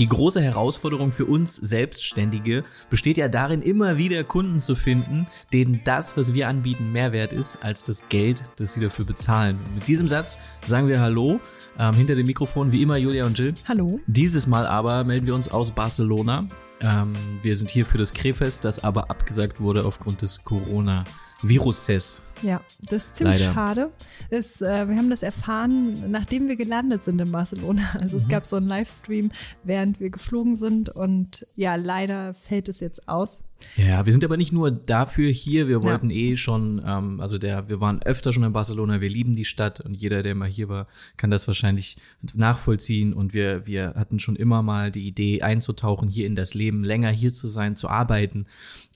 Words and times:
Die 0.00 0.06
große 0.06 0.40
Herausforderung 0.40 1.12
für 1.12 1.26
uns 1.26 1.56
Selbstständige 1.56 2.64
besteht 2.88 3.18
ja 3.18 3.28
darin, 3.28 3.60
immer 3.60 3.98
wieder 3.98 4.24
Kunden 4.24 4.58
zu 4.58 4.74
finden, 4.74 5.26
denen 5.52 5.82
das, 5.84 6.16
was 6.16 6.32
wir 6.32 6.48
anbieten, 6.48 6.90
mehr 6.90 7.12
wert 7.12 7.34
ist 7.34 7.62
als 7.62 7.84
das 7.84 8.08
Geld, 8.08 8.48
das 8.56 8.72
sie 8.72 8.80
dafür 8.80 9.04
bezahlen. 9.04 9.58
Und 9.68 9.74
mit 9.74 9.88
diesem 9.88 10.08
Satz 10.08 10.38
sagen 10.64 10.88
wir 10.88 11.02
Hallo. 11.02 11.38
Ähm, 11.78 11.92
hinter 11.92 12.14
dem 12.14 12.26
Mikrofon 12.26 12.72
wie 12.72 12.80
immer 12.80 12.96
Julia 12.96 13.26
und 13.26 13.38
Jill. 13.38 13.52
Hallo. 13.68 14.00
Dieses 14.06 14.46
Mal 14.46 14.66
aber 14.66 15.04
melden 15.04 15.26
wir 15.26 15.34
uns 15.34 15.48
aus 15.48 15.70
Barcelona. 15.70 16.48
Ähm, 16.80 17.12
wir 17.42 17.54
sind 17.54 17.68
hier 17.68 17.84
für 17.84 17.98
das 17.98 18.14
Krefest, 18.14 18.64
das 18.64 18.82
aber 18.82 19.10
abgesagt 19.10 19.60
wurde 19.60 19.84
aufgrund 19.84 20.22
des 20.22 20.42
Corona-Viruses. 20.44 22.22
Ja, 22.42 22.60
das 22.88 23.04
ist 23.06 23.16
ziemlich 23.16 23.38
Leider. 23.40 23.52
schade. 23.52 23.90
Es, 24.30 24.60
äh, 24.62 24.88
wir 24.88 24.96
haben 24.96 25.10
das 25.10 25.22
erfahren, 25.22 26.10
nachdem 26.10 26.48
wir 26.48 26.56
gelandet 26.56 27.04
sind 27.04 27.20
in 27.20 27.30
Barcelona. 27.32 27.82
Also 28.00 28.16
Mhm. 28.16 28.22
es 28.22 28.28
gab 28.28 28.46
so 28.46 28.56
einen 28.56 28.66
Livestream, 28.68 29.30
während 29.62 30.00
wir 30.00 30.10
geflogen 30.10 30.56
sind 30.56 30.88
und 30.88 31.46
ja, 31.54 31.74
leider 31.74 32.34
fällt 32.34 32.68
es 32.68 32.80
jetzt 32.80 33.08
aus. 33.08 33.44
Ja, 33.76 34.04
wir 34.04 34.12
sind 34.12 34.24
aber 34.24 34.36
nicht 34.36 34.52
nur 34.52 34.70
dafür 34.70 35.30
hier, 35.30 35.68
wir 35.68 35.82
wollten 35.82 36.10
eh 36.10 36.36
schon, 36.36 36.82
ähm, 36.84 37.20
also 37.20 37.38
der, 37.38 37.68
wir 37.68 37.80
waren 37.80 38.02
öfter 38.02 38.32
schon 38.32 38.42
in 38.42 38.52
Barcelona, 38.52 39.00
wir 39.00 39.08
lieben 39.08 39.34
die 39.34 39.44
Stadt 39.44 39.80
und 39.80 39.94
jeder, 39.94 40.22
der 40.22 40.34
mal 40.34 40.48
hier 40.48 40.68
war, 40.68 40.86
kann 41.16 41.30
das 41.30 41.46
wahrscheinlich 41.46 41.96
nachvollziehen. 42.34 43.12
Und 43.12 43.34
wir, 43.34 43.66
wir 43.66 43.94
hatten 43.96 44.18
schon 44.18 44.36
immer 44.36 44.62
mal 44.62 44.90
die 44.90 45.06
Idee 45.06 45.42
einzutauchen 45.42 46.08
hier 46.08 46.26
in 46.26 46.36
das 46.36 46.54
Leben, 46.54 46.84
länger 46.84 47.10
hier 47.10 47.32
zu 47.32 47.48
sein, 47.48 47.76
zu 47.76 47.88
arbeiten 47.88 48.46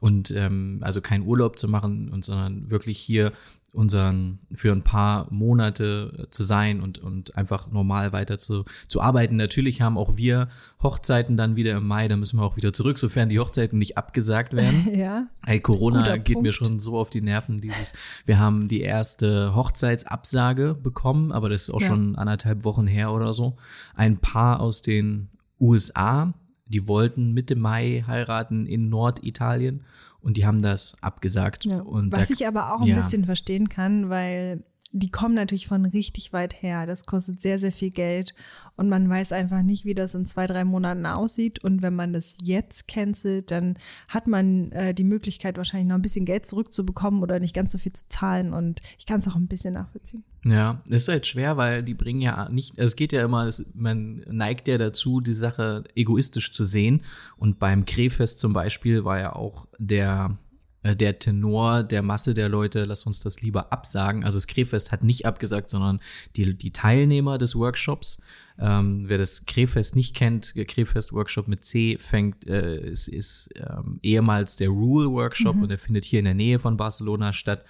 und 0.01 0.31
ähm, 0.31 0.79
also 0.83 1.01
keinen 1.01 1.27
Urlaub 1.27 1.59
zu 1.59 1.69
machen 1.69 2.11
und 2.11 2.25
sondern 2.25 2.71
wirklich 2.71 2.99
hier 2.99 3.33
unseren 3.75 4.39
für 4.53 4.73
ein 4.73 4.83
paar 4.83 5.27
Monate 5.33 6.29
zu 6.31 6.45
sein 6.45 6.81
und 6.81 6.99
und 6.99 7.37
einfach 7.37 7.71
normal 7.71 8.13
weiter 8.13 8.39
zu 8.39 8.65
zu 8.89 9.01
arbeiten. 9.01 9.37
Natürlich 9.37 9.83
haben 9.83 9.99
auch 9.99 10.17
wir 10.17 10.49
Hochzeiten 10.83 11.37
dann 11.37 11.57
wieder 11.57 11.77
im 11.77 11.87
Mai, 11.87 12.09
da 12.09 12.17
müssen 12.17 12.39
wir 12.39 12.45
auch 12.45 12.57
wieder 12.57 12.73
zurück, 12.73 12.99
sofern 12.99 13.29
die 13.29 13.39
Hochzeiten 13.41 13.79
nicht 13.79 13.99
abgesagt 13.99 14.53
werden. 14.55 14.87
Ja, 14.95 15.27
Ey, 15.45 15.59
Corona 15.61 16.17
geht 16.19 16.37
mir 16.41 16.53
Punkt. 16.53 16.55
schon 16.55 16.79
so 16.79 16.99
auf 16.99 17.11
die 17.11 17.21
Nerven. 17.21 17.61
Dieses, 17.61 17.95
wir 18.27 18.39
haben 18.39 18.69
die 18.69 18.81
erste 18.81 19.55
Hochzeitsabsage 19.55 20.75
bekommen, 20.75 21.33
aber 21.33 21.49
das 21.49 21.65
ist 21.65 21.71
auch 21.71 21.81
Ja. 21.81 21.89
schon 21.89 22.17
anderthalb 22.17 22.65
Wochen 22.65 22.87
her 22.87 23.13
oder 23.13 23.33
so. 23.33 23.57
Ein 23.95 24.19
Paar 24.19 24.61
aus 24.61 24.83
den 24.83 25.29
USA, 25.61 26.33
die 26.67 26.87
wollten 26.89 27.33
Mitte 27.33 27.57
Mai 27.57 28.05
heiraten 28.07 28.67
in 28.67 28.89
Norditalien 28.89 29.83
und 30.25 30.37
die 30.37 30.47
haben 30.47 30.63
das 30.63 30.97
abgesagt. 31.03 31.65
ja. 31.67 31.81
Und 31.81 32.13
Was 32.13 32.29
da- 32.29 32.35
ich 32.35 32.47
aber 32.47 32.73
auch 32.75 32.81
ein 32.81 32.87
ja. 32.89 32.97
bisschen 32.97 33.25
verstehen 33.25 33.69
kann, 33.69 34.09
weil 34.11 34.65
die 34.97 35.11
kommen 35.11 35.35
natürlich 35.35 35.67
von 35.67 35.85
richtig 35.87 36.33
weit 36.33 36.63
her. 36.63 36.87
Das 36.87 37.05
kostet 37.05 37.43
sehr, 37.43 37.59
sehr 37.59 37.73
viel 37.73 37.91
Geld 37.91 38.33
und 38.77 38.89
man 38.89 39.11
weiß 39.11 39.33
einfach 39.33 39.63
nicht, 39.63 39.85
wie 39.85 39.95
das 39.95 40.15
in 40.15 40.25
zwei, 40.25 40.47
drei 40.47 40.65
Monaten 40.65 41.05
aussieht. 41.05 41.63
Und 41.65 41.83
wenn 41.83 41.97
man 41.97 42.13
das 42.13 42.37
jetzt 42.41 42.87
cancelt, 42.87 43.51
dann 43.51 43.77
hat 44.09 44.29
man 44.29 44.71
äh, 44.71 44.95
die 44.95 45.03
Möglichkeit, 45.03 45.57
wahrscheinlich 45.57 45.89
noch 45.89 45.97
ein 45.97 46.03
bisschen 46.03 46.25
Geld 46.25 46.47
zurückzubekommen 46.47 47.23
oder 47.23 47.41
nicht 47.41 47.57
ganz 47.57 47.73
so 47.73 47.79
viel 47.79 47.93
zu 47.93 48.09
zahlen. 48.09 48.53
Und 48.53 48.83
ich 48.97 49.05
kann 49.05 49.19
es 49.19 49.27
auch 49.27 49.35
ein 49.35 49.49
bisschen 49.49 49.75
nachvollziehen. 49.75 50.23
Ja, 50.45 50.81
ist 50.89 51.09
halt 51.09 51.27
schwer, 51.27 51.57
weil 51.57 51.83
die 51.83 51.95
bringen 51.95 52.21
ja 52.21 52.49
nicht, 52.51 52.79
es 52.79 52.95
geht 52.95 53.13
ja 53.13 53.25
immer, 53.25 53.47
es, 53.47 53.67
man 53.75 54.23
neigt 54.31 54.69
ja 54.69 54.79
dazu, 54.79 55.21
die 55.21 55.35
Sache 55.35 55.83
egoistisch 55.97 56.53
zu 56.53 56.63
sehen. 56.63 57.03
Und 57.37 57.59
beim 57.59 57.85
Krefest 57.85 58.39
zum 58.39 58.53
Beispiel 58.53 59.05
war 59.05 59.19
ja 59.19 59.35
auch 59.35 59.67
der, 59.79 60.37
der 60.85 61.19
Tenor 61.19 61.83
der 61.83 62.03
Masse 62.03 62.35
der 62.35 62.49
Leute, 62.49 62.85
lass 62.85 63.07
uns 63.07 63.21
das 63.21 63.41
lieber 63.41 63.73
absagen. 63.73 64.25
Also 64.25 64.37
das 64.37 64.47
Krefest 64.47 64.93
hat 64.93 65.03
nicht 65.03 65.25
abgesagt, 65.25 65.71
sondern 65.71 66.01
die, 66.37 66.55
die 66.55 66.73
Teilnehmer 66.73 67.39
des 67.39 67.57
Workshops. 67.57 68.21
Ähm, 68.59 69.05
wer 69.09 69.19
das 69.19 69.47
Krefest 69.47 69.97
nicht 69.97 70.15
kennt, 70.15 70.55
der 70.55 70.65
Krefest-Workshop 70.65 71.49
mit 71.49 71.65
C 71.65 71.99
fängt, 71.99 72.47
äh, 72.47 72.79
ist, 72.79 73.09
ist 73.09 73.51
ähm, 73.57 73.99
ehemals 74.03 74.57
der 74.57 74.69
Rule-Workshop 74.69 75.57
und 75.57 75.71
der 75.71 75.79
findet 75.79 76.05
hier 76.05 76.21
in 76.21 76.27
der 76.27 76.35
Nähe 76.35 76.59
von 76.61 76.77
Barcelona 76.77 77.33
statt. 77.33 77.65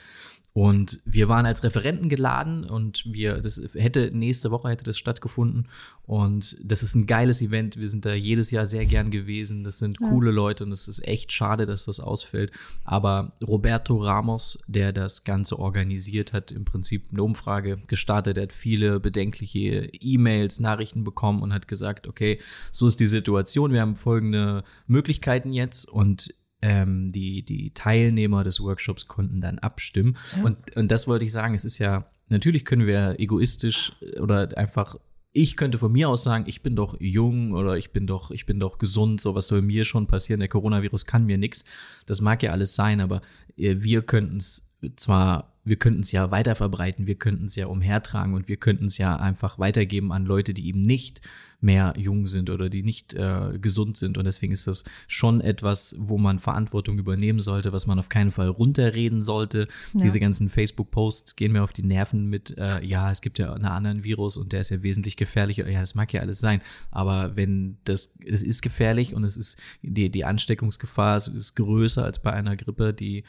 Und 0.56 1.00
wir 1.04 1.28
waren 1.28 1.46
als 1.46 1.64
Referenten 1.64 2.08
geladen 2.08 2.62
und 2.62 3.12
wir, 3.12 3.40
das 3.40 3.60
hätte, 3.74 4.10
nächste 4.12 4.52
Woche 4.52 4.68
hätte 4.68 4.84
das 4.84 4.96
stattgefunden. 4.96 5.66
Und 6.06 6.56
das 6.62 6.84
ist 6.84 6.94
ein 6.94 7.08
geiles 7.08 7.42
Event. 7.42 7.76
Wir 7.76 7.88
sind 7.88 8.06
da 8.06 8.14
jedes 8.14 8.52
Jahr 8.52 8.64
sehr 8.64 8.86
gern 8.86 9.10
gewesen. 9.10 9.64
Das 9.64 9.80
sind 9.80 9.98
coole 9.98 10.30
Leute 10.30 10.62
und 10.62 10.70
es 10.70 10.86
ist 10.86 11.04
echt 11.08 11.32
schade, 11.32 11.66
dass 11.66 11.86
das 11.86 11.98
ausfällt. 11.98 12.52
Aber 12.84 13.32
Roberto 13.44 13.96
Ramos, 13.96 14.62
der 14.68 14.92
das 14.92 15.24
Ganze 15.24 15.58
organisiert 15.58 16.32
hat, 16.32 16.52
im 16.52 16.64
Prinzip 16.64 17.06
eine 17.10 17.24
Umfrage 17.24 17.78
gestartet. 17.88 18.36
Er 18.36 18.44
hat 18.44 18.52
viele 18.52 19.00
bedenkliche 19.00 19.90
E-Mails, 19.92 20.60
Nachrichten 20.60 21.02
bekommen 21.02 21.42
und 21.42 21.52
hat 21.52 21.66
gesagt, 21.66 22.06
okay, 22.06 22.38
so 22.70 22.86
ist 22.86 23.00
die 23.00 23.08
Situation. 23.08 23.72
Wir 23.72 23.80
haben 23.80 23.96
folgende 23.96 24.62
Möglichkeiten 24.86 25.52
jetzt 25.52 25.88
und 25.88 26.32
ähm, 26.64 27.12
die, 27.12 27.42
die 27.44 27.74
Teilnehmer 27.74 28.42
des 28.42 28.58
Workshops 28.58 29.06
konnten 29.06 29.42
dann 29.42 29.58
abstimmen. 29.58 30.16
Und, 30.42 30.74
und 30.76 30.90
das 30.90 31.06
wollte 31.06 31.26
ich 31.26 31.32
sagen, 31.32 31.54
es 31.54 31.66
ist 31.66 31.78
ja, 31.78 32.10
natürlich 32.28 32.64
können 32.64 32.86
wir 32.86 33.20
egoistisch 33.20 33.92
oder 34.18 34.56
einfach, 34.56 34.96
ich 35.32 35.58
könnte 35.58 35.78
von 35.78 35.92
mir 35.92 36.08
aus 36.08 36.22
sagen, 36.22 36.44
ich 36.46 36.62
bin 36.62 36.74
doch 36.74 36.98
jung 37.00 37.52
oder 37.52 37.76
ich 37.76 37.92
bin 37.92 38.06
doch, 38.06 38.30
ich 38.30 38.46
bin 38.46 38.60
doch 38.60 38.78
gesund, 38.78 39.20
so 39.20 39.34
was 39.34 39.46
soll 39.46 39.60
mir 39.60 39.84
schon 39.84 40.06
passieren, 40.06 40.40
der 40.40 40.48
Coronavirus 40.48 41.04
kann 41.04 41.26
mir 41.26 41.36
nichts. 41.36 41.66
Das 42.06 42.22
mag 42.22 42.42
ja 42.42 42.52
alles 42.52 42.74
sein, 42.74 43.02
aber 43.02 43.20
äh, 43.58 43.76
wir 43.78 44.00
könnten 44.00 44.38
es 44.38 44.70
zwar, 44.96 45.53
wir 45.64 45.76
könnten 45.76 46.00
es 46.00 46.12
ja 46.12 46.30
weiter 46.30 46.54
verbreiten, 46.54 47.06
wir 47.06 47.14
könnten 47.14 47.46
es 47.46 47.56
ja 47.56 47.66
umhertragen 47.66 48.34
und 48.34 48.48
wir 48.48 48.56
könnten 48.56 48.86
es 48.86 48.98
ja 48.98 49.16
einfach 49.16 49.58
weitergeben 49.58 50.12
an 50.12 50.26
Leute, 50.26 50.54
die 50.54 50.68
eben 50.68 50.82
nicht 50.82 51.20
mehr 51.64 51.94
jung 51.96 52.26
sind 52.26 52.50
oder 52.50 52.68
die 52.68 52.82
nicht 52.82 53.14
äh, 53.14 53.58
gesund 53.58 53.96
sind. 53.96 54.18
Und 54.18 54.24
deswegen 54.24 54.52
ist 54.52 54.66
das 54.66 54.84
schon 55.08 55.40
etwas, 55.40 55.96
wo 55.98 56.18
man 56.18 56.38
Verantwortung 56.38 56.98
übernehmen 56.98 57.40
sollte, 57.40 57.72
was 57.72 57.86
man 57.86 57.98
auf 57.98 58.10
keinen 58.10 58.32
Fall 58.32 58.48
runterreden 58.48 59.22
sollte. 59.22 59.66
Ja. 59.94 60.02
Diese 60.02 60.20
ganzen 60.20 60.50
Facebook-Posts 60.50 61.36
gehen 61.36 61.52
mir 61.52 61.62
auf 61.62 61.72
die 61.72 61.82
Nerven 61.82 62.28
mit, 62.28 62.56
äh, 62.58 62.84
ja, 62.84 63.10
es 63.10 63.22
gibt 63.22 63.38
ja 63.38 63.54
einen 63.54 63.64
anderen 63.64 64.04
Virus 64.04 64.36
und 64.36 64.52
der 64.52 64.60
ist 64.60 64.70
ja 64.70 64.82
wesentlich 64.82 65.16
gefährlicher. 65.16 65.68
Ja, 65.68 65.80
das 65.80 65.94
mag 65.94 66.12
ja 66.12 66.20
alles 66.20 66.38
sein. 66.38 66.60
Aber 66.90 67.34
wenn 67.34 67.78
das, 67.84 68.14
es 68.24 68.42
ist 68.42 68.60
gefährlich 68.60 69.14
und 69.14 69.24
es 69.24 69.38
ist, 69.38 69.58
die, 69.80 70.10
die 70.10 70.26
Ansteckungsgefahr 70.26 71.16
ist, 71.16 71.28
ist 71.28 71.56
größer 71.56 72.04
als 72.04 72.18
bei 72.18 72.32
einer 72.32 72.56
Grippe, 72.56 72.92
die 72.92 73.24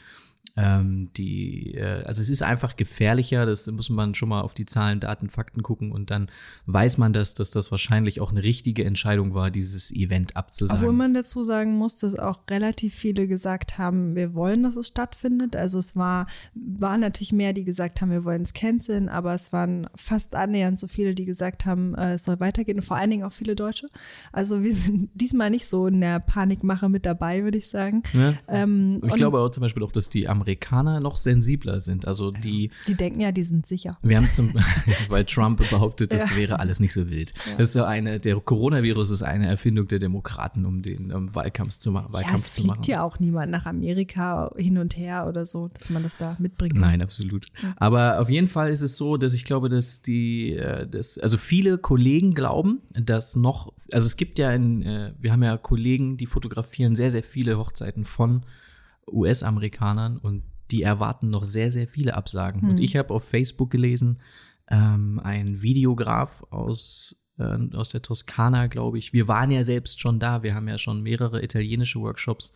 ähm, 0.56 1.10
die, 1.16 1.74
äh, 1.74 2.02
also 2.04 2.22
es 2.22 2.28
ist 2.28 2.42
einfach 2.42 2.76
gefährlicher, 2.76 3.44
das 3.44 3.66
muss 3.66 3.90
man 3.90 4.14
schon 4.14 4.28
mal 4.28 4.40
auf 4.40 4.54
die 4.54 4.64
Zahlen, 4.64 5.00
Daten, 5.00 5.28
Fakten 5.28 5.62
gucken 5.62 5.92
und 5.92 6.10
dann 6.10 6.28
weiß 6.66 6.98
man 6.98 7.12
das, 7.12 7.34
dass 7.34 7.50
das 7.50 7.70
wahrscheinlich 7.70 8.20
auch 8.20 8.30
eine 8.30 8.42
richtige 8.42 8.84
Entscheidung 8.84 9.34
war, 9.34 9.50
dieses 9.50 9.90
Event 9.90 10.36
abzusagen. 10.36 10.82
Obwohl 10.82 10.94
man 10.94 11.12
dazu 11.14 11.42
sagen 11.42 11.76
muss, 11.76 11.98
dass 11.98 12.18
auch 12.18 12.40
relativ 12.48 12.94
viele 12.94 13.26
gesagt 13.28 13.78
haben, 13.78 14.14
wir 14.14 14.34
wollen, 14.34 14.62
dass 14.62 14.76
es 14.76 14.86
stattfindet. 14.86 15.56
Also 15.56 15.78
es 15.78 15.94
war, 15.94 16.26
waren 16.54 17.00
natürlich 17.00 17.32
mehr, 17.32 17.52
die 17.52 17.64
gesagt 17.64 18.00
haben, 18.00 18.10
wir 18.10 18.24
wollen 18.24 18.42
es 18.42 18.52
canceln, 18.52 19.08
aber 19.08 19.34
es 19.34 19.52
waren 19.52 19.88
fast 19.94 20.34
annähernd 20.34 20.78
so 20.78 20.86
viele, 20.86 21.14
die 21.14 21.24
gesagt 21.24 21.66
haben, 21.66 21.94
äh, 21.94 22.14
es 22.14 22.24
soll 22.24 22.40
weitergehen 22.40 22.78
und 22.78 22.84
vor 22.84 22.96
allen 22.96 23.10
Dingen 23.10 23.24
auch 23.24 23.32
viele 23.32 23.56
Deutsche. 23.56 23.88
Also 24.32 24.62
wir 24.62 24.74
sind 24.74 25.10
diesmal 25.14 25.50
nicht 25.50 25.66
so 25.66 25.86
in 25.86 26.00
der 26.00 26.20
Panikmache 26.20 26.88
mit 26.88 27.04
dabei, 27.04 27.44
würde 27.44 27.58
ich 27.58 27.68
sagen. 27.68 28.02
Ja. 28.12 28.34
Ähm, 28.48 29.00
ich 29.04 29.14
glaube 29.14 29.40
auch 29.40 29.50
zum 29.50 29.60
Beispiel 29.60 29.82
auch, 29.82 29.92
dass 29.92 30.08
die 30.08 30.28
Amerikaner 30.36 31.00
noch 31.00 31.16
sensibler 31.16 31.80
sind. 31.80 32.06
Also 32.06 32.30
die, 32.30 32.70
die 32.86 32.94
denken 32.94 33.20
ja, 33.20 33.32
die 33.32 33.42
sind 33.42 33.66
sicher. 33.66 33.94
wir 34.02 34.16
haben 34.18 34.30
zum, 34.30 34.52
weil 35.08 35.24
Trump 35.24 35.58
behauptet, 35.70 36.12
das 36.12 36.30
Ja. 36.30 36.36
wäre 36.36 36.60
alles 36.60 36.80
nicht 36.80 36.92
so 36.92 37.08
wild. 37.10 37.32
Das 37.58 37.68
ist 37.68 37.72
so 37.74 37.84
eine, 37.84 38.18
der 38.18 38.36
Coronavirus 38.36 39.10
ist 39.10 39.22
eine 39.22 39.46
Erfindung 39.48 39.88
der 39.88 39.98
Demokraten, 39.98 40.64
um 40.66 40.82
den 40.82 41.12
um 41.12 41.34
Wahlkampf 41.34 41.78
zu 41.78 41.90
machen. 41.90 42.08
Ja, 42.08 42.12
Wahlkampf 42.14 42.46
es 42.48 42.52
zu 42.52 42.62
machen. 42.62 42.76
fliegt 42.82 42.86
ja 42.88 43.02
auch 43.02 43.18
niemand 43.18 43.50
nach 43.50 43.66
Amerika 43.66 44.50
hin 44.56 44.78
und 44.78 44.96
her 44.96 45.26
oder 45.28 45.44
so, 45.46 45.68
dass 45.74 45.90
man 45.90 46.02
das 46.02 46.16
da 46.16 46.36
mitbringt. 46.38 46.74
Nein, 46.76 47.02
absolut. 47.02 47.46
Aber 47.76 48.20
auf 48.20 48.28
jeden 48.28 48.48
Fall 48.48 48.70
ist 48.70 48.82
es 48.82 48.96
so, 48.96 49.16
dass 49.16 49.32
ich 49.34 49.44
glaube, 49.44 49.68
dass 49.68 50.02
die, 50.02 50.52
äh, 50.54 50.86
dass, 50.86 51.18
also 51.18 51.36
viele 51.38 51.78
Kollegen 51.78 52.34
glauben, 52.34 52.80
dass 52.92 53.36
noch, 53.36 53.72
also 53.92 54.06
es 54.06 54.16
gibt 54.16 54.38
ja 54.38 54.52
in, 54.52 54.82
äh, 54.82 55.12
wir 55.20 55.32
haben 55.32 55.42
ja 55.42 55.56
Kollegen, 55.56 56.16
die 56.16 56.26
fotografieren 56.26 56.96
sehr, 56.96 57.10
sehr 57.10 57.22
viele 57.22 57.58
Hochzeiten 57.58 58.04
von 58.04 58.42
US-Amerikanern 59.10 60.18
und 60.18 60.42
die 60.70 60.82
erwarten 60.82 61.30
noch 61.30 61.44
sehr, 61.44 61.70
sehr 61.70 61.86
viele 61.86 62.14
Absagen. 62.14 62.68
Und 62.68 62.78
ich 62.78 62.96
habe 62.96 63.14
auf 63.14 63.24
Facebook 63.24 63.70
gelesen, 63.70 64.20
ähm, 64.68 65.20
ein 65.22 65.62
Videograf 65.62 66.42
aus 66.50 67.22
äh, 67.38 67.58
aus 67.74 67.90
der 67.90 68.02
Toskana, 68.02 68.66
glaube 68.66 68.98
ich. 68.98 69.12
Wir 69.12 69.28
waren 69.28 69.50
ja 69.50 69.62
selbst 69.62 70.00
schon 70.00 70.18
da. 70.18 70.42
Wir 70.42 70.54
haben 70.54 70.68
ja 70.68 70.78
schon 70.78 71.02
mehrere 71.02 71.42
italienische 71.42 72.00
Workshops, 72.00 72.52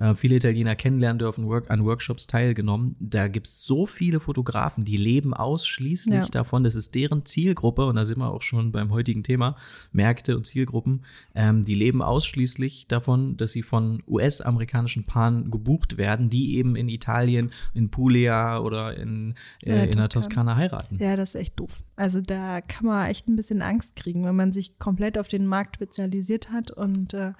äh, 0.00 0.14
viele 0.16 0.36
Italiener 0.36 0.74
kennenlernen 0.74 1.18
dürfen, 1.20 1.46
work 1.46 1.70
an 1.70 1.84
Workshops 1.84 2.26
teilgenommen. 2.26 2.96
Da 2.98 3.28
gibt's 3.28 3.62
so 3.64 3.86
viele 3.86 4.18
Fotografen, 4.18 4.84
die 4.84 4.96
leben 4.96 5.32
ausschließlich 5.32 6.14
Ja. 6.14 6.26
davon. 6.26 6.64
Das 6.64 6.74
ist 6.74 6.94
deren 6.94 7.24
Zielgruppe. 7.24 7.86
Und 7.86 7.94
da 7.96 8.04
sind 8.04 8.18
wir 8.18 8.32
auch 8.32 8.42
schon 8.42 8.72
beim 8.72 8.90
heutigen 8.90 9.22
Thema, 9.22 9.56
Märkte 9.92 10.36
und 10.36 10.46
Zielgruppen. 10.46 11.02
Ähm, 11.34 11.64
die 11.64 11.74
leben 11.76 12.02
ausschließlich 12.02 12.86
davon, 12.88 13.36
dass 13.36 13.52
sie 13.52 13.62
von 13.62 14.02
US-amerikanischen 14.08 15.04
Paaren 15.04 15.50
gebucht 15.50 15.96
werden, 15.96 16.30
die 16.30 16.56
eben 16.56 16.76
in 16.76 16.88
Italien, 16.88 17.52
in 17.74 17.90
Puglia 17.90 18.58
oder 18.58 18.96
in, 18.96 19.34
Ja, 19.64 19.74
äh, 19.76 19.84
in 19.86 19.92
der 19.92 20.08
Toskana. 20.08 20.56
Heiraten. 20.56 20.98
Ja, 21.00 21.16
das 21.16 21.30
ist 21.30 21.40
echt 21.40 21.60
doof. 21.60 21.82
Also 21.96 22.20
da 22.20 22.60
kann 22.60 22.86
man 22.86 23.06
echt 23.08 23.28
ein 23.28 23.36
bisschen 23.36 23.62
Angst 23.62 23.94
kriegen, 23.96 24.00
kriegen, 24.00 24.24
wenn 24.24 24.34
man 24.36 24.50
sich 24.50 24.78
komplett 24.78 25.18
auf 25.18 25.28
den 25.28 25.46
Markt 25.46 25.76
spezialisiert 25.76 26.50
hat 26.50 26.70
und 26.70 27.12
äh, 27.14 27.32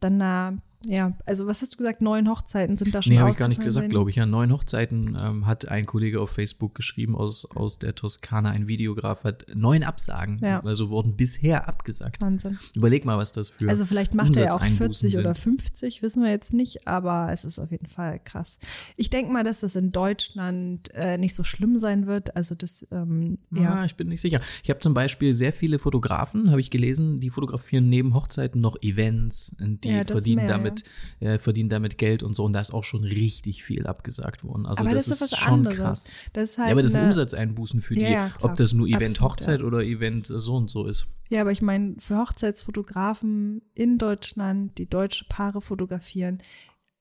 dann 0.00 0.18
da, 0.18 0.52
ja, 0.86 1.12
also 1.26 1.46
was 1.46 1.62
hast 1.62 1.74
du 1.74 1.78
gesagt, 1.78 2.00
neun 2.02 2.28
Hochzeiten 2.28 2.76
sind 2.76 2.94
da 2.94 3.02
schon 3.02 3.12
Nee, 3.12 3.18
habe 3.18 3.30
ich 3.30 3.36
gar 3.36 3.48
nicht 3.48 3.60
gesagt, 3.62 3.88
glaube 3.90 4.10
ich. 4.10 4.16
Ja, 4.16 4.26
neun 4.26 4.52
Hochzeiten 4.52 5.16
ähm, 5.24 5.46
hat 5.46 5.68
ein 5.68 5.86
Kollege 5.86 6.20
auf 6.20 6.30
Facebook 6.30 6.74
geschrieben 6.74 7.16
aus, 7.16 7.44
aus 7.54 7.78
der 7.78 7.94
Toskana, 7.94 8.50
ein 8.50 8.66
Videograf 8.68 9.24
hat 9.24 9.46
neun 9.54 9.82
Absagen, 9.82 10.38
Ja. 10.42 10.60
also 10.64 10.90
wurden 10.90 11.16
bisher 11.16 11.68
abgesagt. 11.68 12.20
Wahnsinn. 12.20 12.58
Überleg 12.76 13.04
mal, 13.04 13.18
was 13.18 13.32
das 13.32 13.48
für 13.50 13.68
Also 13.68 13.84
vielleicht 13.84 14.14
macht 14.14 14.36
er 14.36 14.44
ja 14.46 14.50
auch 14.50 14.60
Umsatzeinbußen 14.60 15.10
40 15.10 15.18
oder 15.20 15.34
sind. 15.34 15.60
50, 15.62 16.02
wissen 16.02 16.22
wir 16.22 16.30
jetzt 16.30 16.52
nicht, 16.52 16.86
aber 16.86 17.28
es 17.32 17.44
ist 17.44 17.58
auf 17.58 17.70
jeden 17.70 17.86
Fall 17.86 18.20
krass. 18.24 18.58
Ich 18.96 19.10
denke 19.10 19.32
mal, 19.32 19.44
dass 19.44 19.60
das 19.60 19.76
in 19.76 19.92
Deutschland 19.92 20.90
äh, 20.94 21.18
nicht 21.18 21.34
so 21.34 21.44
schlimm 21.44 21.78
sein 21.78 22.06
wird. 22.06 22.36
Also 22.36 22.54
das, 22.54 22.86
ähm, 22.90 23.38
Ja, 23.50 23.62
ja, 23.62 23.84
ich 23.84 23.96
bin 23.96 24.08
nicht 24.08 24.20
sicher. 24.20 24.40
Ich 24.62 24.70
habe 24.70 24.80
zum 24.80 24.94
Beispiel 24.94 25.34
sehr 25.34 25.52
viele 25.52 25.78
Fotografen, 25.78 26.50
habe 26.50 26.60
ich 26.60 26.70
gelesen, 26.70 27.16
die 27.18 27.30
fotografieren 27.30 27.88
neben 27.88 28.14
Hochzeiten 28.14 28.60
noch 28.60 28.76
Events 28.82 29.54
und 29.60 29.84
die 29.84 29.90
Ja, 29.90 30.04
verdienen 30.04 30.36
mehr, 30.46 30.48
damit, 30.48 30.73
äh, 31.20 31.38
verdienen 31.38 31.68
damit 31.68 31.98
Geld 31.98 32.22
und 32.22 32.34
so. 32.34 32.44
Und 32.44 32.52
da 32.52 32.60
ist 32.60 32.72
auch 32.72 32.84
schon 32.84 33.04
richtig 33.04 33.64
viel 33.64 33.86
abgesagt 33.86 34.44
worden. 34.44 34.66
Also 34.66 34.82
aber 34.82 34.94
das, 34.94 35.06
das, 35.06 35.20
ist 35.20 35.32
was 35.32 35.38
schon 35.38 35.66
anderes. 35.66 35.76
krass. 35.76 36.16
Halt 36.58 36.68
Ja, 36.68 36.72
aber 36.72 36.82
das 36.82 36.92
sind 36.92 37.04
Umsatzeinbußen 37.04 37.80
für 37.80 37.94
die, 37.94 38.02
Ja, 38.02 38.32
ob 38.40 38.54
das 38.54 38.72
nur 38.72 38.86
Event 38.86 39.02
Absolut, 39.02 39.32
Hochzeit 39.32 39.60
ja. 39.60 39.66
oder 39.66 39.82
Event 39.82 40.26
so 40.26 40.56
und 40.56 40.70
so 40.70 40.86
ist. 40.86 41.06
Ja, 41.30 41.40
aber 41.40 41.52
ich 41.52 41.62
meine, 41.62 41.94
für 41.98 42.18
Hochzeitsfotografen 42.18 43.62
in 43.74 43.98
Deutschland, 43.98 44.78
die 44.78 44.88
deutsche 44.88 45.24
Paare 45.28 45.60
fotografieren, 45.60 46.42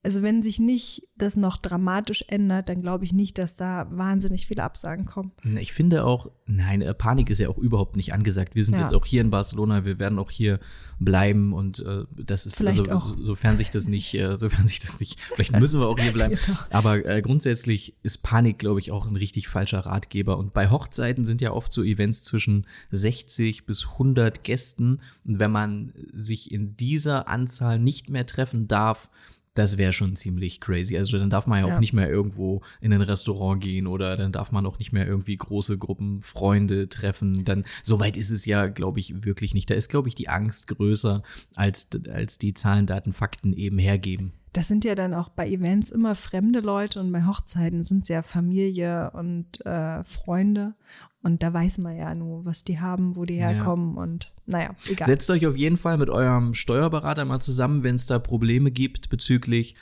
also 0.04 0.22
wenn 0.22 0.44
sich 0.44 0.60
nicht 0.60 1.08
das 1.16 1.38
noch 1.38 1.58
dramatisch 1.58 2.26
ändert, 2.28 2.68
dann 2.70 2.82
glaube 2.82 3.06
ich 3.06 3.14
nicht, 3.14 3.38
dass 3.38 3.56
da 3.56 3.88
wahnsinnig 3.90 4.46
viele 4.48 4.64
Absagen 4.64 5.06
kommen. 5.06 5.32
Ich 5.60 5.72
finde 5.74 6.06
auch, 6.06 6.30
nein, 6.46 6.82
äh, 6.82 6.94
Panik 6.94 7.30
ist 7.30 7.40
ja 7.40 7.48
auch 7.50 7.58
überhaupt 7.58 7.96
nicht 7.96 8.14
angesagt. 8.14 8.56
Wir 8.56 8.66
sind 8.66 8.76
Ja. 8.76 8.82
jetzt 8.82 8.94
auch 8.94 9.06
hier 9.06 9.22
in 9.22 9.30
Barcelona, 9.30 9.86
wir 9.86 10.00
werden 10.00 10.20
auch 10.20 10.30
hier 10.32 10.60
bleiben 11.00 11.54
und 11.54 11.80
äh, 11.80 12.04
das 12.18 12.46
ist 12.46 12.58
Vielleicht 12.58 12.80
also, 12.90 12.92
auch. 12.92 13.08
so- 13.08 13.24
sofern 13.24 13.58
sich 13.58 13.70
das 13.72 13.88
nicht, 13.88 14.14
äh, 14.16 14.38
sofern 14.38 14.68
sich 14.68 14.80
das 14.80 15.00
nicht, 15.00 15.20
vielleicht 15.36 15.58
müssen 15.58 15.80
wir 15.80 15.88
auch 15.88 16.00
hier 16.00 16.12
bleiben. 16.14 16.36
Genau. 16.46 16.60
Aber 16.72 17.06
äh, 17.06 17.22
grundsätzlich 17.22 17.96
ist 18.04 18.24
Panik, 18.24 18.60
glaube 18.60 18.80
ich, 18.80 18.92
auch 18.92 19.06
ein 19.08 19.16
richtig 19.16 19.48
falscher 19.48 19.80
Ratgeber. 19.86 20.38
Und 20.38 20.54
bei 20.54 20.70
Hochzeiten 20.70 21.24
sind 21.26 21.40
ja 21.42 21.52
oft 21.54 21.72
so 21.72 21.84
Events 21.84 22.24
zwischen 22.24 22.66
60 22.92 23.66
bis 23.66 23.86
100 23.94 24.44
Gästen. 24.44 25.00
Und 25.26 25.40
wenn 25.40 25.52
man 25.52 25.94
sich 26.14 26.52
in 26.52 26.76
dieser 26.76 27.28
Anzahl 27.28 27.80
nicht 27.80 28.10
mehr 28.10 28.26
treffen 28.26 28.68
darf, 28.68 29.10
das 29.56 29.78
wäre 29.78 29.94
schon 29.94 30.16
ziemlich 30.16 30.60
crazy. 30.62 30.98
Also 30.98 31.18
dann 31.20 31.30
darf 31.30 31.46
man 31.48 31.60
ja 31.60 31.66
auch 31.66 31.70
Ja. 31.70 31.80
nicht 31.80 31.94
mehr 31.94 32.10
irgendwo 32.10 32.62
in 32.82 32.92
ein 32.94 33.02
Restaurant 33.02 33.62
gehen 33.64 33.86
oder 33.88 34.18
dann 34.18 34.32
darf 34.32 34.52
man 34.52 34.66
auch 34.66 34.80
nicht 34.80 34.92
mehr 34.94 35.06
irgendwie 35.06 35.38
große 35.38 35.78
Gruppen 35.78 36.22
Freunde 36.22 36.90
treffen. 36.90 37.46
Dann 37.46 37.66
so 37.84 38.00
weit 38.00 38.18
ist 38.18 38.32
es 38.32 38.46
ja, 38.46 38.68
glaube 38.68 39.00
ich, 39.00 39.26
wirklich 39.26 39.54
nicht. 39.54 39.70
Da 39.70 39.76
ist, 39.76 39.90
glaube 39.90 40.08
ich, 40.08 40.16
die 40.16 40.30
Angst 40.30 40.68
größer 40.68 41.22
als 41.56 41.88
als 42.12 42.38
die 42.40 42.54
Zahlen, 42.54 42.88
Daten, 42.88 43.14
Fakten 43.14 43.54
eben 43.54 43.78
hergeben. 43.78 44.34
Das 44.54 44.68
sind 44.68 44.86
ja 44.86 44.96
dann 44.96 45.14
auch 45.14 45.30
bei 45.30 45.48
Events 45.50 45.92
immer 45.92 46.16
fremde 46.16 46.60
Leute 46.60 47.00
und 47.00 47.12
bei 47.12 47.26
Hochzeiten 47.26 47.84
sind 47.84 48.04
es 48.04 48.10
ja 48.10 48.22
Familie 48.22 49.12
und 49.12 49.66
äh, 49.66 50.04
Freunde. 50.04 50.76
Und 51.24 51.42
da 51.42 51.54
weiß 51.54 51.78
man 51.80 51.98
ja 51.98 52.14
nur, 52.14 52.46
was 52.46 52.64
die 52.64 52.80
haben, 52.80 53.16
wo 53.16 53.26
die 53.26 53.36
Ja. 53.38 53.48
herkommen 53.50 53.98
und 53.98 54.32
naja, 54.46 54.76
egal. 54.90 55.08
Setzt 55.08 55.30
euch 55.32 55.48
auf 55.48 55.56
jeden 55.56 55.78
Fall 55.78 55.98
mit 55.98 56.10
eurem 56.10 56.54
Steuerberater 56.54 57.24
mal 57.26 57.40
zusammen, 57.40 57.82
wenn 57.84 57.96
es 57.96 58.06
da 58.06 58.20
Probleme 58.20 58.72
gibt 58.72 59.10
bezüglich, 59.10 59.76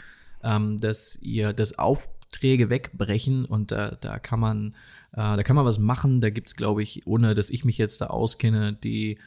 ähm, 0.44 0.78
dass 0.80 1.20
ihr 1.22 1.52
das 1.54 1.80
Aufträge 1.80 2.70
wegbrechen 2.70 3.46
und 3.46 3.72
da, 3.72 3.92
da 4.00 4.20
kann 4.20 4.40
man, 4.40 4.68
äh, 5.14 5.36
da 5.36 5.44
kann 5.44 5.56
man 5.56 5.66
was 5.66 5.80
machen. 5.80 6.22
Da 6.22 6.30
gibt's, 6.30 6.56
glaube 6.56 6.84
ich, 6.84 7.06
ohne 7.08 7.34
dass 7.36 7.50
ich 7.50 7.66
mich 7.66 7.78
jetzt 7.80 8.02
da 8.02 8.08
auskenne, 8.08 8.74
die 8.74 9.18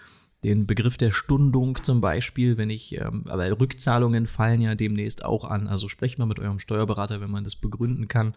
den 0.45 0.67
Begriff 0.67 0.97
der 0.99 1.11
Stundung 1.11 1.83
zum 1.83 2.01
Beispiel, 2.01 2.57
wenn 2.59 2.71
ich, 2.71 3.01
ähm, 3.01 3.25
aber 3.27 3.51
Rückzahlungen 3.59 4.27
fallen 4.27 4.61
ja 4.61 4.75
demnächst 4.75 5.25
auch 5.25 5.45
an. 5.45 5.67
Also 5.67 5.89
sprecht 5.89 6.19
mal 6.19 6.27
mit 6.27 6.39
eurem 6.39 6.59
Steuerberater, 6.59 7.21
wenn 7.21 7.31
man 7.31 7.45
das 7.45 7.57
begründen 7.57 8.07
kann. 8.07 8.35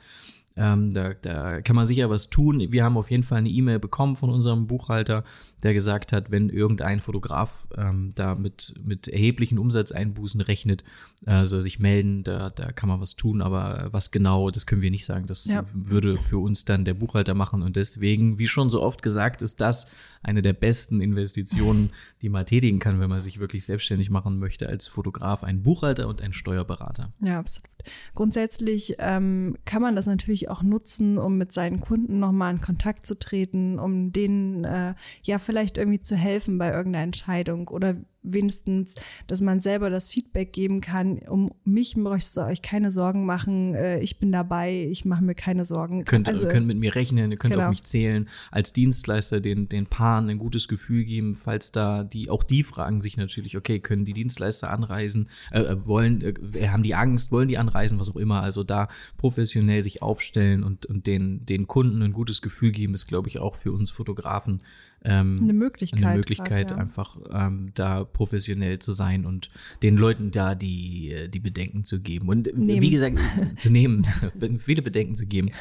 Ähm, 0.60 0.92
da, 0.92 1.14
da 1.14 1.62
kann 1.62 1.76
man 1.76 1.86
sicher 1.86 2.10
was 2.10 2.32
tun. 2.32 2.60
Wir 2.72 2.84
haben 2.84 2.98
auf 2.98 3.12
jeden 3.12 3.22
Fall 3.22 3.38
eine 3.38 3.50
E-Mail 3.50 3.78
bekommen 3.78 4.16
von 4.16 4.32
unserem 4.32 4.66
Buchhalter, 4.66 5.24
der 5.62 5.76
gesagt 5.76 6.12
hat, 6.12 6.32
wenn 6.32 6.50
irgendein 6.50 7.00
Fotograf 7.00 7.68
ähm, 7.78 8.12
da 8.16 8.34
mit, 8.34 8.74
mit 8.84 9.08
erheblichen 9.08 9.60
Umsatzeinbußen 9.60 10.42
rechnet, 10.42 10.84
äh, 11.28 11.46
soll 11.46 11.62
sich 11.62 11.78
melden, 11.78 12.24
da, 12.24 12.50
da 12.50 12.72
kann 12.72 12.90
man 12.90 13.00
was 13.00 13.16
tun, 13.16 13.44
aber 13.44 13.90
was 13.92 14.10
genau, 14.10 14.50
das 14.50 14.66
können 14.66 14.82
wir 14.82 14.90
nicht 14.90 15.06
sagen. 15.06 15.28
Das 15.28 15.46
Ja. 15.46 15.64
würde 15.74 16.18
für 16.18 16.40
uns 16.40 16.66
dann 16.66 16.86
der 16.86 16.96
Buchhalter 16.96 17.36
machen 17.36 17.62
und 17.62 17.76
deswegen, 17.76 18.40
wie 18.40 18.48
schon 18.48 18.72
so 18.72 18.82
oft 18.82 19.04
gesagt, 19.04 19.44
ist 19.44 19.62
das 19.62 19.92
eine 20.28 20.42
der 20.42 20.54
besten 20.54 21.02
Investitionen, 21.02 21.92
die 22.22 22.30
man 22.30 22.46
tätigen 22.46 22.80
kann, 22.80 23.00
wenn 23.00 23.10
man 23.10 23.22
sich 23.22 23.40
wirklich 23.40 23.66
selbstständig 23.66 24.10
machen 24.10 24.38
möchte 24.40 24.68
als 24.68 24.88
Fotograf, 24.88 25.44
ein 25.44 25.64
Buchhalter 25.64 26.08
und 26.08 26.22
ein 26.22 26.34
Steuerberater. 26.34 27.14
Ja, 27.20 27.40
absolut. 27.40 27.70
Grundsätzlich 28.16 28.96
ähm, 29.00 29.56
kann 29.66 29.82
man 29.82 29.96
das 29.96 30.08
natürlich 30.08 30.50
auch 30.50 30.62
nutzen, 30.62 31.18
um 31.18 31.38
mit 31.38 31.54
seinen 31.54 31.80
Kunden 31.80 32.20
nochmal 32.20 32.54
in 32.54 32.62
Kontakt 32.62 33.06
zu 33.06 33.18
treten, 33.18 33.80
um 33.80 34.12
denen 34.12 34.66
äh, 34.66 34.94
ja 35.24 35.40
vielleicht 35.40 35.78
irgendwie 35.78 36.02
zu 36.02 36.16
helfen 36.16 36.58
bei 36.58 36.72
irgendeiner 36.72 37.06
Entscheidung 37.06 37.70
oder 37.70 37.96
wenigstens, 38.34 38.96
dass 39.28 39.42
man 39.42 39.62
selber 39.62 39.90
das 39.90 40.10
Feedback 40.10 40.54
geben 40.54 40.82
kann, 40.82 41.20
um 41.20 41.52
mich 41.64 41.98
möchtest 41.98 42.38
du 42.38 42.42
euch 42.42 42.62
keine 42.62 42.92
Sorgen 42.92 43.26
machen, 43.26 43.74
äh, 43.76 44.00
ich 44.00 44.20
bin 44.20 44.32
dabei, 44.32 44.88
ich 44.90 45.06
mache 45.06 45.24
mir 45.24 45.36
keine 45.36 45.66
Sorgen. 45.66 46.00
Ihr 46.00 46.06
könnt, 46.06 46.28
Also, 46.28 46.42
ihr 46.42 46.48
könnt 46.48 46.68
mit 46.68 46.78
mir 46.78 46.96
rechnen, 46.96 47.32
ihr 47.32 47.38
könnt 47.38 47.54
Genau. 47.54 47.66
auf 47.66 47.70
mich 47.70 47.84
zählen, 47.84 48.28
als 48.52 48.74
Dienstleister 48.74 49.40
den, 49.42 49.70
den 49.70 49.86
Paaren 49.86 50.30
ein 50.30 50.38
gutes 50.38 50.68
Gefühl 50.68 51.06
geben, 51.06 51.36
falls 51.36 51.72
da 51.72 52.04
die, 52.04 52.30
auch 52.30 52.44
die 52.44 52.64
fragen 52.64 53.02
sich 53.02 53.18
natürlich, 53.18 53.58
okay, 53.58 53.80
können 53.80 54.06
die 54.06 54.14
Dienstleister 54.14 54.70
anreisen, 54.70 55.30
äh, 55.52 55.62
äh, 55.62 55.86
wollen, 55.86 56.22
äh, 56.22 56.68
haben 56.68 56.84
die 56.84 56.96
Angst, 56.96 57.32
wollen 57.32 57.48
die 57.48 57.58
anreisen, 57.58 58.00
was 58.00 58.10
auch 58.10 58.16
immer, 58.16 58.42
also 58.42 58.64
da 58.64 58.88
professionell 59.18 59.82
sich 59.82 60.02
aufstellen 60.02 60.64
und, 60.64 60.86
und 60.86 61.08
den, 61.08 61.46
den 61.46 61.68
Kunden 61.68 62.02
ein 62.02 62.14
gutes 62.14 62.42
Gefühl 62.42 62.72
geben, 62.72 62.94
ist, 62.94 63.08
glaube 63.08 63.30
ich, 63.30 63.40
auch 63.40 63.56
für 63.56 63.72
uns 63.72 63.92
Fotografen 63.92 64.62
ähm, 65.08 65.40
eine 65.44 65.54
Möglichkeit. 65.54 66.04
eine 66.04 66.18
Möglichkeit, 66.18 66.68
grad, 66.68 66.72
ja. 66.72 66.78
einfach 66.78 67.18
ähm, 67.32 67.72
da 67.74 68.04
professionell 68.04 68.80
zu 68.80 68.92
sein 68.92 69.26
und 69.26 69.50
den 69.82 69.96
Leuten 69.96 70.32
da 70.32 70.54
die, 70.56 71.12
äh, 71.12 71.28
die 71.30 71.40
Bedenken 71.40 71.84
zu 71.84 72.02
geben. 72.02 72.28
Und 72.30 72.48
äh, 72.48 72.52
wie 72.56 72.66
Nehmen. 72.66 72.92
gesagt, 72.92 73.18
zu 73.58 73.70
nehmen, 73.70 74.06
viele 74.60 74.82
Bedenken 74.82 75.16
zu 75.16 75.26
geben. 75.26 75.52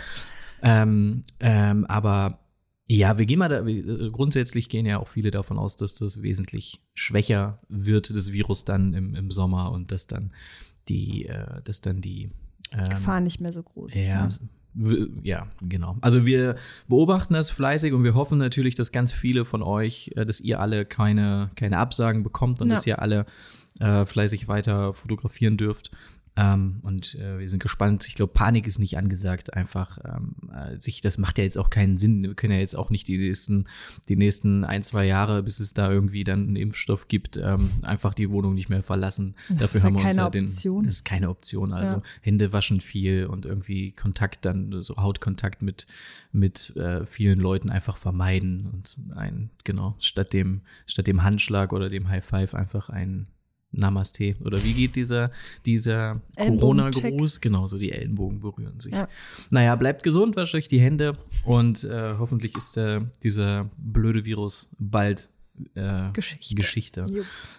Ähm, 0.62 1.22
ähm, 1.40 1.84
aber 1.86 2.40
ja, 2.88 3.18
wir 3.18 3.26
gehen 3.26 3.38
mal 3.38 3.48
da, 3.48 3.66
wir- 3.66 4.10
grundsätzlich 4.10 4.68
gehen 4.68 4.86
ja 4.86 4.98
auch 4.98 5.08
viele 5.08 5.30
davon 5.30 5.58
aus, 5.58 5.76
dass 5.76 5.94
das 5.94 6.22
wesentlich 6.22 6.82
schwächer 6.94 7.60
wird, 7.68 8.10
das 8.10 8.32
Virus 8.32 8.64
dann 8.64 8.94
im, 8.94 9.14
im 9.14 9.30
Sommer 9.30 9.70
und 9.72 9.92
dass 9.92 10.06
dann 10.06 10.32
die, 10.88 11.26
äh, 11.26 11.62
dass 11.64 11.80
dann 11.80 12.00
die 12.00 12.30
ähm, 12.72 12.88
Gefahr 12.90 13.20
nicht 13.20 13.40
mehr 13.40 13.52
so 13.52 13.62
groß 13.62 13.94
ist. 13.96 14.08
ja, 14.08 14.28
ja, 15.22 15.46
genau. 15.62 15.96
Also 16.00 16.26
wir 16.26 16.56
beobachten 16.88 17.34
das 17.34 17.50
fleißig 17.50 17.92
und 17.92 18.04
wir 18.04 18.14
hoffen 18.14 18.38
natürlich, 18.38 18.74
dass 18.74 18.92
ganz 18.92 19.12
viele 19.12 19.44
von 19.44 19.62
euch, 19.62 20.12
äh, 20.16 20.26
dass 20.26 20.40
ihr 20.40 20.60
alle 20.60 20.84
keine, 20.84 21.50
keine 21.56 21.78
Absagen 21.78 22.22
bekommt 22.22 22.60
und 22.60 22.68
Ja. 22.68 22.74
dass 22.74 22.86
ihr 22.86 23.00
alle 23.00 23.26
äh, 23.80 24.04
fleißig 24.06 24.48
weiter 24.48 24.92
fotografieren 24.94 25.56
dürft. 25.56 25.90
Ähm, 26.36 26.80
und 26.82 27.14
äh, 27.14 27.38
wir 27.38 27.48
sind 27.48 27.62
gespannt. 27.62 28.06
Ich 28.06 28.14
glaube, 28.14 28.32
Panik 28.34 28.66
ist 28.66 28.78
nicht 28.78 28.98
angesagt. 28.98 29.54
Einfach 29.54 29.98
ähm, 30.04 30.34
äh, 30.52 30.78
sich, 30.78 31.00
das 31.00 31.16
macht 31.16 31.38
ja 31.38 31.44
jetzt 31.44 31.56
auch 31.56 31.70
keinen 31.70 31.96
Sinn. 31.96 32.22
Wir 32.22 32.34
können 32.34 32.52
ja 32.52 32.58
jetzt 32.58 32.76
auch 32.76 32.90
nicht 32.90 33.08
die 33.08 33.16
nächsten, 33.16 33.64
die 34.08 34.16
nächsten 34.16 34.64
ein, 34.64 34.82
zwei 34.82 35.06
Jahre, 35.06 35.42
bis 35.42 35.60
es 35.60 35.72
da 35.72 35.90
irgendwie 35.90 36.24
dann 36.24 36.42
einen 36.42 36.56
Impfstoff 36.56 37.08
gibt, 37.08 37.38
ähm, 37.38 37.70
einfach 37.82 38.12
die 38.12 38.30
Wohnung 38.30 38.54
nicht 38.54 38.68
mehr 38.68 38.82
verlassen. 38.82 39.34
Ja, 39.48 39.56
Dafür 39.56 39.78
ist 39.78 39.82
ja 39.82 39.88
haben 39.88 39.98
wir 39.98 40.04
uns 40.04 40.16
ja 40.16 40.30
den. 40.30 40.44
Option. 40.44 40.84
Das 40.84 40.94
ist 40.94 41.04
keine 41.04 41.30
Option. 41.30 41.72
Also 41.72 41.96
Ja. 41.96 42.02
Hände 42.20 42.52
waschen 42.52 42.82
viel 42.82 43.26
und 43.26 43.46
irgendwie 43.46 43.92
Kontakt 43.92 44.44
dann, 44.44 44.82
so 44.82 44.96
Hautkontakt 44.96 45.62
mit, 45.62 45.86
mit 46.32 46.76
äh, 46.76 47.06
vielen 47.06 47.40
Leuten 47.40 47.70
einfach 47.70 47.96
vermeiden 47.96 48.66
und 48.72 48.98
ein, 49.16 49.50
genau, 49.64 49.96
statt 50.00 50.34
dem, 50.34 50.60
statt 50.86 51.06
dem 51.06 51.22
Handschlag 51.22 51.72
oder 51.72 51.88
dem 51.88 52.08
High 52.08 52.24
Five 52.24 52.54
einfach 52.54 52.90
ein 52.90 53.26
Namaste. 53.72 54.36
Oder 54.44 54.62
wie 54.64 54.72
geht 54.72 54.96
dieser, 54.96 55.30
dieser. 55.64 56.20
Corona-Gruß? 56.36 57.40
Genau, 57.40 57.66
so 57.66 57.78
die 57.78 57.92
Ellenbogen 57.92 58.40
berühren 58.40 58.80
sich. 58.80 58.92
Ja. 58.92 59.08
Naja, 59.50 59.76
bleibt 59.76 60.02
gesund, 60.02 60.36
wascht 60.36 60.54
euch 60.54 60.68
die 60.68 60.80
Hände 60.80 61.16
und 61.44 61.84
äh, 61.84 62.14
hoffentlich 62.18 62.56
ist 62.56 62.76
äh, 62.76 63.00
dieser 63.22 63.68
blöde 63.76 64.24
Virus 64.24 64.70
bald 64.78 65.30
äh, 65.74 66.10
Geschichte. 66.12 66.54
Geschichte. 66.54 67.06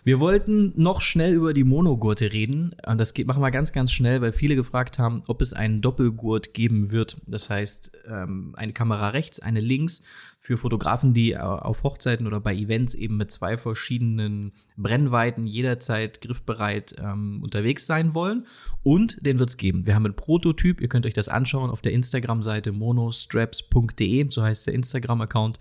Wir 0.03 0.19
wollten 0.19 0.73
noch 0.75 1.01
schnell 1.01 1.33
über 1.33 1.53
die 1.53 1.63
Monogurte 1.63 2.31
reden. 2.31 2.75
Und 2.85 2.97
das 2.97 3.13
geht, 3.13 3.27
machen 3.27 3.41
wir 3.41 3.51
ganz, 3.51 3.71
ganz 3.71 3.91
schnell, 3.91 4.21
weil 4.21 4.33
viele 4.33 4.55
gefragt 4.55 4.99
haben, 4.99 5.23
ob 5.27 5.41
es 5.41 5.53
einen 5.53 5.81
Doppelgurt 5.81 6.53
geben 6.53 6.91
wird. 6.91 7.21
Das 7.27 7.49
heißt, 7.49 7.91
ähm, 8.07 8.53
eine 8.55 8.73
Kamera 8.73 9.09
rechts, 9.09 9.39
eine 9.39 9.59
links 9.59 10.03
für 10.39 10.57
Fotografen, 10.57 11.13
die 11.13 11.31
äh, 11.31 11.37
auf 11.37 11.83
Hochzeiten 11.83 12.27
oder 12.27 12.39
bei 12.39 12.55
Events 12.55 12.93
eben 12.93 13.17
mit 13.17 13.31
zwei 13.31 13.57
verschiedenen 13.57 14.53
Brennweiten 14.77 15.47
jederzeit 15.47 16.21
griffbereit 16.21 16.95
ähm, 16.99 17.41
unterwegs 17.43 17.85
sein 17.85 18.13
wollen. 18.13 18.45
Und 18.83 19.25
den 19.25 19.39
wird 19.39 19.49
es 19.49 19.57
geben. 19.57 19.85
Wir 19.85 19.95
haben 19.95 20.05
einen 20.05 20.15
Prototyp, 20.15 20.79
ihr 20.79 20.87
könnt 20.87 21.05
euch 21.05 21.13
das 21.13 21.27
anschauen 21.27 21.69
auf 21.69 21.81
der 21.81 21.91
Instagram-Seite 21.91 22.71
monostraps.de, 22.71 24.29
so 24.29 24.43
heißt 24.43 24.67
der 24.67 24.73
Instagram-Account. 24.73 25.59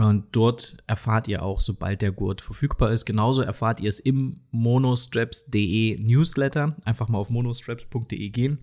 Und 0.00 0.24
dort 0.32 0.78
erfahrt 0.86 1.28
ihr 1.28 1.42
auch, 1.42 1.60
sobald 1.60 2.00
der 2.00 2.12
Gurt 2.12 2.40
verfügbar 2.40 2.90
ist. 2.90 3.04
Genauso 3.04 3.42
erfahrt 3.42 3.80
ihr 3.80 3.88
es 3.88 4.00
im 4.00 4.40
monostraps.de 4.50 6.00
Newsletter. 6.00 6.76
Einfach 6.84 7.08
mal 7.08 7.18
auf 7.18 7.30
monostraps.de 7.30 8.30
gehen 8.30 8.58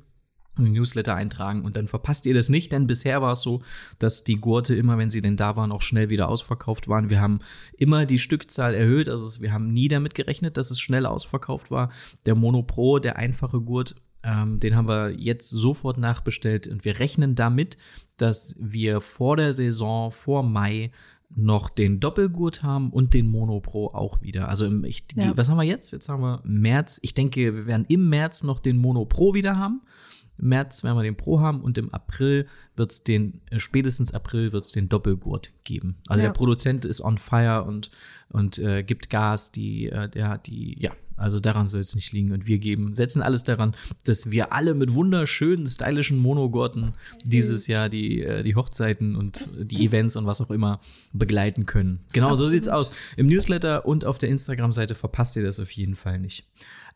einen 0.59 0.73
Newsletter 0.73 1.13
eintragen 1.13 1.63
und 1.63 1.75
dann 1.75 1.87
verpasst 1.87 2.25
ihr 2.25 2.33
das 2.33 2.49
nicht, 2.49 2.71
denn 2.71 2.87
bisher 2.87 3.21
war 3.21 3.33
es 3.33 3.41
so, 3.41 3.61
dass 3.99 4.23
die 4.23 4.35
Gurte 4.37 4.75
immer, 4.75 4.97
wenn 4.97 5.11
sie 5.11 5.21
denn 5.21 5.37
da 5.37 5.55
waren, 5.55 5.71
auch 5.71 5.83
schnell 5.83 6.09
wieder 6.09 6.29
ausverkauft 6.29 6.87
waren. 6.87 7.11
Wir 7.11 7.21
haben 7.21 7.41
immer 7.77 8.07
die 8.07 8.17
Stückzahl 8.17 8.73
erhöht, 8.73 9.07
also 9.07 9.41
wir 9.41 9.53
haben 9.53 9.71
nie 9.71 9.87
damit 9.87 10.15
gerechnet, 10.15 10.57
dass 10.57 10.71
es 10.71 10.79
schnell 10.79 11.05
ausverkauft 11.05 11.71
war. 11.71 11.91
Der 12.25 12.33
Mono 12.33 12.63
Pro, 12.63 12.99
der 12.99 13.17
einfache 13.17 13.61
Gurt, 13.61 13.95
ähm, 14.23 14.59
den 14.59 14.75
haben 14.75 14.87
wir 14.87 15.11
jetzt 15.11 15.49
sofort 15.49 15.97
nachbestellt 15.97 16.67
und 16.67 16.85
wir 16.85 16.99
rechnen 16.99 17.35
damit, 17.35 17.77
dass 18.17 18.55
wir 18.59 18.99
vor 19.01 19.37
der 19.37 19.53
Saison, 19.53 20.11
vor 20.11 20.43
Mai, 20.43 20.91
noch 21.35 21.69
den 21.69 21.99
Doppelgurt 21.99 22.63
haben 22.63 22.89
und 22.91 23.13
den 23.13 23.27
Mono 23.27 23.59
Pro 23.59 23.87
auch 23.87 24.21
wieder. 24.21 24.47
Also 24.49 24.65
im, 24.65 24.83
ich, 24.85 25.05
ja. 25.15 25.35
was 25.35 25.49
haben 25.49 25.57
wir 25.57 25.63
jetzt? 25.63 25.91
Jetzt 25.91 26.09
haben 26.09 26.21
wir 26.21 26.41
März. 26.43 26.99
Ich 27.03 27.13
denke, 27.13 27.53
wir 27.53 27.65
werden 27.65 27.85
im 27.89 28.09
März 28.09 28.43
noch 28.43 28.59
den 28.59 28.77
Mono 28.77 29.05
Pro 29.05 29.33
wieder 29.33 29.57
haben. 29.57 29.81
Im 30.39 30.49
März 30.49 30.83
werden 30.83 30.97
wir 30.97 31.03
den 31.03 31.17
Pro 31.17 31.39
haben 31.39 31.61
und 31.61 31.77
im 31.77 31.93
April 31.93 32.47
wird 32.75 32.91
es 32.91 33.03
den, 33.03 33.41
äh, 33.49 33.59
spätestens 33.59 34.13
April 34.13 34.51
wird 34.51 34.65
es 34.65 34.71
den 34.71 34.89
Doppelgurt 34.89 35.51
geben. 35.63 35.97
Also 36.07 36.21
ja. 36.21 36.29
der 36.29 36.33
Produzent 36.33 36.85
ist 36.85 37.01
on 37.01 37.17
fire 37.17 37.63
und, 37.63 37.91
und 38.29 38.57
äh, 38.59 38.83
gibt 38.83 39.09
Gas, 39.09 39.51
die, 39.51 39.89
äh, 39.89 40.09
der 40.09 40.29
hat 40.29 40.47
die, 40.47 40.79
ja, 40.79 40.91
also 41.17 41.39
daran 41.39 41.67
soll 41.67 41.81
es 41.81 41.95
nicht 41.95 42.13
liegen. 42.13 42.31
Und 42.31 42.45
wir 42.45 42.59
geben, 42.59 42.93
setzen 42.93 43.23
alles 43.23 43.43
daran, 43.43 43.75
dass 44.05 44.29
wir 44.31 44.53
alle 44.53 44.75
mit 44.75 44.93
wunderschönen, 44.93 45.65
stylischen 45.65 46.19
Monogurten 46.19 46.93
dieses 47.23 47.65
Jahr 47.67 47.89
die, 47.89 48.21
äh, 48.21 48.43
die 48.43 48.55
Hochzeiten 48.55 49.15
und 49.15 49.49
die 49.57 49.83
Events 49.83 50.15
und 50.15 50.27
was 50.27 50.41
auch 50.41 50.51
immer 50.51 50.79
begleiten 51.13 51.65
können. 51.65 52.01
Genau, 52.13 52.29
Absolut. 52.29 52.49
so 52.49 52.53
sieht's 52.53 52.69
aus. 52.69 52.91
Im 53.17 53.25
Newsletter 53.27 53.85
und 53.85 54.05
auf 54.05 54.19
der 54.19 54.29
Instagram-Seite 54.29 54.93
verpasst 54.93 55.35
ihr 55.35 55.43
das 55.43 55.59
auf 55.59 55.71
jeden 55.71 55.95
Fall 55.95 56.19
nicht. 56.19 56.45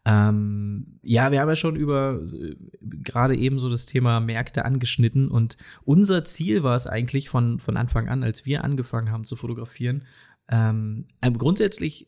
Ähm, 0.04 1.00
ja, 1.04 1.32
wir 1.32 1.42
haben 1.42 1.50
ja 1.50 1.56
schon 1.56 1.76
über 1.76 2.22
äh, 2.34 2.56
gerade 2.82 3.36
eben 3.36 3.60
so 3.60 3.70
das 3.70 3.86
Thema 3.86 4.20
Märkte 4.20 4.66
angeschnitten 4.66 5.30
und 5.30 5.58
unser 5.84 6.24
Ziel 6.24 6.64
war 6.64 6.76
es 6.76 6.88
eigentlich 6.88 7.30
von, 7.30 7.60
von 7.60 7.78
Anfang 7.78 8.10
an, 8.10 8.24
als 8.24 8.46
wir 8.46 8.64
angefangen 8.64 9.12
haben 9.12 9.26
zu 9.26 9.36
fotografieren. 9.36 10.06
Ähm, 10.50 11.06
grundsätzlich 11.38 12.08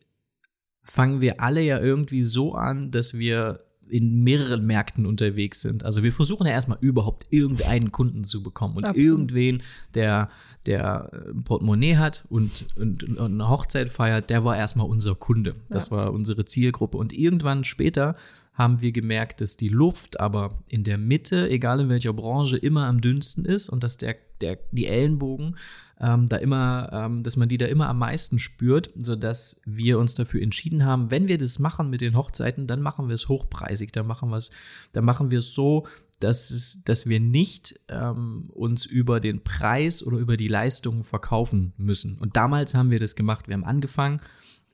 fangen 0.82 1.20
wir 1.20 1.40
alle 1.40 1.62
ja 1.62 1.78
irgendwie 1.78 2.22
so 2.22 2.54
an, 2.54 2.90
dass 2.90 3.16
wir 3.16 3.64
in 3.88 4.22
mehreren 4.22 4.66
Märkten 4.66 5.06
unterwegs 5.06 5.60
sind. 5.62 5.84
Also 5.84 6.02
wir 6.02 6.12
versuchen 6.12 6.46
ja 6.46 6.52
erstmal 6.52 6.78
überhaupt 6.80 7.26
irgendeinen 7.30 7.92
Kunden 7.92 8.24
zu 8.24 8.42
bekommen 8.42 8.76
und 8.76 8.84
Absolut. 8.84 9.04
irgendwen, 9.04 9.62
der 9.94 10.28
der 10.66 11.10
ein 11.12 11.44
Portemonnaie 11.44 11.96
hat 11.96 12.24
und, 12.28 12.66
und, 12.76 13.04
und, 13.04 13.18
eine 13.20 13.48
Hochzeit 13.48 13.90
feiert, 13.90 14.30
der 14.30 14.44
war 14.44 14.56
erstmal 14.56 14.86
unser 14.86 15.14
Kunde. 15.14 15.56
Das 15.68 15.90
ja. 15.90 15.96
war 15.96 16.12
unsere 16.12 16.44
Zielgruppe. 16.44 16.96
Und 16.96 17.12
irgendwann 17.12 17.64
später 17.64 18.16
haben 18.54 18.80
wir 18.80 18.92
gemerkt, 18.92 19.40
dass 19.40 19.56
die 19.56 19.68
Luft 19.68 20.20
aber 20.20 20.58
in 20.68 20.84
der 20.84 20.96
Mitte, 20.96 21.50
egal 21.50 21.80
in 21.80 21.88
welcher 21.88 22.12
Branche, 22.12 22.56
immer 22.56 22.86
am 22.86 23.00
dünnsten 23.00 23.44
ist 23.44 23.68
und 23.68 23.82
dass 23.84 23.98
der, 23.98 24.16
der, 24.40 24.58
die 24.70 24.86
Ellenbogen 24.86 25.56
ähm, 26.00 26.28
da 26.28 26.36
immer, 26.36 26.90
ähm, 26.92 27.22
dass 27.22 27.36
man 27.36 27.48
die 27.48 27.58
da 27.58 27.66
immer 27.66 27.88
am 27.88 27.98
meisten 27.98 28.38
spürt, 28.38 28.90
sodass 28.96 29.60
wir 29.64 29.98
uns 29.98 30.14
dafür 30.14 30.42
entschieden 30.42 30.84
haben, 30.84 31.10
wenn 31.10 31.28
wir 31.28 31.38
das 31.38 31.58
machen 31.58 31.90
mit 31.90 32.00
den 32.00 32.16
Hochzeiten, 32.16 32.66
dann 32.66 32.82
machen 32.82 33.08
wir 33.08 33.14
es 33.14 33.28
hochpreisig, 33.28 33.92
dann 33.92 34.06
machen 34.06 34.30
wir 34.30 34.36
es, 34.36 34.50
dann 34.92 35.04
machen 35.04 35.30
wir 35.30 35.38
es 35.38 35.54
so, 35.54 35.86
dass, 36.20 36.50
es, 36.50 36.82
dass 36.84 37.06
wir 37.06 37.20
nicht 37.20 37.80
ähm, 37.88 38.50
uns 38.52 38.86
über 38.86 39.20
den 39.20 39.42
Preis 39.42 40.02
oder 40.02 40.18
über 40.18 40.36
die 40.36 40.48
Leistungen 40.48 41.04
verkaufen 41.04 41.72
müssen. 41.76 42.18
Und 42.18 42.36
damals 42.36 42.74
haben 42.74 42.90
wir 42.90 43.00
das 43.00 43.14
gemacht. 43.14 43.48
Wir 43.48 43.54
haben 43.54 43.64
angefangen 43.64 44.20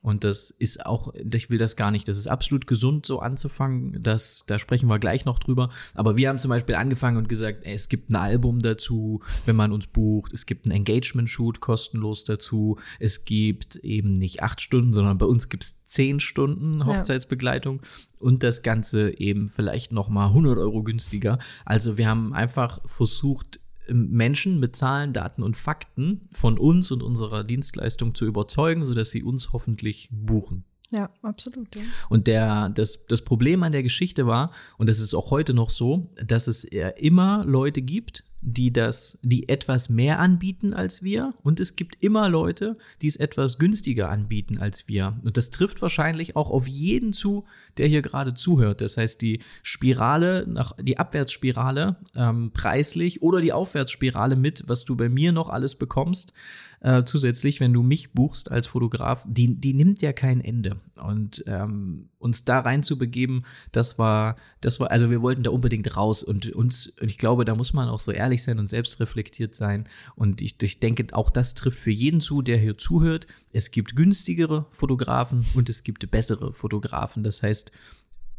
und 0.03 0.23
das 0.23 0.49
ist 0.49 0.83
auch, 0.83 1.13
ich 1.13 1.51
will 1.51 1.59
das 1.59 1.75
gar 1.75 1.91
nicht, 1.91 2.07
das 2.07 2.17
ist 2.17 2.25
absolut 2.25 2.65
gesund, 2.65 3.05
so 3.05 3.19
anzufangen. 3.19 4.01
Das, 4.01 4.43
da 4.47 4.57
sprechen 4.57 4.87
wir 4.87 4.97
gleich 4.97 5.25
noch 5.25 5.37
drüber. 5.37 5.69
Aber 5.93 6.17
wir 6.17 6.27
haben 6.27 6.39
zum 6.39 6.49
Beispiel 6.49 6.73
angefangen 6.73 7.17
und 7.17 7.29
gesagt, 7.29 7.59
ey, 7.65 7.73
es 7.73 7.87
gibt 7.87 8.09
ein 8.09 8.15
Album 8.15 8.59
dazu, 8.59 9.21
wenn 9.45 9.55
man 9.55 9.71
uns 9.71 9.85
bucht. 9.85 10.33
Es 10.33 10.47
gibt 10.47 10.65
ein 10.65 10.71
Engagement-Shoot 10.71 11.59
kostenlos 11.59 12.23
dazu. 12.23 12.79
Es 12.99 13.25
gibt 13.25 13.75
eben 13.77 14.13
nicht 14.13 14.41
acht 14.41 14.59
Stunden, 14.61 14.91
sondern 14.91 15.19
bei 15.19 15.27
uns 15.27 15.49
gibt 15.49 15.65
es 15.65 15.85
zehn 15.85 16.19
Stunden 16.19 16.83
Hochzeitsbegleitung. 16.87 17.81
Ja. 17.83 17.87
Und 18.21 18.41
das 18.41 18.63
Ganze 18.63 19.19
eben 19.19 19.49
vielleicht 19.49 19.91
noch 19.91 20.09
mal 20.09 20.27
100 20.27 20.57
Euro 20.57 20.81
günstiger. 20.81 21.37
Also 21.63 21.99
wir 21.99 22.07
haben 22.07 22.33
einfach 22.33 22.81
versucht, 22.85 23.59
Menschen 23.89 24.59
mit 24.59 24.75
Zahlen, 24.75 25.13
Daten 25.13 25.43
und 25.43 25.57
Fakten 25.57 26.29
von 26.31 26.57
uns 26.57 26.91
und 26.91 27.03
unserer 27.03 27.43
Dienstleistung 27.43 28.15
zu 28.15 28.25
überzeugen, 28.25 28.85
sodass 28.85 29.11
sie 29.11 29.23
uns 29.23 29.53
hoffentlich 29.53 30.09
buchen. 30.11 30.65
Ja, 30.91 31.09
absolut. 31.21 31.73
Ja. 31.75 31.83
Und 32.09 32.27
der, 32.27 32.69
das, 32.69 33.07
das 33.07 33.21
Problem 33.21 33.63
an 33.63 33.71
der 33.71 33.81
Geschichte 33.81 34.27
war, 34.27 34.51
und 34.77 34.89
das 34.89 34.99
ist 34.99 35.13
auch 35.13 35.31
heute 35.31 35.53
noch 35.53 35.69
so, 35.69 36.09
dass 36.23 36.47
es 36.47 36.65
immer 36.65 37.45
Leute 37.45 37.81
gibt, 37.81 38.25
die 38.41 38.73
das, 38.73 39.19
die 39.21 39.47
etwas 39.47 39.89
mehr 39.89 40.19
anbieten 40.19 40.73
als 40.73 41.01
wir, 41.01 41.33
und 41.43 41.59
es 41.59 41.77
gibt 41.77 42.03
immer 42.03 42.27
Leute, 42.27 42.77
die 43.01 43.07
es 43.07 43.15
etwas 43.15 43.57
günstiger 43.57 44.09
anbieten 44.09 44.57
als 44.57 44.89
wir. 44.89 45.17
Und 45.23 45.37
das 45.37 45.51
trifft 45.51 45.81
wahrscheinlich 45.81 46.35
auch 46.35 46.49
auf 46.49 46.67
jeden 46.67 47.13
zu, 47.13 47.45
der 47.77 47.87
hier 47.87 48.01
gerade 48.01 48.33
zuhört. 48.33 48.81
Das 48.81 48.97
heißt, 48.97 49.21
die 49.21 49.41
Spirale, 49.63 50.45
nach, 50.47 50.73
die 50.81 50.97
Abwärtsspirale 50.97 51.97
ähm, 52.15 52.51
preislich 52.53 53.21
oder 53.21 53.39
die 53.39 53.53
Aufwärtsspirale 53.53 54.35
mit, 54.35 54.63
was 54.67 54.83
du 54.83 54.95
bei 54.97 55.07
mir 55.07 55.31
noch 55.31 55.49
alles 55.49 55.75
bekommst, 55.75 56.33
äh, 56.81 57.03
zusätzlich, 57.03 57.59
wenn 57.59 57.73
du 57.73 57.83
mich 57.83 58.13
buchst 58.13 58.51
als 58.51 58.65
Fotograf, 58.65 59.23
die, 59.27 59.55
die 59.55 59.73
nimmt 59.73 60.01
ja 60.01 60.13
kein 60.13 60.41
Ende. 60.41 60.77
Und 60.99 61.43
ähm, 61.45 62.09
uns 62.17 62.43
da 62.43 62.59
rein 62.59 62.81
zu 62.81 62.97
begeben, 62.97 63.43
das 63.71 63.99
war, 63.99 64.35
das 64.61 64.79
war, 64.79 64.89
also 64.89 65.11
wir 65.11 65.21
wollten 65.21 65.43
da 65.43 65.51
unbedingt 65.51 65.95
raus 65.95 66.23
und 66.23 66.51
uns, 66.53 66.87
und 66.99 67.09
ich 67.09 67.19
glaube, 67.19 67.45
da 67.45 67.53
muss 67.53 67.73
man 67.73 67.87
auch 67.87 67.99
so 67.99 68.11
ehrlich 68.11 68.41
sein 68.41 68.57
und 68.57 68.67
selbstreflektiert 68.67 69.53
sein. 69.53 69.87
Und 70.15 70.41
ich, 70.41 70.61
ich 70.61 70.79
denke, 70.79 71.05
auch 71.11 71.29
das 71.29 71.53
trifft 71.53 71.77
für 71.77 71.91
jeden 71.91 72.19
zu, 72.19 72.41
der 72.41 72.57
hier 72.57 72.77
zuhört. 72.77 73.27
Es 73.53 73.69
gibt 73.69 73.95
günstigere 73.95 74.65
Fotografen 74.71 75.45
und 75.53 75.69
es 75.69 75.83
gibt 75.83 76.09
bessere 76.09 76.51
Fotografen. 76.53 77.21
Das 77.21 77.43
heißt, 77.43 77.71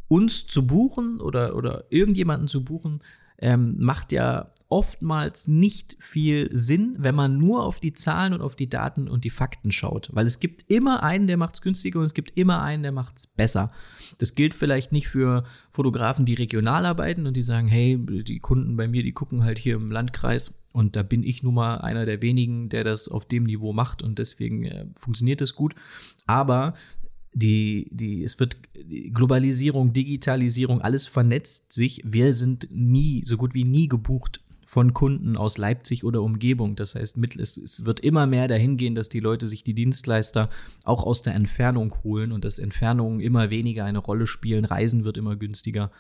uns 0.09 0.49
zu 0.49 0.67
buchen 0.67 1.21
oder, 1.21 1.55
oder 1.55 1.85
irgendjemanden 1.91 2.49
zu 2.49 2.65
buchen, 2.65 3.03
ähm, 3.39 3.77
macht 3.79 4.11
ja 4.11 4.53
oftmals 4.73 5.49
nicht 5.49 5.99
viel 6.01 6.49
Sinn, 6.51 6.97
wenn 6.99 7.15
man 7.15 7.37
nur 7.37 7.63
auf 7.63 7.79
die 7.79 7.93
Zahlen 7.93 8.33
und 8.33 8.41
auf 8.41 8.57
die 8.57 8.71
Daten 8.71 9.07
und 9.07 9.23
die 9.23 9.31
Fakten 9.31 9.71
schaut. 9.71 10.09
Weil 10.15 10.25
es 10.25 10.41
gibt 10.41 10.65
immer 10.73 11.03
einen, 11.03 11.27
der 11.27 11.37
macht 11.37 11.57
es 11.57 11.61
günstiger 11.61 11.99
und 11.99 12.07
es 12.07 12.15
gibt 12.15 12.33
immer 12.39 12.63
einen, 12.63 12.83
der 12.83 12.91
macht 12.91 13.19
es 13.19 13.27
besser. 13.27 13.71
Das 14.17 14.35
gilt 14.35 14.55
vielleicht 14.55 14.91
nicht 14.91 15.09
für 15.09 15.45
Fotografen, 15.71 16.25
die 16.25 16.33
regional 16.33 16.87
arbeiten 16.87 17.27
und 17.27 17.37
die 17.37 17.43
sagen, 17.43 17.69
hey, 17.69 17.99
die 18.25 18.41
Kunden 18.41 18.75
bei 18.79 18.89
mir, 18.89 19.03
die 19.03 19.13
gucken 19.13 19.45
halt 19.45 19.59
hier 19.59 19.75
im 19.75 19.91
Landkreis 19.91 20.65
und 20.73 20.97
da 20.97 21.03
bin 21.03 21.23
ich 21.23 21.43
nun 21.43 21.53
mal 21.53 21.83
einer 21.83 22.07
der 22.07 22.23
wenigen, 22.23 22.71
der 22.71 22.83
das 22.83 23.09
auf 23.09 23.27
dem 23.27 23.45
Niveau 23.45 23.75
macht 23.75 24.03
und 24.03 24.19
deswegen 24.19 24.65
äh, 24.65 24.87
funktioniert 24.97 25.43
das 25.43 25.55
gut. 25.55 25.75
Aber 26.27 26.73
die, 27.35 27.89
die, 27.91 28.25
es 28.25 28.41
wird 28.41 28.57
Globalisierung, 29.13 29.93
Digitalisierung, 29.93 30.81
alles 30.81 31.07
vernetzt 31.07 31.75
sich. 31.75 32.01
Wir 32.07 32.33
sind 32.33 32.69
nie, 32.71 33.23
so 33.27 33.37
gut 33.37 33.53
wie 33.53 33.65
nie 33.65 33.89
gebucht 33.89 34.41
von 34.73 34.95
Kunden 34.95 35.37
aus 35.37 35.59
Leipzig 35.59 36.03
oder 36.03 36.23
Umgebung. 36.23 36.77
Das 36.77 36.95
heißt, 36.95 37.19
es 37.19 37.85
wird 37.85 38.01
immer 38.01 38.27
mehr 38.27 38.49
dahin 38.49 38.79
gehen, 38.79 38.95
dass 38.95 39.11
die 39.11 39.21
Leute 39.21 39.47
sich 39.47 39.65
die 39.65 39.75
Dienstleister 39.75 40.49
auch 40.83 41.05
aus 41.05 41.21
der 41.21 41.35
Entfernung 41.35 41.95
holen 42.03 42.33
und 42.33 42.43
dass 42.43 42.59
Entfernungen 42.59 43.21
immer 43.21 43.51
weniger 43.51 43.85
eine 43.85 43.99
Rolle 43.99 44.27
spielen. 44.27 44.65
Reisen 44.65 45.05
wird 45.05 45.19
immer 45.19 45.37
günstiger 45.37 45.91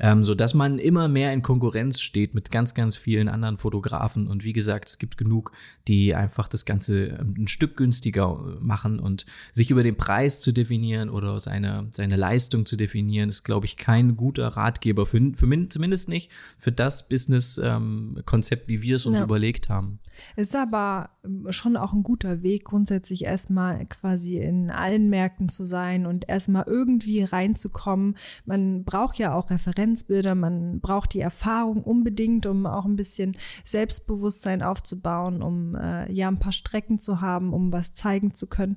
ähm, 0.00 0.24
so 0.24 0.34
dass 0.34 0.54
man 0.54 0.78
immer 0.78 1.08
mehr 1.08 1.32
in 1.32 1.42
Konkurrenz 1.42 2.00
steht 2.00 2.34
mit 2.34 2.50
ganz, 2.50 2.74
ganz 2.74 2.96
vielen 2.96 3.28
anderen 3.28 3.58
Fotografen. 3.58 4.28
Und 4.28 4.44
wie 4.44 4.52
gesagt, 4.52 4.88
es 4.88 4.98
gibt 4.98 5.18
genug, 5.18 5.52
die 5.86 6.14
einfach 6.14 6.48
das 6.48 6.64
Ganze 6.64 7.06
ähm, 7.06 7.34
ein 7.38 7.48
Stück 7.48 7.76
günstiger 7.76 8.38
äh, 8.38 8.64
machen 8.64 8.98
und 8.98 9.26
sich 9.52 9.70
über 9.70 9.82
den 9.82 9.96
Preis 9.96 10.40
zu 10.40 10.52
definieren 10.52 11.10
oder 11.10 11.40
seine, 11.40 11.88
seine 11.90 12.16
Leistung 12.16 12.66
zu 12.66 12.76
definieren, 12.76 13.28
ist, 13.28 13.44
glaube 13.44 13.66
ich, 13.66 13.76
kein 13.76 14.16
guter 14.16 14.48
Ratgeber, 14.48 15.06
für, 15.06 15.20
für 15.34 15.68
zumindest 15.68 16.08
nicht 16.08 16.30
für 16.58 16.72
das 16.72 17.08
Business-Konzept, 17.08 18.68
ähm, 18.68 18.74
wie 18.74 18.82
wir 18.82 18.96
es 18.96 19.06
uns 19.06 19.18
ja. 19.18 19.24
überlegt 19.24 19.68
haben. 19.68 19.98
Es 20.36 20.48
ist 20.48 20.56
aber 20.56 21.10
ähm, 21.24 21.46
schon 21.50 21.76
auch 21.76 21.92
ein 21.92 22.02
guter 22.02 22.42
Weg, 22.42 22.64
grundsätzlich 22.64 23.24
erstmal 23.24 23.86
quasi 23.86 24.38
in 24.38 24.70
allen 24.70 25.08
Märkten 25.08 25.48
zu 25.48 25.64
sein 25.64 26.06
und 26.06 26.28
erstmal 26.28 26.64
irgendwie 26.66 27.22
reinzukommen. 27.22 28.16
Man 28.44 28.84
braucht 28.84 29.18
ja 29.18 29.34
auch 29.34 29.50
Referenzbilder, 29.88 30.34
man 30.34 30.80
braucht 30.80 31.14
die 31.14 31.20
Erfahrung 31.20 31.82
unbedingt, 31.82 32.46
um 32.46 32.66
auch 32.66 32.84
ein 32.84 32.96
bisschen 32.96 33.36
Selbstbewusstsein 33.64 34.62
aufzubauen, 34.62 35.42
um 35.42 35.74
äh, 35.74 36.10
ja 36.12 36.28
ein 36.28 36.38
paar 36.38 36.52
Strecken 36.52 36.98
zu 36.98 37.20
haben, 37.20 37.52
um 37.52 37.72
was 37.72 37.94
zeigen 37.94 38.34
zu 38.34 38.46
können. 38.46 38.76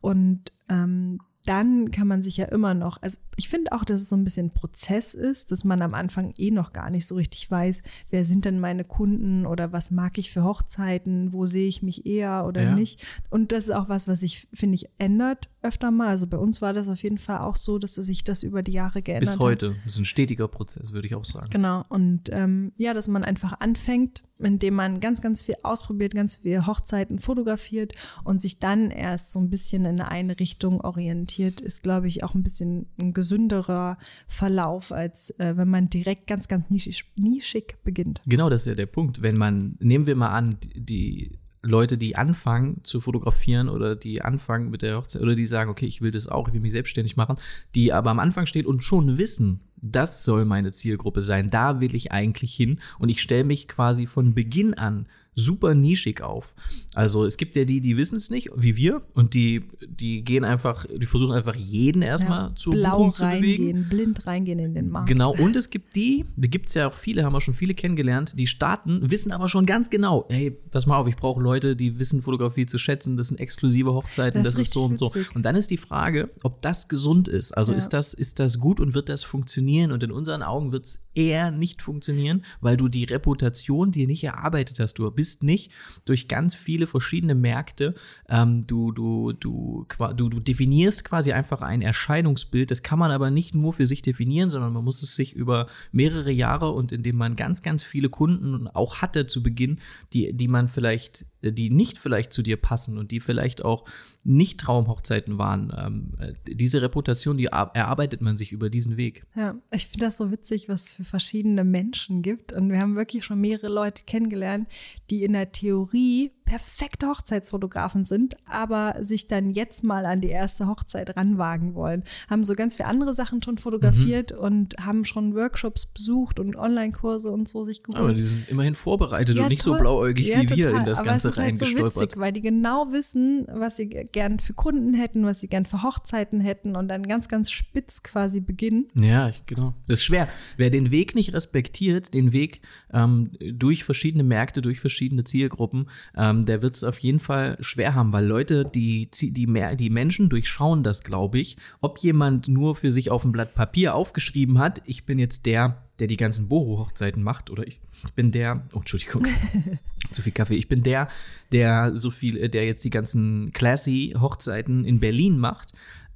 Und 0.00 0.52
ähm, 0.68 1.18
dann 1.44 1.90
kann 1.90 2.06
man 2.06 2.22
sich 2.22 2.36
ja 2.36 2.44
immer 2.46 2.72
noch, 2.72 3.02
also 3.02 3.18
ich 3.36 3.48
finde 3.48 3.72
auch, 3.72 3.84
dass 3.84 4.00
es 4.00 4.08
so 4.08 4.14
ein 4.16 4.22
bisschen 4.22 4.46
ein 4.46 4.54
Prozess 4.54 5.12
ist, 5.12 5.50
dass 5.50 5.64
man 5.64 5.82
am 5.82 5.92
Anfang 5.92 6.32
eh 6.38 6.52
noch 6.52 6.72
gar 6.72 6.88
nicht 6.88 7.08
so 7.08 7.16
richtig 7.16 7.50
weiß, 7.50 7.82
wer 8.10 8.24
sind 8.24 8.44
denn 8.44 8.60
meine 8.60 8.84
Kunden 8.84 9.44
oder 9.44 9.72
was 9.72 9.90
mag 9.90 10.18
ich 10.18 10.30
für 10.30 10.44
Hochzeiten, 10.44 11.32
wo 11.32 11.44
sehe 11.44 11.66
ich 11.66 11.82
mich 11.82 12.06
eher 12.06 12.44
oder 12.46 12.62
Ja. 12.62 12.74
nicht. 12.74 13.04
Und 13.28 13.50
das 13.50 13.64
ist 13.64 13.74
auch 13.74 13.88
was, 13.88 14.06
was 14.06 14.20
sich, 14.20 14.46
finde 14.54 14.76
ich, 14.76 14.86
ändert 14.98 15.48
öfter 15.62 15.90
mal. 15.90 16.08
Also 16.08 16.26
bei 16.26 16.36
uns 16.36 16.60
war 16.60 16.72
das 16.72 16.88
auf 16.88 17.02
jeden 17.02 17.18
Fall 17.18 17.38
auch 17.38 17.56
so, 17.56 17.78
dass 17.78 17.94
sich 17.94 18.24
das 18.24 18.42
über 18.42 18.62
die 18.62 18.72
Jahre 18.72 19.02
geändert 19.02 19.28
Bis 19.28 19.32
hat. 19.32 19.40
heute. 19.40 19.76
Das 19.84 19.94
ist 19.94 19.98
ein 19.98 20.04
stetiger 20.04 20.48
Prozess, 20.48 20.92
würde 20.92 21.06
ich 21.06 21.14
auch 21.14 21.24
sagen. 21.24 21.48
Genau. 21.50 21.84
Und 21.88 22.30
ähm, 22.30 22.72
ja, 22.76 22.94
dass 22.94 23.08
man 23.08 23.24
einfach 23.24 23.60
anfängt, 23.60 24.24
indem 24.38 24.74
man 24.74 25.00
ganz, 25.00 25.20
ganz 25.20 25.42
viel 25.42 25.54
ausprobiert, 25.62 26.14
ganz 26.14 26.36
viel 26.36 26.66
Hochzeiten 26.66 27.18
fotografiert 27.18 27.94
und 28.24 28.42
sich 28.42 28.58
dann 28.58 28.90
erst 28.90 29.32
so 29.32 29.38
ein 29.38 29.50
bisschen 29.50 29.84
in 29.84 30.00
eine 30.00 30.38
Richtung 30.40 30.80
orientiert, 30.80 31.60
ist, 31.60 31.82
glaube 31.82 32.08
ich, 32.08 32.24
auch 32.24 32.34
ein 32.34 32.42
bisschen 32.42 32.86
ein 32.98 33.12
gesünderer 33.12 33.98
Verlauf, 34.26 34.92
als 34.92 35.30
äh, 35.38 35.56
wenn 35.56 35.68
man 35.68 35.88
direkt 35.88 36.26
ganz, 36.26 36.48
ganz 36.48 36.70
nischig, 36.70 37.04
nischig 37.16 37.76
beginnt. 37.84 38.22
Genau, 38.26 38.50
das 38.50 38.62
ist 38.62 38.66
ja 38.66 38.74
der 38.74 38.86
Punkt. 38.86 39.22
Wenn 39.22 39.36
man, 39.36 39.76
nehmen 39.80 40.06
wir 40.06 40.16
mal 40.16 40.30
an, 40.30 40.56
die 40.74 41.38
Leute, 41.62 41.96
die 41.96 42.16
anfangen 42.16 42.80
zu 42.82 43.00
fotografieren 43.00 43.68
oder 43.68 43.94
die 43.94 44.22
anfangen 44.22 44.70
mit 44.70 44.82
der 44.82 44.96
Hochzeit 44.96 45.22
oder 45.22 45.36
die 45.36 45.46
sagen, 45.46 45.70
okay, 45.70 45.86
ich 45.86 46.02
will 46.02 46.10
das 46.10 46.26
auch, 46.26 46.48
ich 46.48 46.54
will 46.54 46.60
mich 46.60 46.72
selbstständig 46.72 47.16
machen, 47.16 47.36
die 47.74 47.92
aber 47.92 48.10
am 48.10 48.18
Anfang 48.18 48.46
stehen 48.46 48.66
und 48.66 48.82
schon 48.82 49.16
wissen, 49.16 49.60
das 49.80 50.24
soll 50.24 50.44
meine 50.44 50.72
Zielgruppe 50.72 51.22
sein, 51.22 51.50
da 51.50 51.80
will 51.80 51.94
ich 51.94 52.12
eigentlich 52.12 52.54
hin. 52.54 52.80
Und 52.98 53.08
ich 53.08 53.20
stelle 53.20 53.44
mich 53.44 53.68
quasi 53.68 54.06
von 54.06 54.34
Beginn 54.34 54.74
an 54.74 55.06
super 55.34 55.74
nischig 55.74 56.20
auf. 56.22 56.54
Also 56.94 57.24
es 57.24 57.38
gibt 57.38 57.56
ja 57.56 57.64
die, 57.64 57.80
die 57.80 57.96
wissen 57.96 58.16
es 58.16 58.28
nicht, 58.28 58.50
wie 58.54 58.76
wir, 58.76 59.00
und 59.14 59.32
die, 59.32 59.62
die 59.86 60.22
gehen 60.24 60.44
einfach, 60.44 60.84
die 60.94 61.06
versuchen 61.06 61.32
einfach 61.32 61.54
jeden 61.54 62.02
erstmal 62.02 62.48
Ja, 62.50 62.54
zur 62.54 62.74
blau 62.74 62.98
Buchung 62.98 63.14
zu 63.14 63.24
bewegen. 63.24 63.62
reingehen, 63.64 63.88
blind 63.88 64.26
reingehen 64.26 64.58
in 64.58 64.74
den 64.74 64.90
Markt. 64.90 65.08
Genau, 65.08 65.34
und 65.34 65.56
es 65.56 65.70
gibt 65.70 65.96
die, 65.96 66.26
die 66.36 66.50
gibt 66.50 66.68
es 66.68 66.74
ja 66.74 66.88
auch 66.88 66.92
viele, 66.94 67.24
haben 67.24 67.32
wir 67.32 67.40
schon 67.40 67.54
viele 67.54 67.72
kennengelernt, 67.74 68.34
die 68.38 68.46
starten, 68.46 69.10
wissen 69.10 69.32
aber 69.32 69.48
schon 69.48 69.64
ganz 69.64 69.88
genau, 69.88 70.26
hey, 70.28 70.50
pass 70.50 70.84
mal 70.86 70.98
auf, 70.98 71.08
ich 71.08 71.16
brauche 71.16 71.40
Leute, 71.40 71.76
die 71.76 71.98
wissen 71.98 72.20
Fotografie 72.22 72.66
zu 72.66 72.76
schätzen, 72.76 73.16
das 73.16 73.28
sind 73.28 73.40
exklusive 73.40 73.92
Hochzeiten, 73.94 74.42
Das 74.42 74.54
das, 74.54 74.66
ist 74.66 74.74
so 74.74 74.84
und 74.84 74.98
so. 74.98 75.06
witzig. 75.14 75.34
Und 75.34 75.44
dann 75.44 75.56
ist 75.56 75.70
die 75.70 75.78
Frage, 75.78 76.28
ob 76.42 76.60
das 76.60 76.88
gesund 76.88 77.28
ist. 77.28 77.52
Also 77.56 77.72
Ja. 77.72 77.78
ist, 77.78 77.88
das, 77.90 78.12
ist 78.12 78.38
das 78.38 78.58
gut 78.58 78.80
und 78.80 78.92
wird 78.92 79.08
das 79.08 79.24
funktionieren? 79.24 79.92
Und 79.92 80.02
in 80.02 80.10
unseren 80.12 80.42
Augen 80.42 80.72
wird 80.72 80.84
es 80.84 81.08
eher 81.14 81.50
nicht 81.50 81.80
funktionieren, 81.80 82.44
weil 82.60 82.76
du 82.76 82.88
die 82.88 83.04
Reputation 83.04 83.92
dir 83.92 84.06
nicht 84.06 84.22
erarbeitet 84.24 84.78
hast. 84.78 84.94
Du 84.98 85.10
bist 85.10 85.21
nicht 85.42 85.72
durch 86.04 86.28
ganz 86.28 86.54
viele 86.54 86.86
verschiedene 86.86 87.34
Märkte, 87.34 87.94
ähm, 88.28 88.66
du, 88.66 88.92
du, 88.92 89.32
du, 89.32 89.86
du, 89.88 90.28
du 90.28 90.40
definierst 90.40 91.04
quasi 91.04 91.32
einfach 91.32 91.62
ein 91.62 91.82
Erscheinungsbild. 91.82 92.70
Das 92.70 92.82
kann 92.82 92.98
man 92.98 93.10
aber 93.10 93.30
nicht 93.30 93.54
nur 93.54 93.72
für 93.72 93.86
sich 93.86 94.02
definieren, 94.02 94.50
sondern 94.50 94.72
man 94.72 94.84
muss 94.84 95.02
es 95.02 95.16
sich 95.16 95.34
über 95.34 95.68
mehrere 95.92 96.30
Jahre 96.30 96.70
und 96.70 96.92
indem 96.92 97.16
man 97.16 97.36
ganz, 97.36 97.62
ganz 97.62 97.82
viele 97.82 98.08
Kunden 98.08 98.68
auch 98.68 98.96
hatte 98.96 99.26
zu 99.26 99.42
Beginn, 99.42 99.78
die, 100.12 100.32
die 100.32 100.48
man 100.48 100.68
vielleicht, 100.68 101.26
die 101.42 101.70
nicht 101.70 101.98
vielleicht 101.98 102.32
zu 102.32 102.42
dir 102.42 102.56
passen 102.56 102.98
und 102.98 103.10
die 103.10 103.20
vielleicht 103.20 103.64
auch 103.64 103.84
nicht 104.24 104.60
Traumhochzeiten 104.60 105.38
waren. 105.38 105.72
Ähm, 105.76 106.12
äh, 106.18 106.34
diese 106.54 106.80
Reputation, 106.82 107.36
die 107.36 107.46
er- 107.46 107.70
erarbeitet 107.74 108.20
man 108.20 108.36
sich 108.36 108.52
über 108.52 108.70
diesen 108.70 108.96
Weg. 108.96 109.24
Ja, 109.34 109.54
ich 109.72 109.88
finde 109.88 110.06
das 110.06 110.16
so 110.18 110.30
witzig, 110.30 110.68
was 110.68 110.84
es 110.84 110.92
für 110.92 111.04
verschiedene 111.04 111.64
Menschen 111.64 112.22
gibt. 112.22 112.52
Und 112.52 112.70
wir 112.70 112.80
haben 112.80 112.94
wirklich 112.94 113.24
schon 113.24 113.40
mehrere 113.40 113.68
Leute 113.68 114.04
kennengelernt, 114.06 114.68
die 115.10 115.24
in 115.24 115.32
der 115.32 115.50
Theorie 115.50 116.30
perfekte 116.44 117.06
Hochzeitsfotografen 117.08 118.04
sind, 118.04 118.36
aber 118.46 118.96
sich 119.00 119.26
dann 119.26 119.50
jetzt 119.50 119.84
mal 119.84 120.04
an 120.06 120.20
die 120.20 120.28
erste 120.28 120.66
Hochzeit 120.66 121.16
ranwagen 121.16 121.74
wollen. 121.74 122.04
Haben 122.28 122.44
so 122.44 122.54
ganz 122.54 122.76
viele 122.76 122.88
andere 122.88 123.14
Sachen 123.14 123.42
schon 123.42 123.56
fotografiert 123.58 124.32
und 124.32 124.74
haben 124.78 125.04
schon 125.04 125.34
Workshops 125.34 125.86
besucht 125.86 126.38
und 126.40 126.56
Online-Kurse 126.56 127.30
und 127.30 127.48
so 127.48 127.64
sich 127.64 127.82
geholt. 127.82 127.98
Aber 127.98 128.12
die 128.12 128.20
sind 128.20 128.48
immerhin 128.48 128.74
vorbereitet 128.74 129.36
Ja, 129.36 129.44
und 129.44 129.48
nicht 129.48 129.62
so 129.62 129.70
toll. 129.70 129.80
blauäugig 129.80 130.26
Ja, 130.26 130.42
wie 130.42 130.48
wir 130.56 130.64
total. 130.66 130.80
in 130.80 130.84
das 130.84 130.98
Aber 130.98 131.08
Ganze 131.08 131.31
ist 131.32 131.42
halt 131.42 131.58
so 131.58 131.66
witzig, 131.66 132.16
weil 132.16 132.32
die 132.32 132.40
genau 132.40 132.92
wissen, 132.92 133.46
was 133.52 133.76
sie 133.76 133.88
gern 133.88 134.38
für 134.38 134.54
Kunden 134.54 134.94
hätten, 134.94 135.24
was 135.24 135.40
sie 135.40 135.48
gern 135.48 135.66
für 135.66 135.82
Hochzeiten 135.82 136.40
hätten 136.40 136.76
und 136.76 136.88
dann 136.88 137.02
ganz, 137.02 137.28
ganz 137.28 137.50
spitz 137.50 138.02
quasi 138.02 138.40
beginnen. 138.40 138.88
Ja, 138.94 139.28
ich, 139.28 139.44
genau. 139.46 139.74
Das 139.86 139.98
ist 139.98 140.04
schwer. 140.04 140.28
Wer 140.56 140.70
den 140.70 140.90
Weg 140.90 141.14
nicht 141.14 141.32
respektiert, 141.32 142.14
den 142.14 142.32
Weg 142.32 142.60
ähm, 142.92 143.30
durch 143.40 143.84
verschiedene 143.84 144.24
Märkte, 144.24 144.62
durch 144.62 144.80
verschiedene 144.80 145.24
Zielgruppen, 145.24 145.86
ähm, 146.16 146.44
der 146.44 146.62
wird 146.62 146.76
es 146.76 146.84
auf 146.84 146.98
jeden 146.98 147.20
Fall 147.20 147.56
schwer 147.60 147.94
haben, 147.94 148.12
weil 148.12 148.26
Leute, 148.26 148.64
die, 148.64 149.10
die, 149.10 149.46
mehr, 149.46 149.76
die 149.76 149.90
Menschen 149.90 150.28
durchschauen 150.28 150.82
das, 150.82 151.02
glaube 151.02 151.38
ich. 151.38 151.56
Ob 151.80 151.98
jemand 151.98 152.48
nur 152.48 152.76
für 152.76 152.92
sich 152.92 153.10
auf 153.10 153.24
ein 153.24 153.32
Blatt 153.32 153.54
Papier 153.54 153.94
aufgeschrieben 153.94 154.58
hat, 154.58 154.82
ich 154.86 155.04
bin 155.04 155.18
jetzt 155.18 155.46
der, 155.46 155.82
der 155.98 156.06
die 156.06 156.16
ganzen 156.16 156.48
Boho-Hochzeiten 156.48 157.22
macht, 157.22 157.50
oder 157.50 157.66
ich, 157.66 157.80
ich 158.04 158.12
bin 158.12 158.32
der, 158.32 158.66
oh, 158.72 158.78
Entschuldigung, 158.78 159.26
zu 160.12 160.22
viel 160.22 160.32
Kaffee, 160.32 160.56
ich 160.56 160.68
bin 160.68 160.82
der, 160.82 161.08
der 161.52 161.96
so 161.96 162.10
viel, 162.10 162.36
äh, 162.36 162.48
der 162.48 162.64
jetzt 162.64 162.84
die 162.84 162.90
ganzen 162.90 163.52
classy 163.52 164.14
Hochzeiten 164.18 164.84
in 164.84 165.00
Berlin 165.00 165.38
macht. 165.38 165.72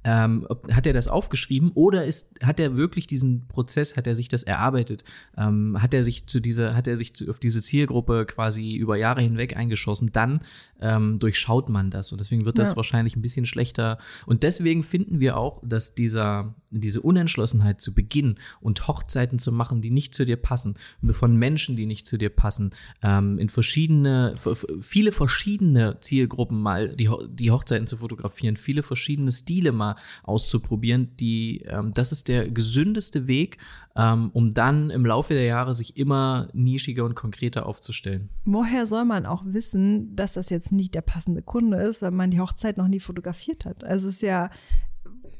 Ähm, 0.09 0.45
ob, 0.47 0.71
hat 0.71 0.87
er 0.87 0.93
das 0.93 1.09
aufgeschrieben 1.09 1.71
oder 1.73 2.05
ist, 2.05 2.39
hat 2.41 2.61
er 2.61 2.77
wirklich 2.77 3.07
diesen 3.07 3.45
Prozess, 3.49 3.97
hat 3.97 4.07
er 4.07 4.15
sich 4.15 4.29
das 4.29 4.43
erarbeitet? 4.43 5.03
Ähm, 5.37 5.81
hat 5.81 5.93
er 5.93 6.01
sich 6.01 6.27
zu 6.27 6.39
dieser, 6.39 6.75
hat 6.77 6.87
er 6.87 6.95
sich 6.95 7.13
zu, 7.13 7.29
auf 7.29 7.39
diese 7.39 7.61
Zielgruppe 7.61 8.25
quasi 8.25 8.77
über 8.77 8.95
Jahre 8.95 9.21
hinweg 9.21 9.57
eingeschossen? 9.57 10.13
Dann 10.13 10.39
ähm, 10.79 11.19
durchschaut 11.19 11.67
man 11.67 11.91
das 11.91 12.13
und 12.13 12.19
deswegen 12.19 12.45
wird 12.45 12.57
das 12.57 12.69
Ja. 12.69 12.75
wahrscheinlich 12.77 13.17
ein 13.17 13.21
bisschen 13.21 13.45
schlechter. 13.45 13.97
Und 14.25 14.43
deswegen 14.43 14.83
finden 14.83 15.19
wir 15.19 15.35
auch, 15.35 15.61
dass 15.65 15.93
dieser, 15.93 16.55
diese 16.71 17.01
Unentschlossenheit 17.01 17.81
zu 17.81 17.93
Beginn 17.93 18.35
und 18.61 18.87
Hochzeiten 18.87 19.39
zu 19.39 19.51
machen, 19.51 19.81
die 19.81 19.91
nicht 19.91 20.15
zu 20.15 20.25
dir 20.25 20.37
passen, 20.37 20.75
von 21.11 21.35
Menschen, 21.35 21.75
die 21.75 21.85
nicht 21.85 22.07
zu 22.07 22.17
dir 22.17 22.29
passen, 22.29 22.69
ähm, 23.03 23.39
in 23.39 23.49
verschiedene, 23.49 24.35
viele 24.79 25.11
verschiedene 25.11 25.97
Zielgruppen 25.99 26.61
mal 26.61 26.95
die, 26.95 27.09
die 27.29 27.51
Hochzeiten 27.51 27.87
zu 27.87 27.97
fotografieren, 27.97 28.55
viele 28.55 28.83
verschiedene 28.83 29.33
Stile 29.33 29.73
mal 29.73 29.96
auszuprobieren, 30.23 31.15
die, 31.17 31.63
ähm, 31.67 31.93
das 31.93 32.11
ist 32.11 32.27
der 32.27 32.49
gesündeste 32.49 33.27
Weg, 33.27 33.57
ähm, 33.95 34.29
um 34.33 34.53
dann 34.53 34.89
im 34.89 35.05
Laufe 35.05 35.33
der 35.33 35.45
Jahre 35.45 35.73
sich 35.73 35.97
immer 35.97 36.49
nischiger 36.53 37.03
und 37.05 37.15
konkreter 37.15 37.65
aufzustellen. 37.65 38.29
Woher 38.45 38.85
soll 38.85 39.05
man 39.05 39.25
auch 39.25 39.43
wissen, 39.45 40.15
dass 40.15 40.33
das 40.33 40.49
jetzt 40.49 40.71
nicht 40.71 40.93
der 40.93 41.01
passende 41.01 41.41
Kunde 41.41 41.77
ist, 41.77 42.01
wenn 42.01 42.15
man 42.15 42.31
die 42.31 42.39
Hochzeit 42.39 42.77
noch 42.77 42.87
nie 42.87 42.99
fotografiert 42.99 43.65
hat? 43.65 43.83
Also 43.83 44.07
es 44.07 44.15
ist 44.15 44.21
ja, 44.21 44.51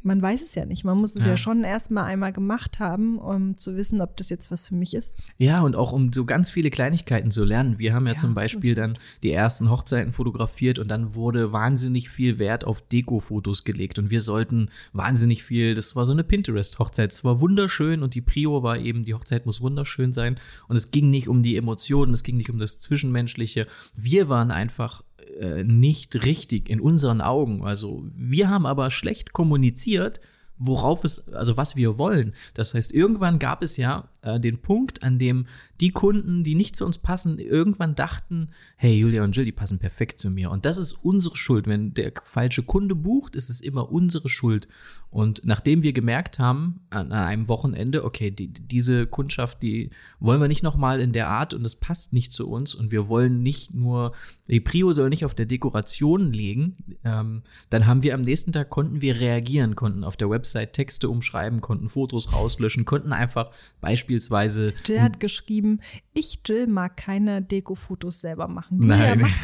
man 0.03 0.21
weiß 0.21 0.41
es 0.41 0.55
ja 0.55 0.65
nicht. 0.65 0.83
Man 0.83 0.97
muss 0.97 1.15
es 1.15 1.23
ja, 1.23 1.31
Ja. 1.31 1.37
schon 1.37 1.63
erstmal 1.63 2.05
einmal 2.05 2.31
gemacht 2.31 2.79
haben, 2.79 3.17
um 3.17 3.57
zu 3.57 3.75
wissen, 3.75 3.99
ob 4.01 4.15
das 4.17 4.29
jetzt 4.29 4.51
was 4.51 4.67
für 4.67 4.75
mich 4.75 4.93
ist. 4.93 5.15
Ja, 5.37 5.61
und 5.61 5.75
auch 5.75 5.91
um 5.91 6.13
so 6.13 6.25
ganz 6.25 6.49
viele 6.49 6.69
Kleinigkeiten 6.69 7.31
zu 7.31 7.43
lernen. 7.43 7.79
Wir 7.79 7.93
haben 7.93 8.05
ja, 8.07 8.13
Ja, 8.13 8.17
zum 8.17 8.33
Beispiel 8.33 8.75
dann 8.75 8.97
die 9.23 9.31
ersten 9.31 9.69
Hochzeiten 9.69 10.11
fotografiert 10.13 10.79
und 10.79 10.87
dann 10.89 11.13
wurde 11.13 11.51
wahnsinnig 11.51 12.09
viel 12.09 12.39
Wert 12.39 12.65
auf 12.65 12.81
Deko-Fotos 12.81 13.63
gelegt 13.63 13.99
und 13.99 14.09
wir 14.09 14.21
sollten 14.21 14.69
wahnsinnig 14.93 15.43
viel, 15.43 15.73
das 15.75 15.95
war 15.95 16.05
so 16.05 16.13
eine 16.13 16.23
Pinterest-Hochzeit, 16.23 17.11
es 17.11 17.23
war 17.23 17.41
wunderschön 17.41 18.03
und 18.03 18.15
die 18.15 18.21
Prio 18.21 18.63
war 18.63 18.77
eben, 18.77 19.03
die 19.03 19.13
Hochzeit 19.13 19.45
muss 19.45 19.61
wunderschön 19.61 20.13
sein 20.13 20.39
und 20.67 20.75
es 20.75 20.91
ging 20.91 21.09
nicht 21.09 21.27
um 21.27 21.43
die 21.43 21.57
Emotionen, 21.57 22.13
es 22.13 22.23
ging 22.23 22.37
nicht 22.37 22.49
um 22.49 22.59
das 22.59 22.79
Zwischenmenschliche. 22.79 23.67
Wir 23.95 24.29
waren 24.29 24.51
einfach 24.51 25.03
äh, 25.39 25.63
nicht 25.63 26.23
richtig 26.25 26.69
in 26.69 26.79
unseren 26.79 27.21
Augen. 27.21 27.63
Also 27.63 28.05
wir 28.15 28.49
haben 28.49 28.65
aber 28.65 28.91
schlecht 28.91 29.33
kommuniziert, 29.33 30.19
worauf 30.57 31.03
es, 31.03 31.29
also 31.29 31.57
was 31.57 31.75
wir 31.75 31.97
wollen. 31.97 32.33
Das 32.53 32.73
heißt, 32.73 32.91
irgendwann 32.91 33.39
gab 33.39 33.61
es 33.63 33.77
ja 33.77 34.09
äh, 34.21 34.39
den 34.39 34.59
Punkt, 34.59 35.03
an 35.03 35.19
dem 35.19 35.47
die 35.79 35.91
Kunden, 35.91 36.43
die 36.43 36.55
nicht 36.55 36.75
zu 36.75 36.85
uns 36.85 36.97
passen, 36.97 37.37
irgendwann 37.37 37.93
dachten, 37.93 38.47
hey, 38.77 38.97
Julia 38.97 39.23
und 39.23 39.35
Jill, 39.35 39.45
die 39.45 39.51
passen 39.51 39.77
perfekt 39.77 40.19
zu 40.19 40.31
mir. 40.31 40.49
Und 40.49 40.65
das 40.65 40.77
ist 40.77 40.93
unsere 40.93 41.37
Schuld. 41.37 41.67
Wenn 41.67 41.93
der 41.93 42.13
falsche 42.23 42.63
Kunde 42.63 42.95
bucht, 42.95 43.35
ist 43.35 43.49
es 43.49 43.61
immer 43.61 43.91
unsere 43.91 44.27
Schuld. 44.27 44.67
Und 45.09 45.41
nachdem 45.45 45.83
wir 45.83 45.93
gemerkt 45.93 46.39
haben, 46.39 46.81
an, 46.89 47.11
einem 47.11 47.47
Wochenende, 47.47 48.03
okay, 48.03 48.31
die, 48.31 48.47
diese 48.47 49.05
Kundschaft, 49.05 49.61
die 49.61 49.91
wollen 50.19 50.41
wir 50.41 50.47
nicht 50.47 50.63
nochmal 50.63 50.99
in 50.99 51.13
der 51.13 51.27
Art 51.27 51.53
und 51.53 51.63
es 51.63 51.75
passt 51.75 52.11
nicht 52.11 52.31
zu 52.31 52.49
uns 52.49 52.75
und 52.75 52.91
wir 52.91 53.07
wollen 53.07 53.41
nicht 53.41 53.73
nur, 53.73 54.13
die 54.47 54.59
Prio 54.59 54.91
soll 54.91 55.09
nicht 55.09 55.25
auf 55.25 55.33
der 55.33 55.45
Dekoration 55.45 56.33
liegen, 56.33 56.75
ähm, 57.03 57.43
dann 57.69 57.85
haben 57.85 58.03
wir 58.03 58.15
am 58.15 58.21
nächsten 58.21 58.51
Tag, 58.51 58.69
konnten 58.69 59.01
wir 59.01 59.19
reagieren, 59.19 59.75
konnten 59.75 60.03
auf 60.03 60.17
der 60.17 60.29
Website 60.29 60.73
Texte 60.73 61.09
umschreiben, 61.09 61.61
konnten 61.61 61.89
Fotos 61.89 62.33
rauslöschen, 62.33 62.85
konnten 62.85 63.13
einfach 63.13 63.51
beispielsweise 63.79 64.06
Jill 64.09 65.01
hat 65.01 65.19
geschrieben, 65.19 65.81
ich, 66.13 66.39
Jill, 66.45 66.67
mag 66.67 66.97
keine 66.97 67.41
Deko-Fotos 67.41 68.21
selber 68.21 68.47
machen. 68.47 68.77
Nein. 68.85 69.19
Julia 69.19 69.27
macht 69.27 69.39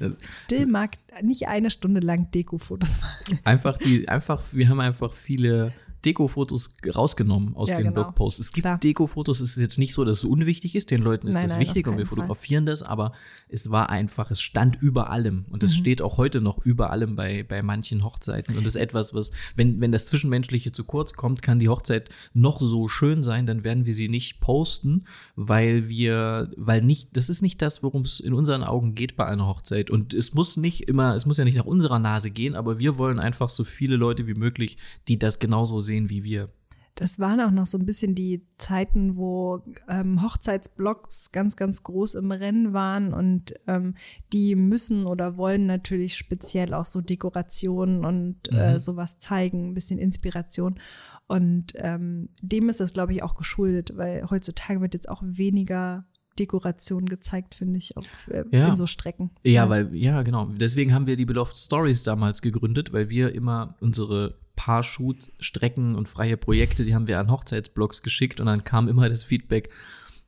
die. 0.00 0.10
Jill 0.50 0.66
mag 0.66 0.90
nicht 1.22 1.48
eine 1.48 1.70
Stunde 1.70 2.00
lang 2.00 2.30
Deko-Fotos 2.30 3.00
machen. 3.00 3.38
einfach 3.44 3.78
die, 3.78 4.08
einfach, 4.08 4.42
wir 4.52 4.68
haben 4.68 4.80
einfach 4.80 5.12
viele 5.12 5.72
Deko-Fotos 6.04 6.76
rausgenommen 6.94 7.56
aus 7.56 7.70
Ja, 7.70 7.76
den 7.76 7.84
genau. 7.88 7.94
Blogposts. 8.04 8.38
Es 8.40 8.52
gibt. 8.52 8.66
Deko-Fotos, 8.84 9.40
es 9.40 9.52
ist 9.52 9.56
jetzt 9.56 9.78
nicht 9.78 9.94
so, 9.94 10.04
dass 10.04 10.18
es 10.18 10.24
unwichtig 10.24 10.74
ist, 10.76 10.90
den 10.90 11.00
Leuten 11.00 11.28
ist 11.28 11.34
Nein, 11.34 11.44
das 11.44 11.52
nein, 11.52 11.60
wichtig 11.62 11.86
und 11.86 11.92
wir 11.92 12.04
keinen 12.04 12.06
Fall. 12.08 12.16
fotografieren 12.16 12.66
das, 12.66 12.82
aber 12.82 13.12
es 13.54 13.70
war 13.70 13.88
einfach, 13.88 14.30
es 14.30 14.40
stand 14.40 14.82
über 14.82 15.10
allem 15.10 15.46
und 15.50 15.62
Mhm. 15.62 15.66
es 15.66 15.74
steht 15.76 16.02
auch 16.02 16.18
heute 16.18 16.40
noch 16.40 16.58
über 16.64 16.90
allem 16.90 17.16
bei, 17.16 17.42
bei 17.42 17.62
manchen 17.62 18.04
Hochzeiten 18.04 18.56
und 18.56 18.66
das 18.66 18.74
ist 18.74 18.80
etwas, 18.80 19.14
was, 19.14 19.30
wenn, 19.56 19.80
wenn 19.80 19.92
das 19.92 20.06
Zwischenmenschliche 20.06 20.72
zu 20.72 20.84
kurz 20.84 21.14
kommt, 21.14 21.40
kann 21.40 21.58
die 21.58 21.68
Hochzeit 21.68 22.10
noch 22.34 22.60
so 22.60 22.88
schön 22.88 23.22
sein, 23.22 23.46
dann 23.46 23.64
werden 23.64 23.86
wir 23.86 23.92
sie 23.94 24.08
nicht 24.08 24.40
posten, 24.40 25.04
weil 25.36 25.88
wir, 25.88 26.50
weil 26.56 26.82
nicht, 26.82 27.16
das 27.16 27.28
ist 27.28 27.40
nicht 27.40 27.62
das, 27.62 27.82
worum 27.82 28.02
es 28.02 28.20
in 28.20 28.34
unseren 28.34 28.64
Augen 28.64 28.94
geht 28.94 29.16
bei 29.16 29.26
einer 29.26 29.46
Hochzeit 29.46 29.90
und 29.90 30.12
es 30.12 30.34
muss 30.34 30.56
nicht 30.56 30.88
immer, 30.88 31.14
es 31.14 31.24
muss 31.24 31.38
ja 31.38 31.44
nicht 31.44 31.56
nach 31.56 31.64
unserer 31.64 32.00
Nase 32.00 32.30
gehen, 32.30 32.54
aber 32.54 32.78
wir 32.78 32.98
wollen 32.98 33.18
einfach 33.18 33.48
so 33.48 33.64
viele 33.64 33.96
Leute 33.96 34.26
wie 34.26 34.34
möglich, 34.34 34.76
die 35.08 35.18
das 35.18 35.38
genauso 35.38 35.80
sehen 35.80 36.10
wie 36.10 36.24
wir. 36.24 36.48
Das 36.96 37.18
waren 37.18 37.40
auch 37.40 37.50
noch 37.50 37.66
so 37.66 37.76
ein 37.76 37.86
bisschen 37.86 38.14
die 38.14 38.46
Zeiten, 38.56 39.16
wo 39.16 39.62
ähm, 39.88 40.22
Hochzeitsblogs 40.22 41.32
ganz, 41.32 41.56
ganz 41.56 41.82
groß 41.82 42.14
im 42.14 42.30
Rennen 42.30 42.72
waren 42.72 43.12
und 43.12 43.52
ähm, 43.66 43.94
die 44.32 44.54
müssen 44.54 45.06
oder 45.06 45.36
wollen 45.36 45.66
natürlich 45.66 46.16
speziell 46.16 46.72
auch 46.72 46.84
so 46.84 47.00
Dekorationen 47.00 48.04
und 48.04 48.52
äh, 48.52 48.78
sowas 48.78 49.18
zeigen, 49.18 49.70
ein 49.70 49.74
bisschen 49.74 49.98
Inspiration. 49.98 50.78
Und 51.26 51.72
ähm, 51.76 52.28
dem 52.42 52.68
ist 52.68 52.80
das, 52.80 52.92
glaube 52.92 53.12
ich, 53.12 53.22
auch 53.22 53.34
geschuldet, 53.34 53.96
weil 53.96 54.28
heutzutage 54.30 54.80
wird 54.80 54.94
jetzt 54.94 55.08
auch 55.08 55.22
weniger 55.24 56.04
Dekoration 56.38 57.06
gezeigt, 57.06 57.54
finde 57.54 57.78
ich, 57.78 57.96
auf, 57.96 58.28
äh, 58.28 58.44
Ja. 58.52 58.68
in 58.68 58.76
so 58.76 58.86
Strecken. 58.86 59.30
Ja, 59.44 59.68
weil, 59.68 59.94
ja, 59.94 60.22
genau. 60.22 60.46
Deswegen 60.46 60.92
haben 60.92 61.06
wir 61.06 61.16
die 61.16 61.24
Beloved 61.24 61.56
Stories 61.56 62.02
damals 62.02 62.42
gegründet, 62.42 62.92
weil 62.92 63.08
wir 63.08 63.34
immer 63.34 63.76
unsere 63.80 64.34
Paar-Shoot-Strecken 64.56 65.94
und 65.94 66.08
freie 66.08 66.36
Projekte, 66.36 66.84
die 66.84 66.94
haben 66.94 67.06
wir 67.06 67.18
an 67.18 67.30
Hochzeitsblogs 67.30 68.02
geschickt 68.02 68.40
und 68.40 68.46
dann 68.46 68.64
kam 68.64 68.88
immer 68.88 69.08
das 69.08 69.22
Feedback, 69.22 69.70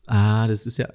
ah, 0.06 0.46
das 0.46 0.66
ist 0.66 0.78
ja, 0.78 0.88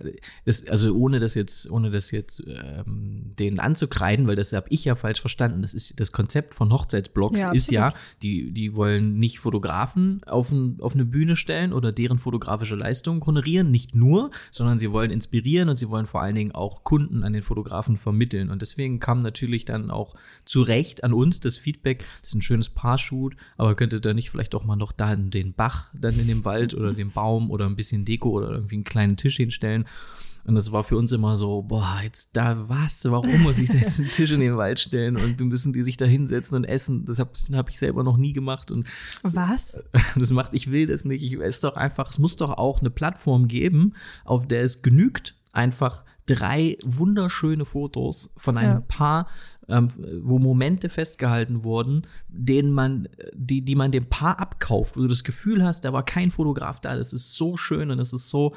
das, 0.45 0.67
also 0.67 0.93
ohne 0.93 1.19
das 1.19 1.35
jetzt, 1.35 1.69
ohne 1.69 1.91
das 1.91 2.11
jetzt 2.11 2.43
ähm, 2.47 3.31
denen 3.37 3.59
anzukreiden, 3.59 4.27
weil 4.27 4.35
das 4.35 4.53
habe 4.53 4.67
ich 4.69 4.85
ja 4.85 4.95
falsch 4.95 5.21
verstanden. 5.21 5.61
Das 5.61 5.73
ist 5.73 5.99
das 5.99 6.11
Konzept 6.11 6.55
von 6.55 6.71
Hochzeitsblogs 6.71 7.39
Ja, 7.39 7.51
ist 7.51 7.71
ja, 7.71 7.93
die, 8.21 8.51
die 8.51 8.75
wollen 8.75 9.19
nicht 9.19 9.39
Fotografen 9.39 10.21
auf, 10.25 10.51
ein, 10.51 10.77
auf 10.79 10.93
eine 10.93 11.05
Bühne 11.05 11.35
stellen 11.35 11.73
oder 11.73 11.91
deren 11.91 12.19
fotografische 12.19 12.75
Leistungen 12.75 13.25
honorieren, 13.25 13.71
nicht 13.71 13.95
nur, 13.95 14.31
sondern 14.51 14.79
sie 14.79 14.91
wollen 14.91 15.11
inspirieren 15.11 15.69
und 15.69 15.77
sie 15.77 15.89
wollen 15.89 16.05
vor 16.05 16.21
allen 16.21 16.35
Dingen 16.35 16.51
auch 16.53 16.83
Kunden 16.83 17.23
an 17.23 17.33
den 17.33 17.43
Fotografen 17.43 17.97
vermitteln. 17.97 18.49
Und 18.49 18.61
deswegen 18.61 18.99
kam 18.99 19.19
natürlich 19.19 19.65
dann 19.65 19.91
auch 19.91 20.15
zu 20.45 20.61
Recht 20.61 21.03
an 21.03 21.13
uns 21.13 21.39
das 21.39 21.57
Feedback, 21.57 22.05
das 22.21 22.29
ist 22.29 22.35
ein 22.35 22.41
schönes 22.41 22.69
Paarshoot, 22.69 23.35
aber 23.57 23.75
könnte 23.75 24.01
da 24.01 24.13
nicht 24.13 24.29
vielleicht 24.29 24.55
auch 24.55 24.63
mal 24.63 24.75
noch 24.75 24.91
da 24.91 25.15
den 25.15 25.53
Bach 25.53 25.89
dann 25.93 26.17
in 26.17 26.27
dem 26.27 26.45
Wald 26.45 26.73
oder 26.73 26.93
den 26.93 27.11
Baum 27.11 27.51
oder 27.51 27.65
ein 27.65 27.75
bisschen 27.75 28.05
Deko 28.05 28.29
oder 28.29 28.51
irgendwie 28.51 28.75
einen 28.75 28.83
kleinen 29.01 29.17
Tisch 29.17 29.37
hinstellen. 29.37 29.85
Und 30.43 30.55
das 30.55 30.71
war 30.71 30.83
für 30.83 30.97
uns 30.97 31.11
immer 31.11 31.35
so, 31.35 31.61
boah, 31.61 31.99
jetzt 32.03 32.31
da 32.35 32.67
was, 32.67 33.05
warum 33.05 33.43
muss 33.43 33.59
ich 33.59 33.69
da 33.69 33.77
jetzt 33.77 33.99
einen 33.99 34.09
Tisch 34.09 34.31
in 34.31 34.39
den 34.39 34.57
Wald 34.57 34.79
stellen 34.79 35.15
und 35.15 35.39
müssen 35.41 35.71
die 35.71 35.83
sich 35.83 35.97
da 35.97 36.05
hinsetzen 36.05 36.55
und 36.55 36.63
essen. 36.63 37.05
Das 37.05 37.19
habe 37.19 37.31
hab 37.53 37.69
ich 37.69 37.77
selber 37.77 38.03
noch 38.03 38.17
nie 38.17 38.33
gemacht 38.33 38.71
und 38.71 38.87
Was? 39.21 39.83
das 40.15 40.31
macht, 40.31 40.55
ich 40.55 40.71
will 40.71 40.87
das 40.87 41.05
nicht. 41.05 41.23
Ich 41.23 41.39
es 41.39 41.59
doch 41.59 41.75
einfach, 41.75 42.09
es 42.09 42.17
muss 42.17 42.37
doch 42.37 42.57
auch 42.57 42.79
eine 42.79 42.89
Plattform 42.89 43.47
geben, 43.47 43.93
auf 44.25 44.47
der 44.47 44.63
es 44.63 44.81
genügt, 44.81 45.35
einfach 45.51 46.03
drei 46.35 46.77
wunderschöne 46.83 47.65
Fotos 47.65 48.33
von 48.37 48.57
einem 48.57 48.79
Ja. 48.79 48.83
Paar, 48.87 49.27
ähm, 49.67 49.89
wo 50.21 50.39
Momente 50.39 50.89
festgehalten 50.89 51.63
wurden, 51.63 52.03
denen 52.27 52.71
man, 52.71 53.07
die, 53.33 53.61
die 53.61 53.75
man 53.75 53.91
dem 53.91 54.05
Paar 54.05 54.39
abkauft, 54.39 54.97
wo 54.97 55.01
du 55.01 55.07
das 55.07 55.23
Gefühl 55.23 55.63
hast, 55.63 55.85
da 55.85 55.93
war 55.93 56.03
kein 56.03 56.31
Fotograf 56.31 56.79
da, 56.79 56.95
das 56.95 57.13
ist 57.13 57.35
so 57.35 57.57
schön 57.57 57.91
und 57.91 57.99
es 57.99 58.13
ist 58.13 58.29
so, 58.29 58.55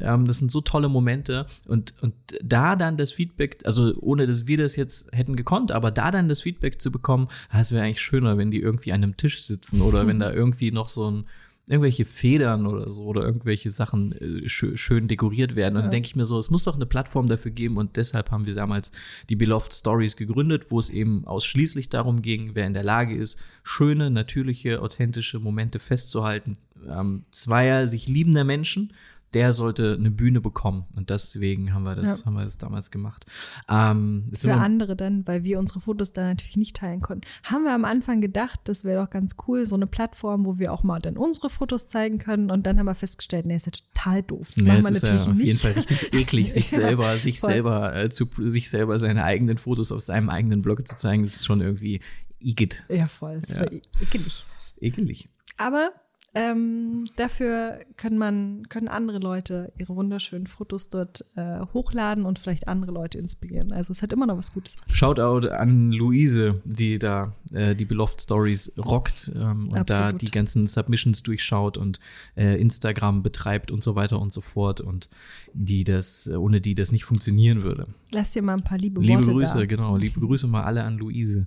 ähm, 0.00 0.26
das 0.26 0.38
sind 0.38 0.50
so 0.50 0.60
tolle 0.60 0.88
Momente 0.88 1.46
und, 1.68 1.94
und 2.00 2.14
da 2.42 2.76
dann 2.76 2.96
das 2.96 3.12
Feedback, 3.12 3.58
also 3.64 3.94
ohne 4.00 4.26
dass 4.26 4.46
wir 4.46 4.58
das 4.58 4.76
jetzt 4.76 5.12
hätten 5.12 5.36
gekonnt, 5.36 5.72
aber 5.72 5.90
da 5.90 6.10
dann 6.10 6.28
das 6.28 6.40
Feedback 6.40 6.80
zu 6.80 6.90
bekommen, 6.90 7.28
ah, 7.50 7.60
es 7.60 7.72
wäre 7.72 7.84
eigentlich 7.84 8.02
schöner, 8.02 8.38
wenn 8.38 8.50
die 8.50 8.60
irgendwie 8.60 8.92
an 8.92 9.02
einem 9.02 9.16
Tisch 9.16 9.42
sitzen 9.42 9.80
oder 9.80 10.06
wenn 10.06 10.20
da 10.20 10.32
irgendwie 10.32 10.70
noch 10.70 10.88
so 10.88 11.10
ein 11.10 11.26
irgendwelche 11.68 12.04
Federn 12.04 12.66
oder 12.66 12.92
so 12.92 13.04
oder 13.04 13.24
irgendwelche 13.24 13.70
Sachen 13.70 14.12
äh, 14.12 14.48
schö 14.48 14.76
schön 14.76 15.08
dekoriert 15.08 15.56
werden. 15.56 15.76
Und 15.76 15.82
dann 15.82 15.90
denke 15.90 16.06
ich 16.06 16.14
mir 16.14 16.24
so, 16.24 16.38
es 16.38 16.50
muss 16.50 16.64
doch 16.64 16.76
eine 16.76 16.86
Plattform 16.86 17.26
dafür 17.26 17.50
geben 17.50 17.76
und 17.76 17.96
deshalb 17.96 18.30
haben 18.30 18.46
wir 18.46 18.54
damals 18.54 18.92
die 19.28 19.36
Beloved 19.36 19.72
Stories 19.72 20.16
gegründet, 20.16 20.66
wo 20.70 20.78
es 20.78 20.90
eben 20.90 21.26
ausschließlich 21.26 21.88
darum 21.88 22.22
ging, 22.22 22.50
wer 22.54 22.66
in 22.66 22.74
der 22.74 22.84
Lage 22.84 23.16
ist, 23.16 23.42
schöne, 23.64 24.10
natürliche, 24.10 24.80
authentische 24.80 25.40
Momente 25.40 25.80
festzuhalten. 25.80 26.56
Ähm, 26.88 27.24
zweier 27.32 27.88
sich 27.88 28.06
liebender 28.06 28.44
Menschen, 28.44 28.92
der 29.34 29.52
sollte 29.52 29.96
eine 29.98 30.10
Bühne 30.10 30.40
bekommen. 30.40 30.86
Und 30.96 31.10
deswegen 31.10 31.74
haben 31.74 31.82
wir 31.82 31.94
das, 31.96 32.20
Ja. 32.20 32.26
haben 32.26 32.34
wir 32.34 32.44
das 32.44 32.58
damals 32.58 32.90
gemacht. 32.90 33.26
Ähm, 33.68 34.30
Für 34.34 34.54
andere 34.54 34.96
dann, 34.96 35.26
weil 35.26 35.44
wir 35.44 35.58
unsere 35.58 35.80
Fotos 35.80 36.12
da 36.12 36.24
natürlich 36.24 36.56
nicht 36.56 36.76
teilen 36.76 37.00
konnten. 37.00 37.26
Haben 37.42 37.64
wir 37.64 37.74
am 37.74 37.84
Anfang 37.84 38.20
gedacht, 38.20 38.60
das 38.64 38.84
wäre 38.84 39.02
doch 39.04 39.10
ganz 39.10 39.36
cool, 39.46 39.66
so 39.66 39.74
eine 39.74 39.86
Plattform, 39.86 40.46
wo 40.46 40.58
wir 40.58 40.72
auch 40.72 40.82
mal 40.84 41.00
dann 41.00 41.16
unsere 41.16 41.50
Fotos 41.50 41.88
zeigen 41.88 42.18
können. 42.18 42.50
Und 42.50 42.66
dann 42.66 42.78
haben 42.78 42.86
wir 42.86 42.94
festgestellt, 42.94 43.46
nee, 43.46 43.56
ist 43.56 43.66
ja 43.66 43.72
total 43.72 44.22
doof. 44.22 44.48
Das 44.54 44.56
Nee, 44.64 44.68
machen 44.68 44.84
wir 44.84 44.90
ist 44.90 45.02
ja 45.02 45.08
natürlich 45.08 45.28
auf 45.28 45.36
nicht. 45.36 45.46
jeden 45.46 45.58
Fall 45.58 45.72
richtig 45.72 46.12
eklig, 46.14 46.52
sich 46.52 46.70
Ja, 46.70 46.80
selber, 46.80 47.16
sich 47.18 47.40
voll. 47.40 47.52
selber 47.52 47.94
äh, 47.94 48.08
zu, 48.08 48.26
sich 48.38 48.70
selber 48.70 48.98
seine 48.98 49.24
eigenen 49.24 49.58
Fotos 49.58 49.92
auf 49.92 50.00
seinem 50.00 50.30
eigenen 50.30 50.62
Blog 50.62 50.86
zu 50.86 50.94
zeigen, 50.96 51.24
das 51.24 51.34
ist 51.36 51.44
schon 51.46 51.60
irgendwie 51.60 52.00
igitt, 52.38 52.84
Ja, 52.88 53.06
voll. 53.06 53.40
Das 53.40 53.50
Ja. 53.50 53.60
war 53.62 53.72
ekelig. 54.00 54.44
ekelig. 54.80 55.28
Aber 55.58 55.90
ähm, 56.36 57.04
dafür 57.16 57.80
können 57.96 58.18
man, 58.18 58.68
können 58.68 58.88
andere 58.88 59.18
Leute 59.18 59.72
ihre 59.78 59.96
wunderschönen 59.96 60.46
Fotos 60.46 60.90
dort 60.90 61.24
äh, 61.34 61.60
hochladen 61.72 62.26
und 62.26 62.38
vielleicht 62.38 62.68
andere 62.68 62.92
Leute 62.92 63.16
inspirieren. 63.16 63.72
Also 63.72 63.90
es 63.92 64.02
hat 64.02 64.12
immer 64.12 64.26
noch 64.26 64.36
was 64.36 64.52
Gutes. 64.52 64.76
Shoutout 64.92 65.48
an 65.48 65.92
Luise, 65.92 66.60
die 66.66 66.98
da 66.98 67.32
äh, 67.54 67.74
die 67.74 67.86
Beloved 67.86 68.20
Stories 68.20 68.72
rockt 68.76 69.32
ähm, 69.34 69.68
und 69.68 69.88
da 69.88 70.08
Absolut. 70.08 70.20
die 70.20 70.30
ganzen 70.30 70.66
Submissions 70.66 71.22
durchschaut 71.22 71.78
und 71.78 72.00
äh, 72.36 72.60
Instagram 72.60 73.22
betreibt 73.22 73.70
und 73.70 73.82
so 73.82 73.94
weiter 73.94 74.20
und 74.20 74.30
so 74.30 74.42
fort 74.42 74.82
und 74.82 75.08
die 75.54 75.84
das, 75.84 76.26
äh, 76.26 76.36
ohne 76.36 76.60
die 76.60 76.74
das 76.74 76.92
nicht 76.92 77.06
funktionieren 77.06 77.62
würde. 77.62 77.86
Lass 78.12 78.32
dir 78.32 78.42
mal 78.42 78.52
ein 78.52 78.62
paar 78.62 78.76
liebe, 78.76 79.00
Liebe 79.00 79.14
Worte 79.14 79.32
Grüße, 79.32 79.58
da. 79.60 79.64
genau. 79.64 79.96
Liebe 79.96 80.20
Grüße 80.20 80.46
mal 80.46 80.64
alle 80.64 80.84
an 80.84 80.98
Luise. 80.98 81.46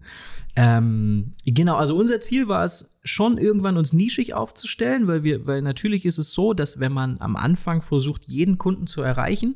Ähm, 0.55 1.31
genau, 1.45 1.75
also 1.75 1.95
unser 1.95 2.19
Ziel 2.21 2.47
war 2.47 2.63
es 2.63 2.98
schon 3.03 3.37
irgendwann 3.37 3.77
uns 3.77 3.93
nischig 3.93 4.33
aufzustellen, 4.33 5.07
weil 5.07 5.23
wir, 5.23 5.47
weil 5.47 5.61
natürlich 5.61 6.05
ist 6.05 6.17
es 6.17 6.31
so, 6.31 6.53
dass 6.53 6.79
wenn 6.79 6.91
man 6.91 7.19
am 7.19 7.35
Anfang 7.35 7.81
versucht, 7.81 8.25
jeden 8.25 8.57
Kunden 8.57 8.87
zu 8.87 9.01
erreichen, 9.01 9.55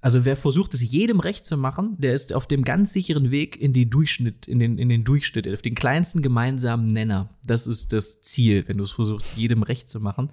also 0.00 0.24
wer 0.24 0.36
versucht, 0.36 0.74
es 0.74 0.82
jedem 0.82 1.18
recht 1.18 1.44
zu 1.44 1.56
machen, 1.56 1.96
der 1.98 2.14
ist 2.14 2.32
auf 2.32 2.46
dem 2.46 2.62
ganz 2.62 2.92
sicheren 2.92 3.30
Weg 3.30 3.60
in 3.60 3.72
die 3.72 3.90
Durchschnitt, 3.90 4.46
in 4.46 4.58
den, 4.60 4.78
in 4.78 4.88
den 4.88 5.04
Durchschnitt, 5.04 5.48
auf 5.48 5.62
den 5.62 5.74
kleinsten 5.74 6.22
gemeinsamen 6.22 6.86
Nenner. 6.86 7.28
Das 7.44 7.66
ist 7.66 7.92
das 7.92 8.22
Ziel, 8.22 8.64
wenn 8.68 8.78
du 8.78 8.84
es 8.84 8.92
versuchst, 8.92 9.36
jedem 9.36 9.64
recht 9.64 9.88
zu 9.88 9.98
machen. 10.00 10.30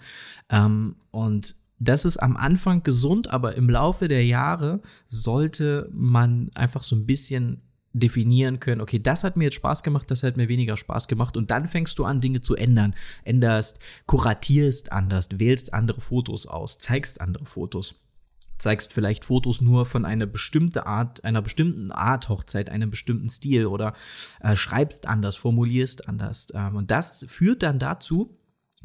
Ähm, 0.49 0.95
und 1.09 1.55
das 1.79 2.05
ist 2.05 2.17
am 2.17 2.37
Anfang 2.37 2.83
gesund, 2.83 3.29
aber 3.29 3.55
im 3.55 3.69
Laufe 3.69 4.07
der 4.07 4.25
Jahre 4.25 4.81
sollte 5.07 5.89
man 5.91 6.51
einfach 6.53 6.83
so 6.83 6.95
ein 6.95 7.05
bisschen 7.05 7.61
definieren 7.99 8.59
können, 8.59 8.81
okay, 8.81 8.99
das 8.99 9.23
hat 9.23 9.37
mir 9.37 9.45
jetzt 9.45 9.55
Spaß 9.55 9.83
gemacht, 9.83 10.11
das 10.11 10.23
hat 10.23 10.37
mir 10.37 10.47
weniger 10.47 10.77
Spaß 10.77 11.07
gemacht 11.07 11.37
und 11.37 11.51
dann 11.51 11.67
fängst 11.67 11.97
du 11.99 12.05
an, 12.05 12.21
Dinge 12.21 12.41
zu 12.41 12.55
ändern. 12.55 12.95
Änderst, 13.23 13.79
kuratierst 14.05 14.91
anders, 14.91 15.29
wählst 15.33 15.73
andere 15.73 16.01
Fotos 16.01 16.45
aus, 16.45 16.77
zeigst 16.77 17.21
andere 17.21 17.45
Fotos 17.45 18.01
zeigst 18.57 18.93
vielleicht 18.93 19.25
Fotos 19.25 19.61
nur 19.61 19.85
von 19.85 20.05
einer 20.05 20.25
bestimmten 20.25 20.79
Art, 20.79 21.23
einer 21.23 21.41
bestimmten 21.41 21.91
Art 21.91 22.29
Hochzeit, 22.29 22.69
einem 22.69 22.89
bestimmten 22.89 23.29
Stil 23.29 23.65
oder 23.65 23.93
äh, 24.39 24.55
schreibst 24.55 25.07
anders, 25.07 25.35
formulierst 25.35 26.07
anders. 26.07 26.47
Ähm, 26.53 26.77
und 26.77 26.91
das 26.91 27.25
führt 27.27 27.63
dann 27.63 27.79
dazu, 27.79 28.37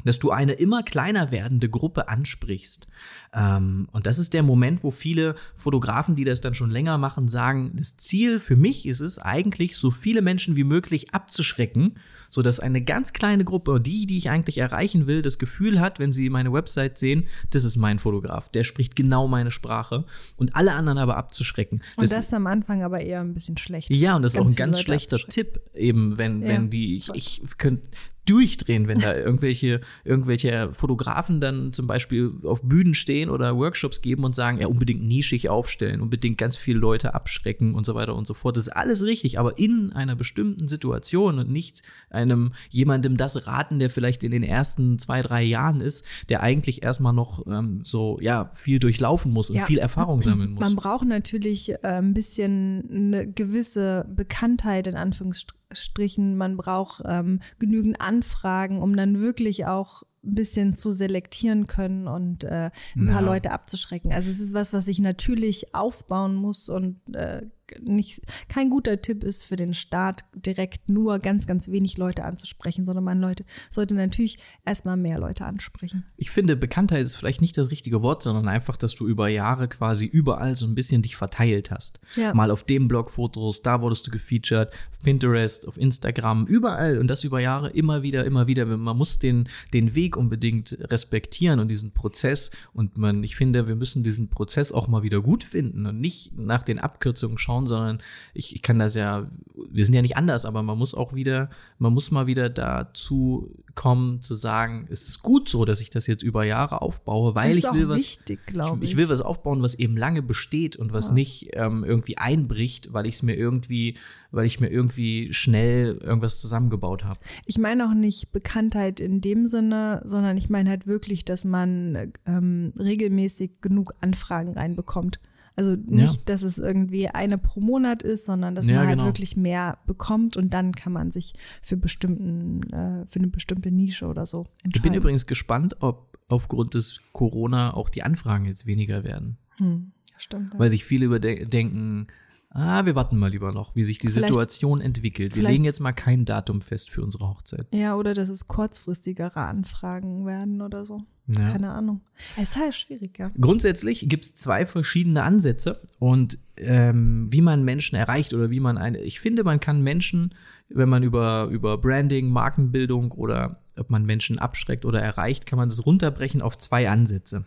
dass 0.05 0.19
du 0.19 0.31
eine 0.31 0.53
immer 0.53 0.83
kleiner 0.83 1.31
werdende 1.31 1.69
Gruppe 1.69 2.09
ansprichst. 2.09 2.87
Ähm, 3.33 3.87
und 3.91 4.05
das 4.05 4.19
ist 4.19 4.33
der 4.33 4.43
Moment, 4.43 4.83
wo 4.83 4.91
viele 4.91 5.35
Fotografen, 5.55 6.15
die 6.15 6.25
das 6.25 6.41
dann 6.41 6.53
schon 6.53 6.69
länger 6.69 6.97
machen, 6.97 7.27
sagen, 7.27 7.71
das 7.75 7.97
Ziel 7.97 8.39
für 8.39 8.55
mich 8.55 8.85
ist 8.85 8.99
es 8.99 9.19
eigentlich, 9.19 9.77
so 9.77 9.91
viele 9.91 10.21
Menschen 10.21 10.55
wie 10.55 10.63
möglich 10.63 11.13
abzuschrecken, 11.13 11.95
so 12.29 12.41
dass 12.41 12.59
eine 12.59 12.81
ganz 12.81 13.13
kleine 13.13 13.45
Gruppe, 13.45 13.79
die, 13.79 14.05
die 14.05 14.17
ich 14.17 14.29
eigentlich 14.29 14.57
erreichen 14.57 15.07
will, 15.07 15.21
das 15.21 15.39
Gefühl 15.39 15.79
hat, 15.79 15.99
wenn 15.99 16.11
sie 16.11 16.29
meine 16.29 16.51
Website 16.51 16.97
sehen, 16.97 17.27
das 17.51 17.63
ist 17.63 17.77
mein 17.77 17.99
Fotograf, 17.99 18.49
der 18.49 18.63
spricht 18.63 18.95
genau 18.95 19.27
meine 19.27 19.51
Sprache 19.51 20.05
und 20.35 20.55
alle 20.55 20.73
anderen 20.73 20.97
aber 20.97 21.17
abzuschrecken. 21.17 21.81
Und 21.95 22.11
das 22.11 22.25
ist 22.25 22.33
am 22.33 22.47
Anfang 22.47 22.83
aber 22.83 23.01
eher 23.01 23.21
ein 23.21 23.33
bisschen 23.33 23.57
schlecht. 23.57 23.89
Ja, 23.89 24.15
und 24.15 24.23
das 24.23 24.33
ist 24.33 24.39
auch 24.39 24.45
ein 24.45 24.55
ganz 24.55 24.79
schlechter. 24.79 25.17
Tipp, 25.17 25.61
eben, 25.73 26.17
wenn, 26.17 26.41
Ja, 26.41 26.49
wenn 26.49 26.69
die, 26.69 26.97
ich, 26.97 27.09
ich 27.13 27.41
könnte, 27.57 27.87
durchdrehen, 28.25 28.87
wenn 28.87 28.99
da 28.99 29.15
irgendwelche, 29.15 29.81
irgendwelche 30.03 30.69
Fotografen 30.73 31.41
dann 31.41 31.73
zum 31.73 31.87
Beispiel 31.87 32.31
auf 32.43 32.61
Bühnen 32.61 32.93
stehen 32.93 33.29
oder 33.29 33.57
Workshops 33.57 34.01
geben 34.01 34.23
und 34.23 34.35
sagen, 34.35 34.59
ja, 34.59 34.67
unbedingt 34.67 35.03
nischig 35.03 35.49
aufstellen, 35.49 36.01
unbedingt 36.01 36.37
ganz 36.37 36.55
viele 36.55 36.79
Leute 36.79 37.15
abschrecken 37.15 37.73
und 37.73 37.85
so 37.85 37.95
weiter 37.95 38.15
und 38.15 38.27
so 38.27 38.33
fort. 38.33 38.55
Das 38.55 38.63
ist 38.63 38.73
alles 38.73 39.03
richtig, 39.03 39.39
aber 39.39 39.57
in 39.57 39.91
einer 39.91 40.15
bestimmten 40.15 40.67
Situation 40.67 41.39
und 41.39 41.49
nicht 41.49 41.81
einem 42.09 42.53
jemandem 42.69 43.17
das 43.17 43.47
raten, 43.47 43.79
der 43.79 43.89
vielleicht 43.89 44.23
in 44.23 44.31
den 44.31 44.43
ersten 44.43 44.99
zwei, 44.99 45.21
drei 45.21 45.41
Jahren 45.41 45.81
ist, 45.81 46.05
der 46.29 46.41
eigentlich 46.41 46.83
erstmal 46.83 47.13
noch 47.13 47.45
ähm, 47.47 47.81
so, 47.83 48.19
ja, 48.21 48.51
viel 48.53 48.79
durchlaufen 48.79 49.31
muss 49.31 49.49
und 49.49 49.55
ja, 49.55 49.65
viel 49.65 49.79
Erfahrung 49.79 50.21
sammeln 50.21 50.51
muss. 50.51 50.61
Man 50.61 50.75
braucht 50.75 51.07
natürlich 51.07 51.71
äh, 51.71 51.77
ein 51.83 52.13
bisschen 52.13 52.87
eine 52.91 53.27
gewisse 53.27 54.05
Bekanntheit 54.09 54.85
in 54.85 54.95
Anführungsstrichen 54.95 55.60
Strichen, 55.73 56.37
man 56.37 56.57
braucht 56.57 57.03
ähm, 57.05 57.39
genügend 57.59 58.01
Anfragen, 58.01 58.81
um 58.81 58.95
dann 58.95 59.19
wirklich 59.19 59.65
auch 59.65 60.03
ein 60.23 60.35
bisschen 60.35 60.75
zu 60.75 60.91
selektieren 60.91 61.67
können 61.67 62.07
und 62.07 62.43
äh, 62.43 62.69
ein 62.95 63.07
paar 63.07 63.21
Leute 63.21 63.51
abzuschrecken. 63.51 64.13
Also 64.13 64.29
es 64.29 64.39
ist 64.39 64.53
was, 64.53 64.71
was 64.73 64.87
ich 64.87 64.99
natürlich 64.99 65.73
aufbauen 65.73 66.35
muss 66.35 66.69
und 66.69 66.99
äh, 67.15 67.43
nicht, 67.79 68.21
kein 68.47 68.69
guter 68.69 69.01
Tipp 69.01 69.23
ist 69.23 69.43
für 69.43 69.55
den 69.55 69.73
Start, 69.73 70.21
direkt 70.33 70.89
nur 70.89 71.19
ganz, 71.19 71.47
ganz 71.47 71.69
wenig 71.69 71.97
Leute 71.97 72.23
anzusprechen, 72.23 72.85
sondern 72.85 73.03
man 73.03 73.19
Leute, 73.19 73.45
sollte 73.69 73.93
natürlich 73.93 74.37
erstmal 74.65 74.97
mehr 74.97 75.19
Leute 75.19 75.45
ansprechen. 75.45 76.05
Ich 76.17 76.31
finde, 76.31 76.55
Bekanntheit 76.55 77.03
ist 77.03 77.15
vielleicht 77.15 77.41
nicht 77.41 77.57
das 77.57 77.71
richtige 77.71 78.01
Wort, 78.01 78.23
sondern 78.23 78.47
einfach, 78.47 78.77
dass 78.77 78.95
du 78.95 79.07
über 79.07 79.27
Jahre 79.27 79.67
quasi 79.67 80.05
überall 80.05 80.55
so 80.55 80.65
ein 80.65 80.75
bisschen 80.75 81.01
dich 81.01 81.15
verteilt 81.15 81.71
hast. 81.71 81.99
Ja. 82.15 82.33
Mal 82.33 82.51
auf 82.51 82.63
dem 82.63 82.87
Blog 82.87 83.09
Fotos, 83.09 83.61
da 83.61 83.81
wurdest 83.81 84.07
du 84.07 84.11
gefeatured, 84.11 84.71
auf 84.91 84.99
Pinterest, 85.01 85.67
auf 85.67 85.77
Instagram, 85.77 86.45
überall 86.45 86.97
und 86.97 87.07
das 87.07 87.23
über 87.23 87.39
Jahre 87.39 87.69
immer 87.69 88.03
wieder, 88.03 88.25
immer 88.25 88.47
wieder. 88.47 88.65
Man 88.65 88.97
muss 88.97 89.19
den, 89.19 89.47
den 89.73 89.95
Weg 89.95 90.17
unbedingt 90.17 90.77
respektieren 90.79 91.59
und 91.59 91.67
diesen 91.67 91.91
Prozess 91.91 92.51
und 92.73 92.97
man, 92.97 93.23
ich 93.23 93.35
finde, 93.35 93.67
wir 93.67 93.75
müssen 93.75 94.03
diesen 94.03 94.29
Prozess 94.29 94.71
auch 94.71 94.87
mal 94.87 95.03
wieder 95.03 95.21
gut 95.21 95.43
finden 95.43 95.85
und 95.85 95.99
nicht 95.99 96.37
nach 96.37 96.63
den 96.63 96.79
Abkürzungen 96.79 97.37
schauen, 97.37 97.60
schauen, 97.61 97.67
sondern 97.67 98.01
ich, 98.33 98.55
ich 98.55 98.61
kann 98.61 98.79
das 98.79 98.95
ja, 98.95 99.27
wir 99.69 99.85
sind 99.85 99.93
ja 99.93 100.01
nicht 100.01 100.17
anders, 100.17 100.45
aber 100.45 100.63
man 100.63 100.77
muss 100.77 100.93
auch 100.93 101.13
wieder, 101.13 101.49
man 101.77 101.93
muss 101.93 102.11
mal 102.11 102.27
wieder 102.27 102.49
dazu 102.49 103.55
kommen 103.73 104.21
zu 104.21 104.35
sagen, 104.35 104.87
es 104.89 105.07
ist 105.07 105.21
gut 105.21 105.47
so, 105.47 105.63
dass 105.63 105.79
ich 105.79 105.89
das 105.89 106.07
jetzt 106.07 106.23
über 106.23 106.43
Jahre 106.43 106.81
aufbaue, 106.81 107.35
weil 107.35 107.57
ich 107.57 107.63
will 107.71 107.87
was, 107.87 108.01
wichtig, 108.01 108.39
ich, 108.49 108.81
ich, 108.81 108.97
will 108.97 109.09
was 109.09 109.21
aufbauen, 109.21 109.61
was 109.61 109.75
eben 109.75 109.95
lange 109.95 110.21
besteht 110.21 110.75
und 110.75 110.91
was 110.91 111.07
ja. 111.07 111.13
nicht 111.13 111.49
ähm, 111.53 111.83
irgendwie 111.83 112.17
einbricht, 112.17 112.93
weil 112.93 113.05
ich 113.05 113.15
es 113.15 113.23
mir 113.23 113.35
irgendwie, 113.35 113.97
weil 114.31 114.45
ich 114.45 114.59
mir 114.59 114.69
irgendwie 114.69 115.31
schnell 115.31 115.99
irgendwas 116.03 116.41
zusammengebaut 116.41 117.05
habe. 117.05 117.19
Ich 117.45 117.57
meine 117.57 117.87
auch 117.87 117.93
nicht 117.93 118.31
Bekanntheit 118.33 118.99
in 118.99 119.21
dem 119.21 119.47
Sinne, 119.47 120.01
sondern 120.05 120.37
ich 120.37 120.49
meine 120.49 120.69
halt 120.69 120.85
wirklich, 120.85 121.23
dass 121.23 121.45
man 121.45 122.11
ähm, 122.25 122.73
regelmäßig 122.77 123.61
genug 123.61 123.93
Anfragen 124.01 124.53
reinbekommt. 124.53 125.19
Also 125.55 125.75
nicht, 125.75 126.15
ja. 126.15 126.21
dass 126.25 126.43
es 126.43 126.57
irgendwie 126.57 127.09
eine 127.09 127.37
pro 127.37 127.59
Monat 127.59 128.03
ist, 128.03 128.25
sondern 128.25 128.55
dass 128.55 128.67
ja, 128.67 128.75
man 128.75 128.87
halt 128.87 128.97
genau. 128.97 129.05
wirklich 129.07 129.35
mehr 129.35 129.79
bekommt 129.85 130.37
und 130.37 130.53
dann 130.53 130.73
kann 130.73 130.93
man 130.93 131.11
sich 131.11 131.33
für 131.61 131.75
bestimmten, 131.75 132.63
äh, 132.71 133.05
für 133.05 133.19
eine 133.19 133.27
bestimmte 133.27 133.69
Nische 133.69 134.07
oder 134.07 134.25
so 134.25 134.45
entscheiden. 134.63 134.71
Ich 134.75 134.81
bin 134.81 134.93
übrigens 134.93 135.25
gespannt, 135.25 135.75
ob 135.81 136.17
aufgrund 136.29 136.73
des 136.73 137.01
Corona 137.11 137.73
auch 137.73 137.89
die 137.89 138.03
Anfragen 138.03 138.45
jetzt 138.45 138.65
weniger 138.65 139.03
werden. 139.03 139.37
Hm, 139.57 139.91
stimmt. 140.17 140.53
Ja. 140.53 140.59
Weil 140.59 140.69
sich 140.69 140.85
viele 140.85 141.05
überdenken, 141.05 142.07
ah, 142.51 142.85
wir 142.85 142.95
warten 142.95 143.17
mal 143.17 143.29
lieber 143.29 143.51
noch, 143.51 143.75
wie 143.75 143.83
sich 143.83 143.99
die 143.99 144.07
vielleicht, 144.07 144.33
Situation 144.33 144.81
entwickelt. 144.81 145.35
Wir 145.35 145.47
legen 145.47 145.63
jetzt 145.63 145.79
mal 145.79 145.93
kein 145.93 146.25
Datum 146.25 146.61
fest 146.61 146.89
für 146.89 147.01
unsere 147.01 147.27
Hochzeit. 147.27 147.67
Ja, 147.71 147.95
oder 147.95 148.13
dass 148.13 148.29
es 148.29 148.47
kurzfristigere 148.47 149.37
Anfragen 149.37 150.25
werden 150.25 150.61
oder 150.61 150.85
so. 150.85 151.01
Ja. 151.27 151.51
Keine 151.51 151.71
Ahnung. 151.71 152.01
Es 152.35 152.49
ist 152.49 152.57
halt 152.57 152.75
schwierig, 152.75 153.17
ja. 153.17 153.31
Grundsätzlich 153.39 154.09
gibt 154.09 154.25
es 154.25 154.35
zwei 154.35 154.65
verschiedene 154.65 155.23
Ansätze 155.23 155.81
und 155.99 156.37
ähm, 156.57 157.27
wie 157.29 157.41
man 157.41 157.63
Menschen 157.63 157.95
erreicht 157.95 158.33
oder 158.33 158.49
wie 158.49 158.59
man 158.59 158.77
eine. 158.77 158.99
Ich 158.99 159.19
finde, 159.19 159.43
man 159.43 159.59
kann 159.59 159.81
Menschen, 159.81 160.35
wenn 160.67 160.89
man 160.89 161.03
über, 161.03 161.47
über 161.51 161.77
Branding, 161.77 162.29
Markenbildung 162.29 163.11
oder 163.13 163.61
ob 163.77 163.89
man 163.89 164.05
Menschen 164.05 164.39
abschreckt 164.39 164.83
oder 164.83 165.01
erreicht, 165.01 165.45
kann 165.45 165.57
man 165.57 165.69
das 165.69 165.85
runterbrechen 165.85 166.41
auf 166.41 166.57
zwei 166.57 166.89
Ansätze. 166.89 167.45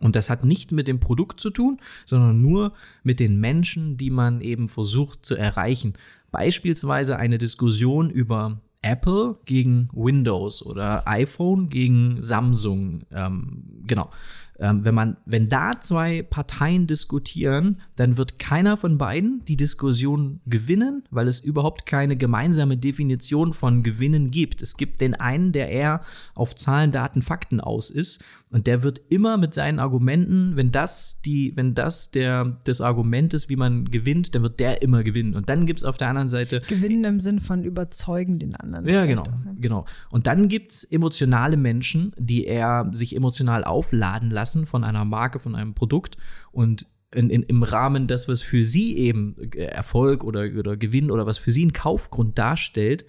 Und 0.00 0.16
das 0.16 0.30
hat 0.30 0.44
nicht 0.44 0.72
mit 0.72 0.88
dem 0.88 1.00
Produkt 1.00 1.40
zu 1.40 1.50
tun, 1.50 1.80
sondern 2.04 2.40
nur 2.40 2.72
mit 3.02 3.20
den 3.20 3.38
Menschen, 3.38 3.96
die 3.96 4.10
man 4.10 4.40
eben 4.40 4.68
versucht 4.68 5.24
zu 5.24 5.36
erreichen. 5.36 5.94
Beispielsweise 6.30 7.18
eine 7.18 7.38
Diskussion 7.38 8.10
über 8.10 8.60
Apple 8.82 9.36
gegen 9.44 9.88
Windows 9.92 10.64
oder 10.64 11.06
iPhone 11.06 11.68
gegen 11.68 12.20
Samsung. 12.20 13.00
Ähm, 13.12 13.62
genau. 13.86 14.10
Ähm, 14.62 14.84
wenn 14.84 14.94
man, 14.94 15.16
wenn 15.26 15.48
da 15.48 15.80
zwei 15.80 16.22
Parteien 16.22 16.86
diskutieren, 16.86 17.80
dann 17.96 18.16
wird 18.16 18.38
keiner 18.38 18.76
von 18.76 18.96
beiden 18.96 19.44
die 19.48 19.56
Diskussion 19.56 20.40
gewinnen, 20.46 21.02
weil 21.10 21.26
es 21.26 21.40
überhaupt 21.40 21.84
keine 21.84 22.16
gemeinsame 22.16 22.76
Definition 22.76 23.54
von 23.54 23.82
Gewinnen 23.82 24.30
gibt. 24.30 24.62
Es 24.62 24.76
gibt 24.76 25.00
den 25.00 25.14
einen, 25.14 25.50
der 25.50 25.68
eher 25.68 26.02
auf 26.36 26.54
Zahlen, 26.54 26.92
Daten, 26.92 27.22
Fakten 27.22 27.60
aus 27.60 27.90
ist 27.90 28.22
und 28.52 28.66
der 28.66 28.82
wird 28.82 29.00
immer 29.08 29.38
mit 29.38 29.54
seinen 29.54 29.78
Argumenten, 29.78 30.56
wenn 30.56 30.70
das 30.70 31.22
die, 31.22 31.56
wenn 31.56 31.74
das 31.74 32.10
der 32.10 32.58
das 32.64 32.82
Argument 32.82 33.32
ist, 33.32 33.48
wie 33.48 33.56
man 33.56 33.86
gewinnt, 33.86 34.34
dann 34.34 34.42
wird 34.42 34.60
der 34.60 34.82
immer 34.82 35.02
gewinnen. 35.02 35.34
Und 35.34 35.48
dann 35.48 35.64
gibt 35.64 35.78
es 35.80 35.84
auf 35.84 35.96
der 35.96 36.08
anderen 36.08 36.28
Seite 36.28 36.60
Gewinnen 36.68 37.02
im 37.04 37.18
Sinn 37.18 37.40
von 37.40 37.64
überzeugen 37.64 38.38
den 38.38 38.54
anderen. 38.54 38.86
Ja, 38.86 39.06
genau, 39.06 39.22
auch, 39.22 39.44
ne? 39.44 39.56
genau. 39.58 39.86
Und 40.10 40.26
dann 40.26 40.48
gibt 40.48 40.72
es 40.72 40.84
emotionale 40.84 41.56
Menschen, 41.56 42.12
die 42.18 42.44
eher 42.44 42.90
sich 42.92 43.16
emotional 43.16 43.64
aufladen 43.64 44.30
lassen 44.30 44.51
von 44.66 44.84
einer 44.84 45.04
Marke, 45.04 45.38
von 45.38 45.54
einem 45.54 45.74
Produkt 45.74 46.16
und 46.50 46.86
in, 47.14 47.30
in, 47.30 47.42
im 47.42 47.62
Rahmen 47.62 48.06
das, 48.06 48.28
was 48.28 48.42
für 48.42 48.64
sie 48.64 48.96
eben 48.96 49.36
Erfolg 49.52 50.24
oder, 50.24 50.48
oder 50.58 50.76
Gewinn 50.76 51.10
oder 51.10 51.26
was 51.26 51.38
für 51.38 51.50
sie 51.50 51.66
ein 51.66 51.72
Kaufgrund 51.72 52.38
darstellt, 52.38 53.04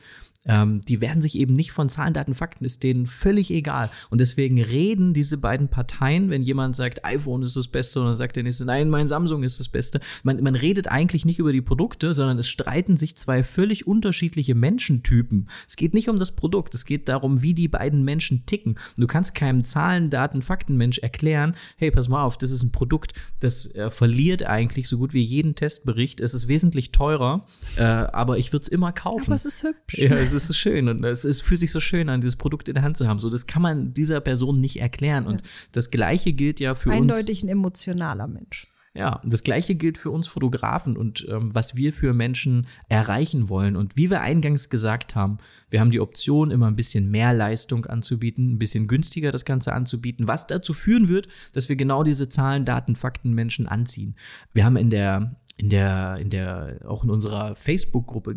ähm, 0.46 0.82
die 0.82 1.02
werden 1.02 1.22
sich 1.22 1.38
eben 1.38 1.54
nicht 1.54 1.72
von 1.72 1.90
Zahlen, 1.90 2.14
Daten, 2.14 2.34
Fakten, 2.34 2.66
ist 2.66 2.84
denen 2.84 3.08
völlig 3.08 3.52
egal. 3.52 3.90
Und 4.10 4.20
deswegen 4.20 4.62
reden 4.62 5.14
diese 5.14 5.38
beiden 5.38 5.70
Parteien, 5.70 6.30
wenn 6.30 6.44
jemand 6.44 6.76
sagt, 6.76 7.06
iPhone 7.06 7.44
ist 7.44 7.56
das 7.56 7.68
Beste, 7.68 8.00
und 8.00 8.08
dann 8.08 8.16
sagt 8.16 8.36
der 8.36 8.44
nächste, 8.44 8.66
nein, 8.66 8.90
mein 8.90 9.08
Samsung 9.08 9.44
ist 9.44 9.60
das 9.60 9.70
Beste. 9.70 10.02
Man, 10.24 10.42
man 10.44 10.56
redet 10.56 10.88
eigentlich 10.88 11.26
nicht 11.26 11.40
über 11.40 11.54
die 11.54 11.62
Produkte, 11.62 12.14
sondern 12.14 12.38
es 12.38 12.50
streiten 12.50 12.98
sich 12.98 13.16
zwei 13.16 13.44
völlig 13.44 13.88
unterschiedliche 13.88 14.56
Menschentypen. 14.56 15.50
Es 15.68 15.76
geht 15.76 15.94
nicht 15.94 16.10
um 16.10 16.20
das 16.20 16.34
Produkt, 16.34 16.76
es 16.76 16.86
geht 16.86 17.08
darum, 17.08 17.42
wie 17.42 17.54
die 17.54 17.68
beiden 17.68 18.04
Menschen 18.04 18.46
ticken. 18.46 18.74
Und 18.74 19.02
du 19.02 19.08
kannst 19.08 19.36
keinem 19.36 19.64
Zahlen, 19.64 20.10
Daten, 20.10 20.42
Fakten 20.42 20.76
Mensch 20.76 20.98
erklären, 21.00 21.56
hey, 21.78 21.92
pass 21.92 22.10
mal 22.10 22.24
auf, 22.24 22.38
das 22.38 22.52
ist 22.52 22.64
ein 22.64 22.72
Produkt, 22.72 23.14
das 23.40 23.74
äh, 23.76 23.90
verliert 23.92 24.46
eigentlich 24.46 24.88
so 24.88 24.98
gut 24.98 25.14
wie 25.14 25.24
jeden 25.24 25.56
Testbericht. 25.56 26.20
Es 26.20 26.34
ist 26.34 26.48
wesentlich 26.48 26.92
teurer, 26.92 27.48
äh, 27.78 27.84
aber 27.84 28.38
ich 28.38 28.52
würde 28.52 28.64
es 28.64 28.68
immer 28.68 28.92
kaufen. 28.92 29.28
Aber 29.28 29.36
es 29.36 29.46
ist 29.46 29.64
hübsch. 29.64 29.98
Ja, 29.98 30.14
es 30.16 30.33
ist 30.34 30.48
so 30.48 30.54
schön 30.54 30.90
und 30.90 31.04
es, 31.04 31.24
es 31.24 31.42
fühlt 31.42 31.60
sich 31.60 31.72
so 31.72 31.80
schön 31.80 32.10
an, 32.10 32.22
dieses 32.22 32.36
Produkt 32.36 32.68
in 32.68 32.76
der 32.76 32.84
Hand 32.84 32.98
zu 32.98 33.08
haben. 33.08 33.20
So, 33.20 33.30
das 33.30 33.48
kann 33.48 33.62
man 33.62 33.94
dieser 33.94 34.22
Person 34.22 34.60
nicht 34.60 34.80
erklären. 34.80 35.26
Und 35.26 35.42
ja. 35.42 35.48
das 35.72 35.92
Gleiche 35.92 36.34
gilt 36.34 36.60
ja 36.60 36.76
für 36.76 36.92
Eindeutig 36.92 37.08
uns. 37.08 37.18
Eindeutig 37.18 37.44
ein 37.44 37.50
emotionaler 37.50 38.28
Mensch. 38.28 38.68
Ja, 38.96 39.22
das 39.24 39.42
gleiche 39.42 39.74
gilt 39.74 39.98
für 39.98 40.12
uns 40.12 40.28
Fotografen 40.28 40.96
und 40.96 41.26
ähm, 41.28 41.54
was 41.56 41.76
wir 41.76 41.94
für 41.94 42.14
Menschen 42.14 42.68
erreichen 42.90 43.50
wollen. 43.50 43.76
Und 43.76 43.98
wie 43.98 44.12
wir 44.12 44.22
eingangs 44.22 44.70
gesagt 44.70 45.16
haben, 45.16 45.40
wir 45.72 45.80
haben 45.80 45.90
die 45.90 46.00
Option, 46.00 46.52
immer 46.52 46.68
ein 46.68 46.76
bisschen 46.76 47.10
mehr 47.10 47.34
Leistung 47.34 47.88
anzubieten, 47.88 48.54
ein 48.54 48.60
bisschen 48.60 48.88
günstiger 48.88 49.32
das 49.32 49.46
Ganze 49.46 49.74
anzubieten, 49.74 50.28
was 50.28 50.46
dazu 50.46 50.74
führen 50.74 51.08
wird, 51.08 51.28
dass 51.54 51.70
wir 51.70 51.76
genau 51.76 52.04
diese 52.04 52.30
Zahlen, 52.30 52.66
Daten, 52.66 52.96
Fakten 52.96 53.34
Menschen 53.34 53.68
anziehen. 53.68 54.16
Wir 54.54 54.64
haben 54.64 54.78
in 54.78 54.92
der 54.92 55.38
in 55.58 55.70
der, 55.70 56.18
in 56.20 56.30
der, 56.32 56.80
auch 56.88 57.04
in 57.04 57.12
unserer 57.12 57.56
Facebook-Gruppe 57.56 58.36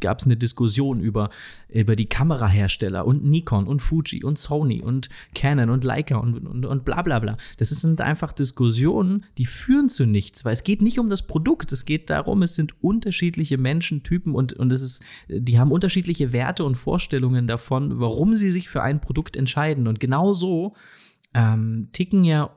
gab 0.00 0.18
es 0.18 0.26
eine 0.26 0.36
Diskussion 0.36 1.00
über, 1.00 1.30
über 1.68 1.94
die 1.94 2.06
Kamerahersteller 2.06 3.06
und 3.06 3.24
Nikon 3.24 3.68
und 3.68 3.80
Fuji 3.80 4.24
und 4.24 4.38
Sony 4.38 4.82
und 4.82 5.08
Canon 5.34 5.70
und 5.70 5.84
Leica 5.84 6.16
und, 6.16 6.46
und, 6.46 6.66
und 6.66 6.84
bla 6.84 7.02
bla 7.02 7.20
bla. 7.20 7.36
Das 7.58 7.68
sind 7.68 8.00
einfach 8.00 8.32
Diskussionen, 8.32 9.24
die 9.38 9.46
führen 9.46 9.88
zu 9.88 10.04
nichts, 10.04 10.44
weil 10.44 10.52
es 10.52 10.64
geht 10.64 10.82
nicht 10.82 10.98
um 10.98 11.08
das 11.08 11.22
Produkt, 11.22 11.70
es 11.70 11.84
geht 11.84 12.10
darum, 12.10 12.42
es 12.42 12.56
sind 12.56 12.82
unterschiedliche 12.82 13.56
Menschentypen 13.56 14.34
und, 14.34 14.52
und 14.52 14.72
es 14.72 14.82
ist, 14.82 15.04
die 15.28 15.60
haben 15.60 15.70
unterschiedliche 15.70 16.32
Werte 16.32 16.64
und 16.64 16.74
Vorstellungen 16.74 17.46
davon, 17.46 18.00
warum 18.00 18.34
sie 18.34 18.50
sich 18.50 18.68
für 18.68 18.82
ein 18.82 19.00
Produkt 19.00 19.36
entscheiden. 19.36 19.86
Und 19.86 20.00
genau 20.00 20.34
so 20.34 20.74
ähm, 21.38 21.88
ticken 21.92 22.24
ja 22.24 22.50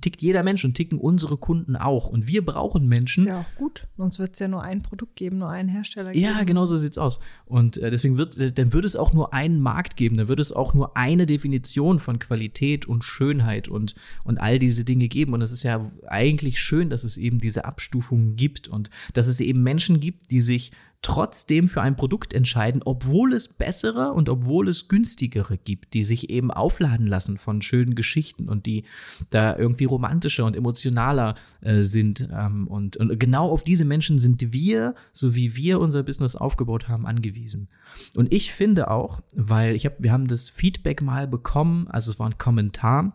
tickt 0.00 0.20
jeder 0.20 0.42
Mensch 0.42 0.64
und 0.64 0.74
ticken 0.74 0.98
unsere 0.98 1.36
Kunden 1.36 1.76
auch. 1.76 2.08
Und 2.08 2.26
wir 2.26 2.44
brauchen 2.44 2.88
Menschen. 2.88 3.24
Ist 3.24 3.30
ja 3.30 3.40
auch 3.40 3.58
gut. 3.58 3.86
Sonst 3.96 4.18
wird 4.18 4.34
es 4.34 4.38
ja 4.38 4.48
nur 4.48 4.62
ein 4.62 4.82
Produkt 4.82 5.16
geben, 5.16 5.38
nur 5.38 5.48
einen 5.48 5.68
Hersteller 5.68 6.12
geben. 6.12 6.24
Ja, 6.24 6.42
genau 6.44 6.66
so 6.66 6.76
sieht's 6.76 6.98
aus. 6.98 7.20
Und 7.46 7.76
äh, 7.78 7.90
deswegen 7.90 8.18
wird, 8.18 8.36
äh, 8.36 8.52
dann 8.52 8.72
würde 8.72 8.86
es 8.86 8.96
auch 8.96 9.12
nur 9.12 9.32
einen 9.32 9.60
Markt 9.60 9.96
geben. 9.96 10.16
Dann 10.16 10.28
würde 10.28 10.42
es 10.42 10.52
auch 10.52 10.74
nur 10.74 10.96
eine 10.96 11.26
Definition 11.26 11.98
von 12.00 12.18
Qualität 12.18 12.86
und 12.86 13.04
Schönheit 13.04 13.68
und, 13.68 13.94
und 14.24 14.38
all 14.38 14.58
diese 14.58 14.84
Dinge 14.84 15.08
geben. 15.08 15.32
Und 15.32 15.42
es 15.42 15.50
ist 15.52 15.62
ja 15.62 15.90
eigentlich 16.06 16.60
schön, 16.60 16.90
dass 16.90 17.04
es 17.04 17.16
eben 17.16 17.38
diese 17.38 17.64
Abstufungen 17.64 18.36
gibt 18.36 18.68
und 18.68 18.90
dass 19.14 19.26
es 19.26 19.40
eben 19.40 19.62
Menschen 19.62 20.00
gibt, 20.00 20.30
die 20.30 20.40
sich 20.40 20.72
trotzdem 21.04 21.68
für 21.68 21.82
ein 21.82 21.96
Produkt 21.96 22.32
entscheiden, 22.32 22.80
obwohl 22.84 23.34
es 23.34 23.48
bessere 23.48 24.12
und 24.12 24.28
obwohl 24.28 24.68
es 24.68 24.88
günstigere 24.88 25.58
gibt, 25.58 25.92
die 25.92 26.02
sich 26.02 26.30
eben 26.30 26.50
aufladen 26.50 27.06
lassen 27.06 27.36
von 27.36 27.60
schönen 27.60 27.94
Geschichten 27.94 28.48
und 28.48 28.64
die 28.64 28.84
da 29.28 29.56
irgendwie 29.56 29.84
romantischer 29.84 30.46
und 30.46 30.56
emotionaler 30.56 31.34
äh, 31.60 31.82
sind. 31.82 32.28
Ähm, 32.32 32.66
und, 32.66 32.96
und 32.96 33.20
genau 33.20 33.50
auf 33.50 33.64
diese 33.64 33.84
Menschen 33.84 34.18
sind 34.18 34.52
wir, 34.52 34.94
so 35.12 35.34
wie 35.34 35.54
wir 35.54 35.78
unser 35.78 36.02
Business 36.02 36.36
aufgebaut 36.36 36.88
haben, 36.88 37.06
angewiesen. 37.06 37.68
Und 38.14 38.32
ich 38.32 38.52
finde 38.52 38.90
auch, 38.90 39.20
weil 39.36 39.74
ich 39.74 39.84
habe, 39.84 39.96
wir 39.98 40.10
haben 40.10 40.26
das 40.26 40.48
Feedback 40.48 41.02
mal 41.02 41.28
bekommen, 41.28 41.86
also 41.88 42.10
es 42.10 42.18
war 42.18 42.28
ein 42.28 42.38
Kommentar 42.38 43.14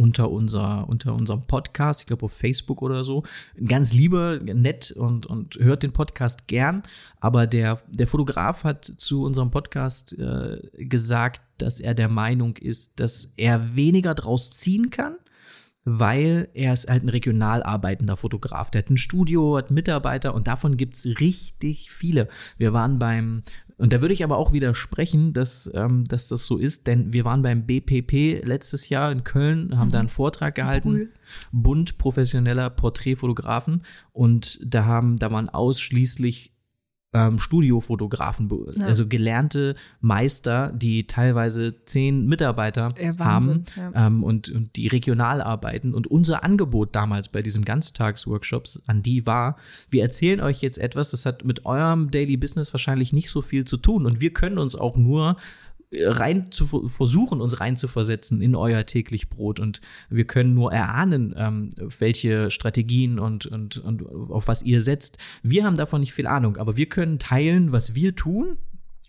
unter, 0.00 0.30
unser, 0.30 0.88
unter 0.88 1.14
unserem 1.14 1.46
Podcast, 1.46 2.00
ich 2.00 2.06
glaube 2.06 2.24
auf 2.24 2.32
Facebook 2.32 2.80
oder 2.80 3.04
so. 3.04 3.22
Ganz 3.62 3.92
lieber, 3.92 4.38
nett 4.38 4.90
und, 4.92 5.26
und 5.26 5.56
hört 5.58 5.82
den 5.82 5.92
Podcast 5.92 6.48
gern. 6.48 6.82
Aber 7.20 7.46
der, 7.46 7.82
der 7.88 8.06
Fotograf 8.06 8.64
hat 8.64 8.84
zu 8.84 9.24
unserem 9.24 9.50
Podcast 9.50 10.18
äh, 10.18 10.58
gesagt, 10.78 11.42
dass 11.58 11.80
er 11.80 11.94
der 11.94 12.08
Meinung 12.08 12.56
ist, 12.56 12.98
dass 12.98 13.32
er 13.36 13.76
weniger 13.76 14.14
draus 14.14 14.50
ziehen 14.52 14.90
kann 14.90 15.16
weil 15.84 16.48
er 16.52 16.74
ist 16.74 16.90
halt 16.90 17.04
ein 17.04 17.08
regional 17.08 17.62
arbeitender 17.62 18.18
Fotograf. 18.18 18.70
Der 18.70 18.82
hat 18.82 18.90
ein 18.90 18.98
Studio, 18.98 19.56
hat 19.56 19.70
Mitarbeiter 19.70 20.34
und 20.34 20.46
davon 20.46 20.76
gibt 20.76 20.94
es 20.94 21.06
richtig 21.20 21.90
viele. 21.90 22.28
Wir 22.58 22.74
waren 22.74 22.98
beim, 22.98 23.42
und 23.80 23.94
da 23.94 24.02
würde 24.02 24.12
ich 24.12 24.22
aber 24.22 24.36
auch 24.36 24.52
widersprechen, 24.52 25.32
dass, 25.32 25.70
ähm, 25.74 26.04
dass 26.04 26.28
das 26.28 26.44
so 26.44 26.58
ist, 26.58 26.86
denn 26.86 27.14
wir 27.14 27.24
waren 27.24 27.40
beim 27.40 27.64
BPP 27.64 28.44
letztes 28.44 28.90
Jahr 28.90 29.10
in 29.10 29.24
Köln, 29.24 29.78
haben 29.78 29.88
mhm. 29.88 29.92
da 29.92 30.00
einen 30.00 30.08
Vortrag 30.10 30.54
gehalten, 30.54 30.88
cool. 30.90 31.10
Bund 31.50 31.96
professioneller 31.96 32.68
Porträtfotografen 32.68 33.82
und 34.12 34.60
da 34.62 34.84
haben, 34.84 35.16
da 35.16 35.32
waren 35.32 35.48
ausschließlich 35.48 36.52
ähm, 37.12 37.38
Studiofotografen, 37.38 38.48
ja. 38.76 38.84
also 38.84 39.06
gelernte 39.06 39.74
Meister, 40.00 40.72
die 40.72 41.06
teilweise 41.06 41.84
zehn 41.84 42.26
Mitarbeiter 42.26 42.94
ja, 43.00 43.18
haben 43.18 43.64
ja. 43.76 44.06
ähm, 44.06 44.22
und, 44.22 44.48
und 44.48 44.76
die 44.76 44.86
regional 44.86 45.42
arbeiten. 45.42 45.92
Und 45.92 46.06
unser 46.06 46.44
Angebot 46.44 46.94
damals 46.94 47.28
bei 47.28 47.42
diesem 47.42 47.64
Ganztagsworkshops 47.64 48.82
an 48.86 49.02
die 49.02 49.26
war, 49.26 49.56
wir 49.90 50.02
erzählen 50.02 50.40
euch 50.40 50.62
jetzt 50.62 50.78
etwas, 50.78 51.10
das 51.10 51.26
hat 51.26 51.44
mit 51.44 51.66
eurem 51.66 52.10
Daily 52.10 52.36
Business 52.36 52.72
wahrscheinlich 52.72 53.12
nicht 53.12 53.30
so 53.30 53.42
viel 53.42 53.64
zu 53.64 53.76
tun. 53.76 54.06
Und 54.06 54.20
wir 54.20 54.32
können 54.32 54.58
uns 54.58 54.76
auch 54.76 54.96
nur 54.96 55.36
rein 55.92 56.50
zu 56.50 56.66
versuchen, 56.66 57.40
uns 57.40 57.60
reinzuversetzen 57.60 58.40
in 58.40 58.54
euer 58.54 58.86
täglich 58.86 59.28
Brot. 59.28 59.58
Und 59.58 59.80
wir 60.08 60.24
können 60.24 60.54
nur 60.54 60.72
erahnen, 60.72 61.34
ähm, 61.36 61.70
welche 61.98 62.50
Strategien 62.50 63.18
und, 63.18 63.46
und, 63.46 63.78
und 63.78 64.06
auf 64.06 64.48
was 64.48 64.62
ihr 64.62 64.82
setzt. 64.82 65.18
Wir 65.42 65.64
haben 65.64 65.76
davon 65.76 66.00
nicht 66.00 66.12
viel 66.12 66.26
Ahnung, 66.26 66.56
aber 66.56 66.76
wir 66.76 66.86
können 66.86 67.18
teilen, 67.18 67.72
was 67.72 67.94
wir 67.94 68.14
tun 68.14 68.58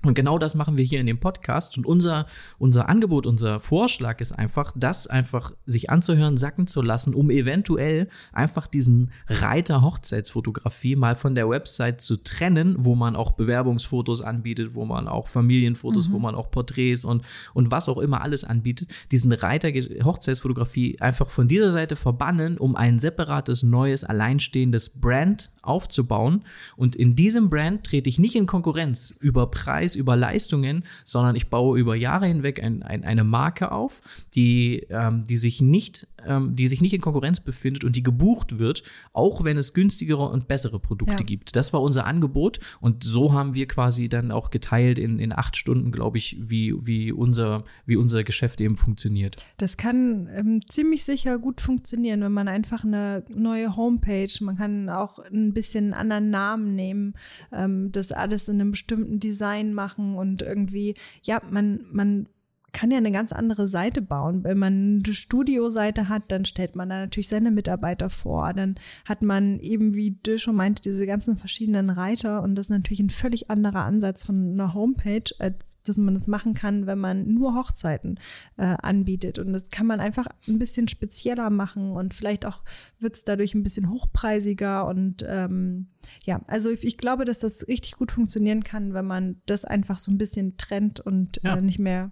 und 0.04 0.16
genau 0.16 0.40
das 0.40 0.56
machen 0.56 0.78
wir 0.78 0.84
hier 0.84 1.00
in 1.00 1.06
dem 1.06 1.20
Podcast. 1.20 1.78
Und 1.78 1.86
unser, 1.86 2.26
unser 2.58 2.90
Angebot, 2.90 3.28
unser 3.28 3.60
Vorschlag 3.60 4.20
ist 4.20 4.32
einfach, 4.32 4.74
das 4.76 5.06
einfach 5.06 5.52
sich 5.68 5.92
anzuhören, 5.92 6.38
sacken 6.38 6.66
zu 6.66 6.82
lassen, 6.82 7.14
um 7.14 7.30
eventuell 7.30 8.08
einfach 8.34 8.66
diesen 8.66 9.12
Reiter 9.28 9.84
Hochzeitsfotografie 9.84 10.96
mal 10.96 11.16
von 11.16 11.36
der 11.36 11.48
Website 11.48 12.02
zu 12.02 12.18
trennen, 12.18 12.76
wo 12.80 12.96
man 12.96 13.16
auch 13.16 13.34
Bewerbungsfotos 13.34 14.24
anbietet, 14.24 14.74
wo 14.74 14.86
man 14.86 15.08
auch 15.08 15.28
Familienfotos, 15.28 16.10
mhm. 16.10 16.14
wo 16.14 16.20
man 16.20 16.34
auch 16.34 16.50
Porträts 16.50 17.06
und, 17.06 17.24
und 17.54 17.70
was 17.70 17.88
auch 17.88 18.00
immer 18.00 18.22
alles 18.22 18.44
anbietet. 18.44 18.90
Diesen 19.12 19.32
Reiter 19.32 19.70
Hochzeitsfotografie 19.70 21.00
einfach 21.00 21.30
von 21.30 21.48
dieser 21.48 21.72
Seite 21.72 21.96
verbannen, 21.96 22.58
um 22.58 22.76
ein 22.76 22.98
separates, 22.98 23.62
neues, 23.62 24.04
alleinstehendes 24.04 24.90
Brand 24.90 25.52
aufzubauen. 25.62 26.44
Und 26.76 26.96
in 26.96 27.16
diesem 27.16 27.50
Brand 27.50 27.84
trete 27.84 28.10
ich 28.10 28.20
nicht 28.20 28.36
in 28.36 28.48
Konkurrenz 28.48 29.16
über 29.20 29.50
Preis, 29.52 29.91
über 29.96 30.16
Leistungen, 30.16 30.84
sondern 31.04 31.36
ich 31.36 31.50
baue 31.50 31.80
über 31.80 31.96
Jahre 31.96 32.26
hinweg 32.26 32.62
ein, 32.64 32.84
ein, 32.84 33.04
eine 33.04 33.24
Marke 33.24 33.72
auf, 33.72 34.02
die, 34.36 34.88
ähm, 34.90 35.26
die, 35.26 35.38
sich 35.38 35.62
nicht, 35.62 36.08
ähm, 36.26 36.56
die 36.56 36.68
sich 36.68 36.82
nicht 36.82 36.94
in 36.94 37.02
Konkurrenz 37.02 37.40
befindet 37.40 37.84
und 37.84 37.96
die 37.96 38.04
gebucht 38.04 38.60
wird, 38.60 38.84
auch 39.14 39.44
wenn 39.44 39.58
es 39.58 39.74
günstigere 39.74 40.30
und 40.30 40.48
bessere 40.48 40.80
Produkte 40.80 41.24
ja. 41.24 41.26
gibt. 41.26 41.56
Das 41.56 41.74
war 41.74 41.82
unser 41.82 42.06
Angebot 42.06 42.60
und 42.80 43.04
so 43.04 43.34
haben 43.34 43.54
wir 43.54 43.68
quasi 43.68 44.10
dann 44.10 44.32
auch 44.32 44.50
geteilt 44.50 45.00
in, 45.00 45.20
in 45.20 45.32
acht 45.32 45.58
Stunden, 45.58 45.92
glaube 45.92 46.18
ich, 46.18 46.38
wie, 46.40 46.74
wie, 46.86 47.12
unser, 47.12 47.64
wie 47.86 47.96
unser 47.96 48.24
Geschäft 48.24 48.62
eben 48.62 48.78
funktioniert. 48.78 49.46
Das 49.58 49.78
kann 49.78 50.28
ähm, 50.34 50.62
ziemlich 50.68 51.04
sicher 51.04 51.40
gut 51.40 51.62
funktionieren, 51.62 52.22
wenn 52.22 52.32
man 52.32 52.48
einfach 52.48 52.84
eine 52.84 53.24
neue 53.34 53.76
Homepage, 53.76 54.32
man 54.42 54.58
kann 54.58 54.90
auch 54.90 55.20
ein 55.20 55.54
bisschen 55.54 55.86
einen 55.86 55.94
anderen 55.94 56.30
Namen 56.30 56.76
nehmen, 56.76 57.14
ähm, 57.52 57.92
das 57.92 58.12
alles 58.12 58.48
in 58.48 58.60
einem 58.60 58.72
bestimmten 58.72 59.20
Design 59.20 59.74
machen 59.74 60.16
und 60.16 60.42
irgendwie, 60.42 60.96
ja, 61.24 61.42
man, 61.50 61.86
man 61.92 62.28
kann 62.74 62.92
ja 62.92 62.98
eine 62.98 63.12
ganz 63.12 63.32
andere 63.32 63.68
Seite 63.68 64.02
bauen. 64.02 64.44
Wenn 64.44 64.58
man 64.58 65.02
eine 65.04 65.14
Studioseite 65.14 66.10
hat, 66.10 66.24
dann 66.30 66.46
stellt 66.46 66.76
man 66.76 66.90
da 66.90 67.00
natürlich 67.00 67.28
seine 67.28 67.52
Mitarbeiter 67.52 68.10
vor. 68.10 68.54
Dann 68.54 68.76
hat 69.06 69.22
man 69.22 69.60
eben, 69.60 69.94
wie 69.94 70.18
du 70.24 70.38
schon 70.40 70.56
meinte, 70.56 70.82
diese 70.82 71.06
ganzen 71.06 71.38
verschiedenen 71.38 71.90
Reiter 71.90 72.42
und 72.42 72.56
das 72.56 72.68
ist 72.68 72.72
natürlich 72.72 73.02
ein 73.02 73.10
völlig 73.10 73.50
anderer 73.50 73.84
Ansatz 73.84 74.24
von 74.24 74.54
einer 74.54 74.74
Homepage, 74.74 75.24
als 75.40 75.82
dass 75.84 75.98
man 75.98 76.14
das 76.14 76.28
machen 76.28 76.54
kann, 76.54 76.88
wenn 76.88 77.00
man 77.00 77.28
nur 77.28 77.56
Hochzeiten 77.56 78.20
äh, 78.58 78.76
anbietet. 78.82 79.38
Und 79.40 79.52
das 79.54 79.70
kann 79.70 79.88
man 79.88 80.00
einfach 80.00 80.28
ein 80.48 80.60
bisschen 80.60 80.88
spezieller 80.88 81.50
machen 81.50 81.92
und 81.92 82.14
vielleicht 82.14 82.46
auch 82.46 82.64
wird 83.00 83.16
es 83.16 83.24
dadurch 83.24 83.54
ein 83.54 83.64
bisschen 83.64 83.90
hochpreisiger 83.90 84.88
und 84.88 85.26
ähm, 85.28 85.88
ja, 86.26 86.42
also 86.48 86.70
ich, 86.70 86.84
ich, 86.84 86.98
glaube, 86.98 87.26
dass 87.26 87.40
das 87.40 87.68
richtig 87.68 87.94
gut 87.94 88.12
funktionieren 88.12 88.64
kann, 88.64 88.94
wenn 88.94 89.06
man 89.06 89.42
das 89.46 89.66
einfach 89.66 90.00
so 90.00 90.12
ein 90.12 90.18
bisschen 90.18 90.58
trennt 90.58 91.00
und 91.00 91.40
ja. 91.44 91.58
äh, 91.58 91.62
nicht 91.62 91.80
mehr 91.80 92.12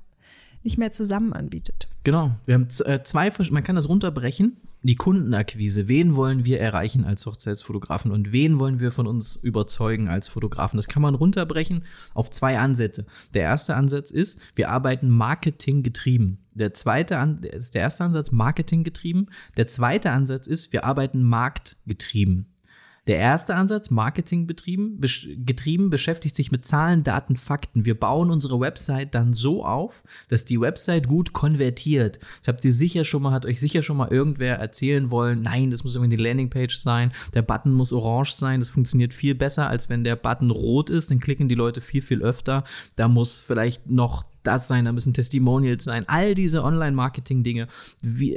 nicht 0.63 0.77
mehr 0.77 0.91
zusammen 0.91 1.33
anbietet. 1.33 1.87
Genau, 2.03 2.31
wir 2.45 2.55
haben 2.55 2.67
äh, 2.85 3.03
zwei, 3.03 3.31
man 3.51 3.63
kann 3.63 3.75
das 3.75 3.89
runterbrechen. 3.89 4.57
Die 4.81 4.95
Kundenakquise, 4.95 5.89
wen 5.89 6.15
wollen 6.15 6.45
wir 6.45 6.61
erreichen 6.61 7.03
als 7.03 7.25
Hochzeitsfotografen 7.25 8.11
und 8.11 8.31
wen 8.31 8.59
wollen 8.59 8.79
wir 8.79 8.93
von 8.93 9.07
uns 9.07 9.35
überzeugen 9.35 10.07
als 10.07 10.29
Fotografen? 10.29 10.77
Das 10.77 10.87
kann 10.87 11.01
man 11.01 11.15
runterbrechen 11.15 11.83
auf 12.13 12.29
zwei 12.29 12.57
Ansätze. 12.57 13.05
Der 13.33 13.43
erste 13.43 13.75
Ansatz 13.75 14.11
ist, 14.11 14.39
wir 14.55 14.69
arbeiten 14.69 15.09
marketinggetrieben. 15.09 16.37
Der 16.53 16.73
zweite 16.73 17.17
An 17.17 17.43
ist 17.43 17.75
der 17.75 17.81
erste 17.81 18.05
Ansatz 18.05 18.31
marketinggetrieben. 18.31 19.29
Der 19.57 19.67
zweite 19.67 20.11
Ansatz 20.11 20.47
ist, 20.47 20.71
wir 20.71 20.85
arbeiten 20.85 21.23
marktgetrieben. 21.23 22.53
Der 23.07 23.17
erste 23.17 23.55
Ansatz, 23.55 23.89
Marketing 23.89 24.47
betrieben, 24.47 24.99
getrieben, 25.45 25.89
beschäftigt 25.89 26.35
sich 26.35 26.51
mit 26.51 26.65
Zahlen, 26.65 27.03
Daten, 27.03 27.37
Fakten. 27.37 27.85
Wir 27.85 27.99
bauen 27.99 28.29
unsere 28.29 28.59
Website 28.59 29.15
dann 29.15 29.33
so 29.33 29.65
auf, 29.65 30.03
dass 30.27 30.45
die 30.45 30.59
Website 30.59 31.07
gut 31.07 31.33
konvertiert. 31.33 32.19
Das 32.39 32.49
habt 32.49 32.65
ihr 32.65 32.73
sicher 32.73 33.05
schon 33.05 33.23
mal, 33.23 33.31
hat 33.31 33.45
euch 33.45 33.59
sicher 33.59 33.83
schon 33.83 33.97
mal 33.97 34.09
irgendwer 34.09 34.57
erzählen 34.57 35.11
wollen, 35.11 35.41
nein, 35.41 35.71
das 35.71 35.83
muss 35.83 35.95
irgendwie 35.95 36.17
die 36.17 36.23
Landingpage 36.23 36.77
sein, 36.77 37.11
der 37.33 37.41
Button 37.41 37.73
muss 37.73 37.93
orange 37.93 38.33
sein, 38.33 38.59
das 38.59 38.69
funktioniert 38.69 39.13
viel 39.13 39.35
besser, 39.35 39.69
als 39.69 39.89
wenn 39.89 40.03
der 40.03 40.15
Button 40.15 40.51
rot 40.51 40.89
ist, 40.89 41.11
dann 41.11 41.19
klicken 41.19 41.49
die 41.49 41.55
Leute 41.55 41.81
viel, 41.81 42.01
viel 42.01 42.21
öfter. 42.21 42.63
Da 42.95 43.07
muss 43.07 43.41
vielleicht 43.41 43.89
noch 43.89 44.25
das 44.49 44.67
sein, 44.67 44.85
da 44.85 44.91
müssen 44.91 45.13
Testimonials 45.13 45.83
sein, 45.83 46.07
all 46.07 46.33
diese 46.33 46.63
Online-Marketing-Dinge. 46.63 47.67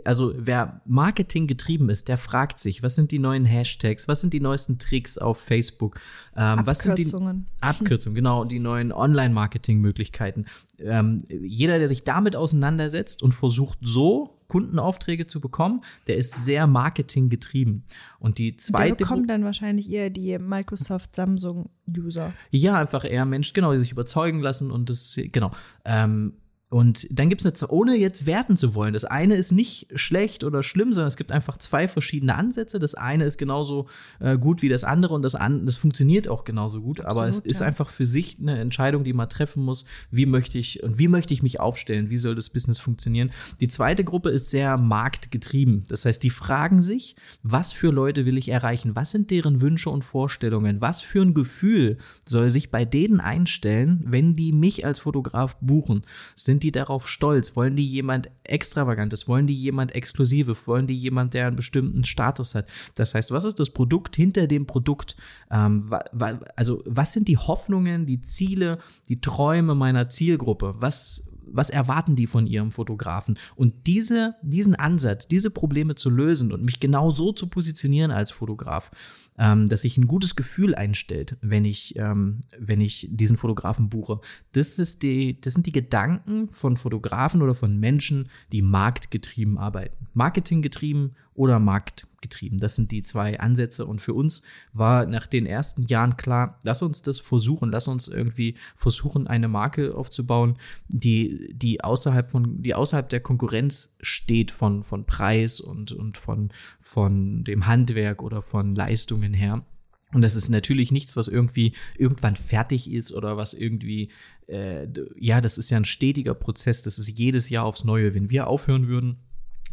Also 0.05 0.35
wer 0.37 0.83
Marketing 0.85 1.47
getrieben 1.47 1.89
ist, 1.89 2.09
der 2.09 2.19
fragt 2.19 2.59
sich, 2.59 2.83
was 2.83 2.95
sind 2.95 3.13
die 3.13 3.19
neuen 3.19 3.47
Hashtags, 3.47 4.09
was 4.09 4.21
sind 4.21 4.35
die 4.35 4.41
neuesten 4.41 4.79
Tricks 4.79 5.17
auf 5.17 5.41
Facebook, 5.41 5.99
ähm, 6.37 6.61
was 6.65 6.79
sind 6.79 6.99
die 6.99 7.13
Abkürzungen, 7.61 8.15
genau, 8.15 8.45
die 8.45 8.59
neuen 8.59 8.93
Online-Marketing-Möglichkeiten. 8.93 10.47
Ähm, 10.79 11.25
jeder, 11.29 11.79
der 11.79 11.89
sich 11.89 12.05
damit 12.05 12.37
auseinandersetzt 12.37 13.23
und 13.23 13.33
versucht 13.33 13.79
so 13.83 14.39
Kundenaufträge 14.49 15.27
zu 15.27 15.41
bekommen, 15.41 15.83
der 16.09 16.17
ist 16.17 16.45
sehr 16.45 16.67
Marketing 16.67 17.31
getrieben. 17.31 17.85
Und 18.19 18.39
die 18.39 18.57
zweite. 18.57 18.97
Der 18.97 19.05
bekommt 19.05 19.31
dann 19.31 19.45
wahrscheinlich 19.45 19.91
eher 19.91 20.11
die 20.11 20.39
Microsoft 20.39 21.17
Samsung 21.17 21.71
User. 21.89 22.33
Ja, 22.51 22.75
einfach 22.77 23.05
eher 23.05 23.25
Menschen, 23.25 23.55
genau, 23.55 23.73
die 23.73 23.79
sich 23.79 23.93
überzeugen 23.93 24.41
lassen 24.41 24.71
und 24.71 24.91
das, 24.91 25.19
genau. 25.33 25.53
Ähm, 25.85 26.35
und 26.73 27.07
dann 27.11 27.29
gibt 27.29 27.45
es 27.45 27.63
eine, 27.63 27.71
ohne 27.71 27.97
jetzt 27.97 28.25
werten 28.25 28.57
zu 28.57 28.75
wollen, 28.75 28.95
das 28.95 29.05
eine 29.05 29.37
ist 29.37 29.53
nicht 29.53 29.89
schlecht 29.95 30.43
oder 30.43 30.63
schlimm, 30.63 30.95
sondern 30.95 31.09
es 31.09 31.19
gibt 31.19 31.31
einfach 31.31 31.59
zwei 31.59 31.87
verschiedene 31.87 32.35
Ansätze. 32.35 32.79
Das 32.79 32.95
eine 32.95 33.25
ist 33.25 33.37
genauso 33.37 33.89
äh, 34.21 34.39
gut 34.39 34.63
wie 34.63 34.71
das 34.71 34.83
andere 34.83 35.13
und 35.13 35.21
das, 35.21 35.35
an, 35.35 35.67
das 35.67 35.77
funktioniert 35.77 36.29
auch 36.29 36.45
genauso 36.45 36.81
gut. 36.81 37.01
Absolut, 37.01 37.19
aber 37.19 37.29
es 37.29 37.41
ist 37.41 37.61
ja. 37.61 37.67
einfach 37.67 37.91
für 37.91 38.07
sich 38.07 38.39
eine 38.41 38.59
Entscheidung, 38.59 39.05
die 39.05 39.13
man 39.13 39.29
treffen 39.29 39.63
muss. 39.63 39.85
Wie 40.11 40.25
möchte 40.25 40.57
ich 40.57 40.83
und 40.83 40.99
wie 40.99 41.09
möchte 41.09 41.35
ich 41.35 41.43
mich 41.43 41.61
aufstellen? 41.61 42.09
Wie 42.09 42.17
soll 42.17 42.35
das 42.35 42.49
Business 42.49 42.81
funktionieren? 42.81 43.33
Die 43.61 43.69
zweite 43.69 44.03
Gruppe 44.03 44.31
ist 44.31 44.49
sehr 44.49 44.79
marktgetrieben. 44.79 45.85
Das 45.89 46.07
heißt, 46.07 46.23
die 46.23 46.31
fragen 46.31 46.81
sich, 46.81 47.17
was 47.43 47.75
für 47.75 47.91
Leute 47.91 48.25
will 48.25 48.39
ich 48.39 48.49
erreichen? 48.49 48.97
Was 48.97 49.11
sind 49.11 49.31
deren 49.31 49.61
Wünsche 49.61 49.91
und 49.91 50.05
Vorstellungen? 50.05 50.81
Was 50.81 51.03
für 51.03 51.21
ein 51.21 51.35
Gefühl 51.35 51.99
soll 52.27 52.49
sich 52.49 52.71
bei 52.71 52.87
denen 52.87 53.21
einstellen, 53.21 54.03
wenn 54.07 54.33
die 54.33 54.55
mich 54.55 54.87
als 54.87 55.01
Fotograf 55.01 55.59
buchen? 55.61 56.05
Sind 56.35 56.62
Die 56.63 56.73
darauf 56.73 57.09
stolz? 57.09 57.57
Wollen 57.57 57.77
die 57.77 57.87
jemand 57.87 58.31
Extravagantes? 58.45 59.27
Wollen 59.27 59.47
die 59.47 59.55
jemand 59.55 59.95
Exklusives? 59.95 60.69
Wollen 60.69 60.87
die 60.87 60.97
jemand, 60.97 61.35
der 61.35 61.49
einen 61.49 61.57
bestimmten 61.57 62.05
Status 62.05 62.55
hat? 62.55 62.71
Das 62.95 63.15
heißt, 63.15 63.31
was 63.33 63.45
ist 63.45 63.59
das 63.59 63.71
Produkt 63.71 64.15
hinter 64.17 64.47
dem 64.47 64.67
Produkt? 64.67 65.17
Ähm, 65.51 65.91
wa, 65.91 66.05
wa, 66.13 66.39
also, 66.57 66.83
was 66.87 67.13
sind 67.13 67.29
die 67.29 67.39
Hoffnungen, 67.39 68.07
die 68.07 68.21
Ziele, 68.21 68.79
die 69.09 69.21
Träume 69.21 69.75
meiner 69.75 70.09
Zielgruppe? 70.09 70.75
Was, 70.79 71.29
was 71.47 71.71
erwarten 71.71 72.17
die 72.17 72.27
von 72.27 72.47
ihrem 72.47 72.71
Fotografen? 72.71 73.39
Und 73.57 73.87
diese, 73.87 74.37
diesen 74.43 74.75
Ansatz, 74.75 75.29
diese 75.29 75.51
Probleme 75.51 75.95
zu 75.95 76.11
lösen 76.11 76.53
und 76.53 76.63
mich 76.63 76.81
genau 76.81 77.11
so 77.11 77.33
zu 77.33 77.49
positionieren 77.49 78.11
als 78.11 78.31
Fotograf, 78.31 78.91
ähm, 79.39 79.67
dass 79.67 79.83
sich 79.83 79.97
ein 79.97 80.07
gutes 80.07 80.37
Gefühl 80.37 80.75
einstellt, 80.75 81.37
wenn 81.41 81.65
ich, 81.65 81.97
ähm, 81.97 82.41
wenn 82.59 82.81
ich 82.81 83.09
diesen 83.11 83.37
Fotografen 83.37 83.89
buche. 83.89 84.21
Das, 84.53 84.79
ist 84.79 85.03
die, 85.03 85.41
das 85.41 85.55
sind 85.55 85.67
die 85.67 85.73
Gedanken 85.73 86.51
von 86.51 86.77
Fotografen 86.77 87.43
oder 87.43 87.55
von 87.55 87.79
Menschen, 87.79 88.29
die 88.53 88.63
marktgetrieben 88.63 89.59
arbeiten. 89.59 90.07
Marketinggetrieben 90.15 91.17
oder 91.35 91.59
marktgetrieben. 91.59 92.59
Das 92.59 92.75
sind 92.77 92.91
die 92.91 93.03
zwei 93.03 93.41
Ansätze. 93.41 93.87
Und 93.87 94.01
für 94.01 94.13
uns 94.13 94.43
war 94.73 95.07
nach 95.07 95.27
den 95.27 95.47
ersten 95.47 95.87
Jahren 95.87 96.17
klar, 96.17 96.59
lass 96.63 96.83
uns 96.83 97.03
das 97.03 97.19
versuchen, 97.21 97.71
lass 97.71 97.89
uns 97.89 98.09
irgendwie 98.09 98.57
versuchen, 98.77 99.27
eine 99.27 99.49
Marke 99.49 99.95
aufzubauen, 99.95 100.59
die, 100.89 101.55
die 101.55 101.83
außerhalb 101.83 102.31
von, 102.31 102.63
die 102.63 102.75
außerhalb 102.75 103.09
der 103.09 103.21
Konkurrenz 103.21 103.97
steht 104.03 104.51
von, 104.51 104.85
von 104.85 105.07
Preis 105.07 105.61
und, 105.61 105.93
und 105.93 106.19
von, 106.19 106.51
von 106.81 107.45
dem 107.45 107.67
Handwerk 107.67 108.23
oder 108.23 108.43
von 108.43 108.75
Leistungen 108.75 109.32
her. 109.35 109.65
Und 110.13 110.21
das 110.23 110.35
ist 110.35 110.51
natürlich 110.51 110.93
nichts, 110.93 111.17
was 111.17 111.29
irgendwie 111.29 111.73
irgendwann 111.97 112.37
fertig 112.37 112.91
ist 112.91 113.13
oder 113.13 113.37
was 113.37 113.55
irgendwie, 113.55 114.11
äh, 114.47 114.87
ja, 115.17 115.41
das 115.41 115.57
ist 115.57 115.71
ja 115.71 115.79
ein 115.79 115.87
stetiger 115.87 116.35
Prozess. 116.35 116.83
Das 116.83 116.99
ist 116.99 117.09
jedes 117.09 117.49
Jahr 117.49 117.65
aufs 117.65 117.85
Neue. 117.85 118.15
Wenn 118.15 118.29
wir 118.29 118.47
aufhören 118.47 118.89
würden, 118.89 119.17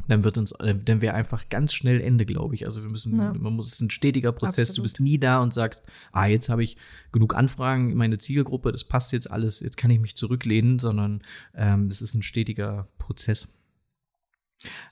dann 0.07 0.23
wird 0.23 0.37
uns, 0.37 0.53
dann 0.59 1.01
wäre 1.01 1.13
einfach 1.13 1.49
ganz 1.49 1.73
schnell 1.73 2.01
Ende, 2.01 2.25
glaube 2.25 2.55
ich. 2.55 2.65
Also 2.65 2.81
wir 2.81 2.89
müssen, 2.89 3.17
ja. 3.17 3.33
man 3.33 3.53
muss, 3.53 3.67
es 3.67 3.73
ist 3.73 3.81
ein 3.81 3.91
stetiger 3.91 4.31
Prozess. 4.31 4.69
Absolut. 4.69 4.77
Du 4.77 4.81
bist 4.83 4.99
nie 4.99 5.19
da 5.19 5.41
und 5.41 5.53
sagst, 5.53 5.85
ah, 6.11 6.25
jetzt 6.25 6.49
habe 6.49 6.63
ich 6.63 6.77
genug 7.11 7.35
Anfragen, 7.35 7.93
meine 7.95 8.17
Zielgruppe, 8.17 8.71
das 8.71 8.83
passt 8.83 9.11
jetzt 9.11 9.29
alles, 9.29 9.59
jetzt 9.59 9.77
kann 9.77 9.91
ich 9.91 9.99
mich 9.99 10.15
zurücklehnen, 10.15 10.79
sondern 10.79 11.21
ähm, 11.53 11.89
das 11.89 12.01
ist 12.01 12.15
ein 12.15 12.23
stetiger 12.23 12.87
Prozess. 12.97 13.53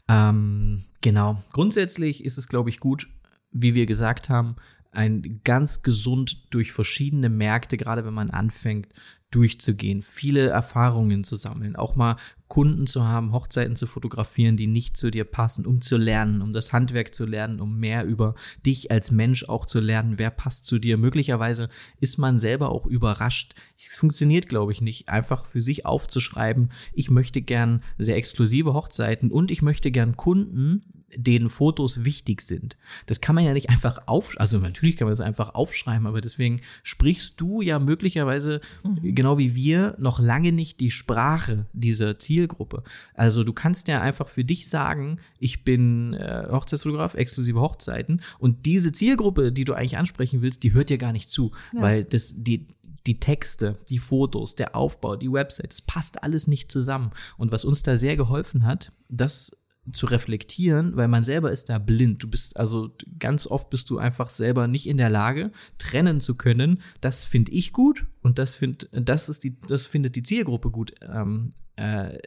Ähm, 0.07 0.81
genau. 1.01 1.43
Grundsätzlich 1.51 2.23
ist 2.23 2.37
es, 2.37 2.47
glaube 2.47 2.69
ich, 2.69 2.79
gut, 2.79 3.09
wie 3.51 3.75
wir 3.75 3.85
gesagt 3.85 4.29
haben, 4.29 4.55
ein 4.91 5.41
ganz 5.43 5.83
gesund 5.83 6.47
durch 6.49 6.71
verschiedene 6.71 7.29
Märkte, 7.29 7.77
gerade 7.77 8.05
wenn 8.05 8.13
man 8.13 8.31
anfängt, 8.31 8.87
durchzugehen, 9.31 10.03
viele 10.03 10.47
Erfahrungen 10.47 11.25
zu 11.25 11.35
sammeln, 11.35 11.75
auch 11.75 11.95
mal 11.95 12.15
Kunden 12.47 12.87
zu 12.87 13.03
haben, 13.03 13.33
Hochzeiten 13.33 13.75
zu 13.75 13.85
fotografieren, 13.85 14.55
die 14.55 14.67
nicht 14.67 14.95
zu 14.95 15.11
dir 15.11 15.25
passen, 15.25 15.65
um 15.65 15.81
zu 15.81 15.97
lernen, 15.97 16.41
um 16.41 16.53
das 16.53 16.71
Handwerk 16.71 17.13
zu 17.13 17.25
lernen, 17.25 17.59
um 17.59 17.77
mehr 17.77 18.05
über 18.05 18.35
dich 18.65 18.89
als 18.89 19.11
Mensch 19.11 19.43
auch 19.43 19.65
zu 19.65 19.81
lernen, 19.81 20.17
wer 20.17 20.29
passt 20.29 20.63
zu 20.65 20.79
dir. 20.79 20.97
Möglicherweise 20.97 21.67
ist 21.99 22.17
man 22.17 22.39
selber 22.39 22.69
auch 22.69 22.85
überrascht. 22.85 23.53
Es 23.77 23.97
funktioniert, 23.97 24.47
glaube 24.47 24.71
ich, 24.71 24.79
nicht, 24.79 25.09
einfach 25.09 25.45
für 25.45 25.61
sich 25.61 25.85
aufzuschreiben, 25.85 26.71
ich 26.93 27.09
möchte 27.09 27.41
gern 27.41 27.83
sehr 27.97 28.15
exklusive 28.15 28.73
Hochzeiten 28.73 29.29
und 29.29 29.51
ich 29.51 29.61
möchte 29.61 29.91
gern 29.91 30.15
Kunden, 30.15 30.96
denen 31.15 31.47
Fotos 31.47 32.03
wichtig 32.03 32.41
sind. 32.41 32.77
Das 33.05 33.21
kann 33.21 33.35
man 33.35 33.45
ja 33.45 33.53
nicht 33.53 33.69
einfach 33.69 34.07
auf, 34.07 34.35
also 34.37 34.57
natürlich 34.59 34.97
kann 34.97 35.05
man 35.05 35.13
das 35.13 35.21
einfach 35.21 35.55
aufschreiben, 35.55 36.05
aber 36.05 36.19
deswegen 36.19 36.61
sprichst 36.83 37.39
du 37.39 37.61
ja 37.61 37.79
möglicherweise, 37.79 38.59
mhm. 38.83 39.15
genau 39.15 39.37
wie 39.37 39.55
wir, 39.55 39.95
noch 39.99 40.19
lange 40.19 40.51
nicht 40.51 40.79
die 40.81 40.91
Sprache 40.91 41.65
dieser 41.71 42.19
Zielgruppe. 42.19 42.83
Also 43.13 43.43
du 43.43 43.53
kannst 43.53 43.87
ja 43.87 44.01
einfach 44.01 44.27
für 44.27 44.43
dich 44.43 44.67
sagen, 44.67 45.19
ich 45.39 45.63
bin 45.63 46.13
äh, 46.13 46.47
Hochzeitsfotograf, 46.51 47.13
exklusive 47.13 47.61
Hochzeiten 47.61 48.21
und 48.37 48.65
diese 48.65 48.91
Zielgruppe, 48.91 49.53
die 49.53 49.63
du 49.63 49.73
eigentlich 49.73 49.97
ansprechen 49.97 50.41
willst, 50.41 50.63
die 50.63 50.73
hört 50.73 50.89
dir 50.89 50.97
gar 50.97 51.13
nicht 51.13 51.29
zu, 51.29 51.51
ja. 51.73 51.81
weil 51.81 52.03
das, 52.03 52.43
die, 52.43 52.67
die 53.05 53.19
Texte, 53.21 53.77
die 53.89 53.99
Fotos, 53.99 54.55
der 54.55 54.75
Aufbau, 54.75 55.15
die 55.15 55.31
Website, 55.31 55.71
das 55.71 55.81
passt 55.81 56.23
alles 56.23 56.47
nicht 56.47 56.69
zusammen. 56.69 57.11
Und 57.37 57.53
was 57.53 57.63
uns 57.63 57.81
da 57.81 57.95
sehr 57.95 58.17
geholfen 58.17 58.65
hat, 58.65 58.91
das 59.07 59.55
zu 59.91 60.05
reflektieren, 60.05 60.95
weil 60.95 61.07
man 61.07 61.23
selber 61.23 61.51
ist 61.51 61.69
da 61.69 61.77
blind. 61.79 62.23
Du 62.23 62.29
bist 62.29 62.57
also 62.57 62.95
ganz 63.19 63.47
oft 63.47 63.69
bist 63.69 63.89
du 63.89 63.97
einfach 63.97 64.29
selber 64.29 64.67
nicht 64.67 64.87
in 64.87 64.97
der 64.97 65.09
Lage, 65.09 65.51
trennen 65.77 66.19
zu 66.19 66.35
können. 66.35 66.81
Das 67.01 67.23
finde 67.23 67.51
ich 67.51 67.73
gut 67.73 68.05
und 68.21 68.39
das 68.39 68.55
find, 68.55 68.89
das 68.91 69.29
ist 69.29 69.43
die, 69.43 69.59
das 69.61 69.85
findet 69.85 70.15
die 70.15 70.23
Zielgruppe 70.23 70.71
gut. 70.71 70.93
Ähm, 71.01 71.53
äh, 71.75 72.17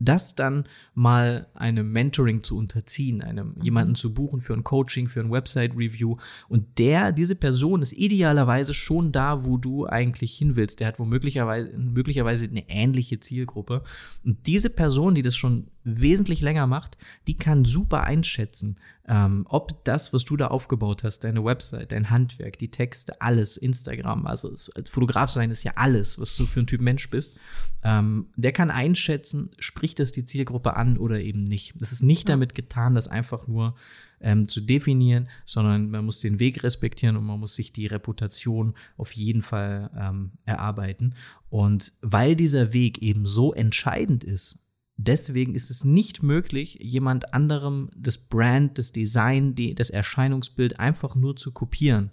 das 0.00 0.34
dann 0.34 0.64
mal 0.94 1.46
einem 1.54 1.92
Mentoring 1.92 2.42
zu 2.42 2.56
unterziehen, 2.56 3.22
einem 3.22 3.54
mhm. 3.56 3.62
jemanden 3.62 3.94
zu 3.94 4.12
buchen 4.12 4.40
für 4.40 4.52
ein 4.52 4.64
Coaching, 4.64 5.08
für 5.08 5.20
ein 5.20 5.30
Website-Review. 5.30 6.16
Und 6.48 6.78
der, 6.78 7.12
diese 7.12 7.36
Person 7.36 7.82
ist 7.82 7.92
idealerweise 7.92 8.74
schon 8.74 9.12
da, 9.12 9.44
wo 9.44 9.56
du 9.56 9.86
eigentlich 9.86 10.36
hin 10.36 10.56
willst. 10.56 10.80
Der 10.80 10.88
hat 10.88 10.98
womöglicherweise 10.98 11.76
möglicherweise 11.76 12.46
eine 12.46 12.68
ähnliche 12.68 13.20
Zielgruppe. 13.20 13.82
Und 14.24 14.46
diese 14.46 14.70
Person, 14.70 15.14
die 15.14 15.22
das 15.22 15.36
schon 15.36 15.68
wesentlich 15.84 16.40
länger 16.40 16.66
macht, 16.66 16.96
die 17.26 17.36
kann 17.36 17.64
super 17.64 18.04
einschätzen, 18.04 18.76
ähm, 19.06 19.46
ob 19.48 19.84
das, 19.84 20.12
was 20.12 20.24
du 20.24 20.36
da 20.36 20.48
aufgebaut 20.48 21.04
hast, 21.04 21.24
deine 21.24 21.44
Website, 21.44 21.92
dein 21.92 22.10
Handwerk, 22.10 22.58
die 22.58 22.70
Texte, 22.70 23.20
alles, 23.20 23.56
Instagram, 23.56 24.26
also 24.26 24.48
als 24.48 24.88
Fotograf 24.88 25.30
sein 25.30 25.50
ist 25.50 25.62
ja 25.62 25.72
alles, 25.76 26.18
was 26.18 26.36
du 26.36 26.46
für 26.46 26.60
ein 26.60 26.66
Typ 26.66 26.80
Mensch 26.80 27.10
bist, 27.10 27.36
ähm, 27.82 28.28
der 28.36 28.52
kann 28.52 28.70
einschätzen, 28.70 29.50
spricht 29.58 29.98
das 29.98 30.12
die 30.12 30.24
Zielgruppe 30.24 30.76
an 30.76 30.96
oder 30.96 31.20
eben 31.20 31.42
nicht. 31.42 31.74
Das 31.80 31.92
ist 31.92 32.02
nicht 32.02 32.28
damit 32.28 32.54
getan, 32.54 32.94
das 32.94 33.08
einfach 33.08 33.46
nur 33.46 33.74
ähm, 34.20 34.48
zu 34.48 34.62
definieren, 34.62 35.28
sondern 35.44 35.90
man 35.90 36.06
muss 36.06 36.20
den 36.20 36.38
Weg 36.38 36.62
respektieren 36.62 37.16
und 37.16 37.26
man 37.26 37.38
muss 37.38 37.54
sich 37.54 37.74
die 37.74 37.86
Reputation 37.86 38.74
auf 38.96 39.12
jeden 39.12 39.42
Fall 39.42 39.90
ähm, 39.96 40.32
erarbeiten. 40.46 41.14
Und 41.50 41.92
weil 42.00 42.34
dieser 42.34 42.72
Weg 42.72 42.98
eben 43.02 43.26
so 43.26 43.52
entscheidend 43.52 44.24
ist, 44.24 44.63
Deswegen 44.96 45.54
ist 45.54 45.70
es 45.70 45.84
nicht 45.84 46.22
möglich, 46.22 46.78
jemand 46.80 47.34
anderem 47.34 47.90
das 47.96 48.16
Brand, 48.16 48.78
das 48.78 48.92
Design, 48.92 49.54
die, 49.54 49.74
das 49.74 49.90
Erscheinungsbild 49.90 50.78
einfach 50.78 51.16
nur 51.16 51.36
zu 51.36 51.50
kopieren. 51.50 52.12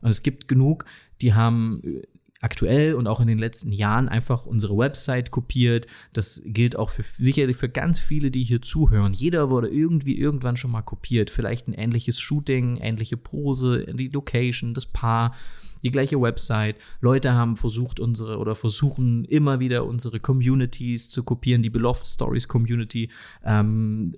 Und 0.00 0.10
es 0.10 0.22
gibt 0.22 0.46
genug, 0.46 0.84
die 1.22 1.34
haben 1.34 1.80
äh, 1.84 2.02
aktuell 2.40 2.94
und 2.94 3.06
auch 3.06 3.20
in 3.20 3.26
den 3.26 3.38
letzten 3.38 3.72
Jahren 3.72 4.08
einfach 4.08 4.46
unsere 4.46 4.76
Website 4.76 5.30
kopiert. 5.30 5.86
Das 6.12 6.42
gilt 6.44 6.76
auch 6.76 6.90
für 6.90 7.02
sicherlich 7.02 7.56
für 7.56 7.68
ganz 7.68 7.98
viele, 7.98 8.30
die 8.30 8.44
hier 8.44 8.62
zuhören. 8.62 9.12
Jeder 9.12 9.50
wurde 9.50 9.68
irgendwie 9.68 10.16
irgendwann 10.16 10.56
schon 10.56 10.70
mal 10.70 10.82
kopiert. 10.82 11.30
Vielleicht 11.30 11.66
ein 11.66 11.72
ähnliches 11.72 12.20
Shooting, 12.20 12.76
ähnliche 12.76 13.16
Pose, 13.16 13.86
die 13.86 14.08
Location, 14.08 14.74
das 14.74 14.86
Paar 14.86 15.34
die 15.82 15.90
gleiche 15.90 16.20
Website. 16.20 16.76
Leute 17.00 17.32
haben 17.32 17.56
versucht, 17.56 18.00
unsere 18.00 18.38
oder 18.38 18.54
versuchen 18.54 19.24
immer 19.24 19.60
wieder 19.60 19.84
unsere 19.84 20.20
Communities 20.20 21.08
zu 21.08 21.22
kopieren, 21.22 21.62
die 21.62 21.70
Beloved 21.70 22.06
Stories 22.06 22.48
Community. 22.48 23.10
Ähm, 23.44 24.12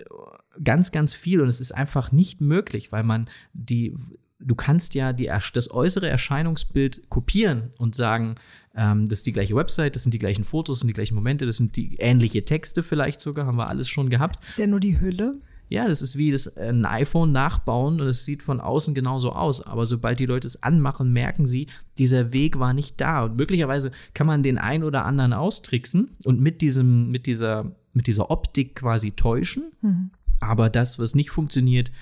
ganz, 0.62 0.92
ganz 0.92 1.14
viel. 1.14 1.40
Und 1.40 1.48
es 1.48 1.60
ist 1.60 1.72
einfach 1.72 2.12
nicht 2.12 2.40
möglich, 2.40 2.92
weil 2.92 3.02
man 3.02 3.28
die, 3.52 3.94
du 4.38 4.54
kannst 4.54 4.94
ja 4.94 5.12
die, 5.12 5.26
das 5.26 5.70
äußere 5.70 6.08
Erscheinungsbild 6.08 7.08
kopieren 7.08 7.70
und 7.78 7.94
sagen, 7.94 8.36
ähm, 8.74 9.08
das 9.08 9.20
ist 9.20 9.26
die 9.26 9.32
gleiche 9.32 9.54
Website, 9.54 9.96
das 9.96 10.02
sind 10.02 10.14
die 10.14 10.18
gleichen 10.18 10.44
Fotos, 10.44 10.76
das 10.76 10.80
sind 10.80 10.88
die 10.88 10.94
gleichen 10.94 11.14
Momente, 11.14 11.46
das 11.46 11.56
sind 11.56 11.76
die 11.76 11.96
ähnliche 11.96 12.44
Texte 12.44 12.82
vielleicht 12.82 13.20
sogar, 13.20 13.46
haben 13.46 13.58
wir 13.58 13.68
alles 13.68 13.88
schon 13.88 14.10
gehabt. 14.10 14.44
ist 14.46 14.58
ja 14.58 14.66
nur 14.66 14.80
die 14.80 15.00
Hülle. 15.00 15.40
Ja, 15.70 15.86
das 15.86 16.02
ist 16.02 16.18
wie 16.18 16.32
das 16.32 16.48
äh, 16.48 16.68
ein 16.68 16.84
iPhone 16.84 17.30
nachbauen 17.30 18.00
und 18.00 18.06
es 18.08 18.24
sieht 18.24 18.42
von 18.42 18.60
außen 18.60 18.92
genauso 18.92 19.32
aus. 19.32 19.64
Aber 19.64 19.86
sobald 19.86 20.18
die 20.18 20.26
Leute 20.26 20.48
es 20.48 20.64
anmachen, 20.64 21.12
merken 21.12 21.46
sie, 21.46 21.68
dieser 21.96 22.32
Weg 22.32 22.58
war 22.58 22.74
nicht 22.74 23.00
da. 23.00 23.22
Und 23.24 23.36
möglicherweise 23.36 23.92
kann 24.12 24.26
man 24.26 24.42
den 24.42 24.58
ein 24.58 24.82
oder 24.82 25.04
anderen 25.04 25.32
austricksen 25.32 26.10
und 26.24 26.40
mit 26.40 26.60
diesem, 26.60 27.12
mit 27.12 27.26
dieser, 27.26 27.70
mit 27.92 28.08
dieser 28.08 28.32
Optik 28.32 28.74
quasi 28.74 29.12
täuschen. 29.12 29.70
Mhm. 29.80 30.10
Aber 30.40 30.70
das, 30.70 30.98
was 30.98 31.14
nicht 31.14 31.30
funktioniert, 31.30 31.92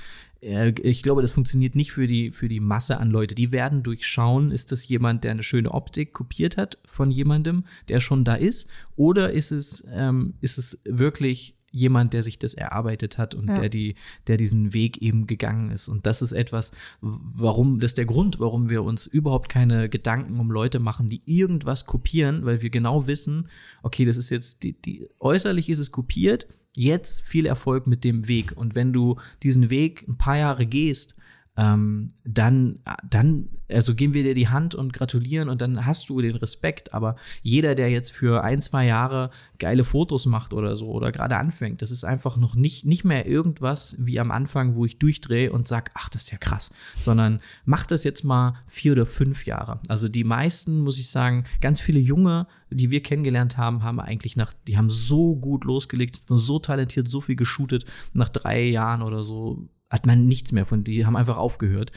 äh, 0.40 0.70
ich 0.80 1.02
glaube, 1.02 1.20
das 1.20 1.32
funktioniert 1.32 1.74
nicht 1.74 1.92
für 1.92 2.06
die, 2.06 2.30
für 2.30 2.48
die 2.48 2.60
Masse 2.60 2.98
an 2.98 3.10
Leute. 3.10 3.34
Die 3.34 3.52
werden 3.52 3.82
durchschauen, 3.82 4.50
ist 4.50 4.72
das 4.72 4.88
jemand, 4.88 5.24
der 5.24 5.32
eine 5.32 5.42
schöne 5.42 5.72
Optik 5.72 6.14
kopiert 6.14 6.56
hat 6.56 6.78
von 6.86 7.10
jemandem, 7.10 7.64
der 7.90 8.00
schon 8.00 8.24
da 8.24 8.34
ist, 8.34 8.70
oder 8.96 9.30
ist 9.30 9.50
es, 9.50 9.86
ähm, 9.92 10.34
ist 10.40 10.56
es 10.56 10.78
wirklich 10.84 11.57
jemand, 11.70 12.14
der 12.14 12.22
sich 12.22 12.38
das 12.38 12.54
erarbeitet 12.54 13.18
hat 13.18 13.34
und 13.34 13.48
ja. 13.48 13.54
der 13.54 13.68
die, 13.68 13.94
der 14.26 14.36
diesen 14.36 14.72
Weg 14.72 14.98
eben 15.02 15.26
gegangen 15.26 15.70
ist. 15.70 15.88
Und 15.88 16.06
das 16.06 16.22
ist 16.22 16.32
etwas, 16.32 16.70
warum, 17.00 17.80
das 17.80 17.92
ist 17.92 17.98
der 17.98 18.06
Grund, 18.06 18.40
warum 18.40 18.68
wir 18.68 18.82
uns 18.82 19.06
überhaupt 19.06 19.48
keine 19.48 19.88
Gedanken 19.88 20.40
um 20.40 20.50
Leute 20.50 20.78
machen, 20.78 21.08
die 21.08 21.22
irgendwas 21.26 21.86
kopieren, 21.86 22.44
weil 22.44 22.62
wir 22.62 22.70
genau 22.70 23.06
wissen, 23.06 23.48
okay, 23.82 24.04
das 24.04 24.16
ist 24.16 24.30
jetzt, 24.30 24.62
die, 24.62 24.72
die, 24.72 25.08
äußerlich 25.20 25.68
ist 25.68 25.78
es 25.78 25.92
kopiert, 25.92 26.46
jetzt 26.74 27.22
viel 27.22 27.46
Erfolg 27.46 27.86
mit 27.86 28.04
dem 28.04 28.28
Weg. 28.28 28.56
Und 28.56 28.74
wenn 28.74 28.92
du 28.92 29.16
diesen 29.42 29.70
Weg 29.70 30.06
ein 30.08 30.16
paar 30.16 30.36
Jahre 30.36 30.66
gehst, 30.66 31.16
ähm, 31.58 32.12
dann, 32.24 32.78
dann, 33.10 33.48
also 33.68 33.96
geben 33.96 34.14
wir 34.14 34.22
dir 34.22 34.34
die 34.34 34.48
Hand 34.48 34.76
und 34.76 34.92
gratulieren 34.92 35.48
und 35.48 35.60
dann 35.60 35.84
hast 35.84 36.08
du 36.08 36.20
den 36.20 36.36
Respekt. 36.36 36.94
Aber 36.94 37.16
jeder, 37.42 37.74
der 37.74 37.90
jetzt 37.90 38.12
für 38.12 38.44
ein, 38.44 38.60
zwei 38.60 38.86
Jahre 38.86 39.30
geile 39.58 39.82
Fotos 39.82 40.26
macht 40.26 40.54
oder 40.54 40.76
so 40.76 40.86
oder 40.86 41.10
gerade 41.10 41.36
anfängt, 41.36 41.82
das 41.82 41.90
ist 41.90 42.04
einfach 42.04 42.36
noch 42.36 42.54
nicht, 42.54 42.86
nicht 42.86 43.04
mehr 43.04 43.26
irgendwas 43.26 43.96
wie 43.98 44.20
am 44.20 44.30
Anfang, 44.30 44.76
wo 44.76 44.84
ich 44.84 45.00
durchdrehe 45.00 45.50
und 45.50 45.66
sag, 45.66 45.90
ach, 45.94 46.08
das 46.08 46.22
ist 46.22 46.30
ja 46.30 46.38
krass, 46.38 46.70
sondern 46.96 47.40
mach 47.64 47.86
das 47.86 48.04
jetzt 48.04 48.22
mal 48.22 48.54
vier 48.68 48.92
oder 48.92 49.04
fünf 49.04 49.44
Jahre. 49.44 49.80
Also 49.88 50.08
die 50.08 50.24
meisten, 50.24 50.78
muss 50.78 51.00
ich 51.00 51.10
sagen, 51.10 51.44
ganz 51.60 51.80
viele 51.80 51.98
Junge, 51.98 52.46
die 52.70 52.92
wir 52.92 53.02
kennengelernt 53.02 53.56
haben, 53.56 53.82
haben 53.82 53.98
eigentlich 53.98 54.36
nach, 54.36 54.52
die 54.68 54.76
haben 54.76 54.90
so 54.90 55.34
gut 55.34 55.64
losgelegt, 55.64 56.22
so 56.28 56.60
talentiert, 56.60 57.10
so 57.10 57.20
viel 57.20 57.34
geshootet. 57.36 57.84
Nach 58.12 58.28
drei 58.28 58.62
Jahren 58.62 59.02
oder 59.02 59.24
so 59.24 59.68
hat 59.90 60.06
man 60.06 60.26
nichts 60.26 60.52
mehr 60.52 60.66
von, 60.66 60.84
die 60.84 61.06
haben 61.06 61.16
einfach 61.16 61.36
aufgehört. 61.36 61.92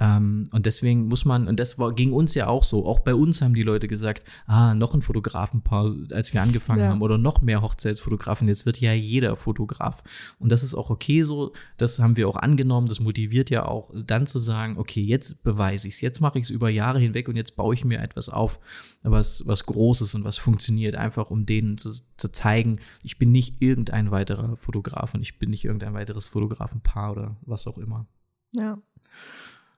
Ähm, 0.00 0.44
und 0.52 0.66
deswegen 0.66 1.06
muss 1.06 1.24
man, 1.24 1.46
und 1.46 1.60
das 1.60 1.78
war, 1.78 1.94
ging 1.94 2.12
uns 2.12 2.34
ja 2.34 2.48
auch 2.48 2.64
so, 2.64 2.86
auch 2.86 3.00
bei 3.00 3.14
uns 3.14 3.40
haben 3.42 3.54
die 3.54 3.62
Leute 3.62 3.88
gesagt, 3.88 4.24
ah, 4.46 4.74
noch 4.74 4.94
ein 4.94 5.02
Fotografenpaar, 5.02 5.94
als 6.12 6.32
wir 6.32 6.42
angefangen 6.42 6.80
ja. 6.80 6.88
haben, 6.88 7.02
oder 7.02 7.18
noch 7.18 7.42
mehr 7.42 7.62
Hochzeitsfotografen, 7.62 8.48
jetzt 8.48 8.66
wird 8.66 8.80
ja 8.80 8.92
jeder 8.92 9.36
Fotograf. 9.36 10.02
Und 10.38 10.50
das 10.50 10.62
ist 10.62 10.74
auch 10.74 10.90
okay 10.90 11.22
so, 11.22 11.52
das 11.76 11.98
haben 11.98 12.16
wir 12.16 12.28
auch 12.28 12.36
angenommen, 12.36 12.88
das 12.88 13.00
motiviert 13.00 13.50
ja 13.50 13.66
auch, 13.66 13.92
dann 13.94 14.26
zu 14.26 14.38
sagen, 14.38 14.78
okay, 14.78 15.02
jetzt 15.02 15.44
beweise 15.44 15.88
ich 15.88 15.94
es, 15.94 16.00
jetzt 16.00 16.20
mache 16.20 16.38
ich 16.38 16.44
es 16.44 16.50
über 16.50 16.68
Jahre 16.68 16.98
hinweg 16.98 17.28
und 17.28 17.36
jetzt 17.36 17.54
baue 17.54 17.74
ich 17.74 17.84
mir 17.84 18.00
etwas 18.00 18.28
auf, 18.28 18.60
was, 19.02 19.46
was 19.46 19.66
Großes 19.66 20.14
und 20.14 20.24
was 20.24 20.38
funktioniert, 20.38 20.96
einfach 20.96 21.30
um 21.30 21.46
denen 21.46 21.76
zu, 21.78 21.90
zu 22.16 22.32
zeigen, 22.32 22.80
ich 23.02 23.18
bin 23.18 23.30
nicht 23.30 23.60
irgendein 23.60 24.10
weiterer 24.10 24.56
Fotograf 24.56 25.14
und 25.14 25.22
ich 25.22 25.38
bin 25.38 25.50
nicht 25.50 25.64
irgendein 25.64 25.94
weiteres 25.94 26.26
Fotografenpaar 26.28 27.12
oder 27.12 27.36
was 27.42 27.66
auch 27.66 27.78
immer. 27.78 28.06
Ja. 28.54 28.78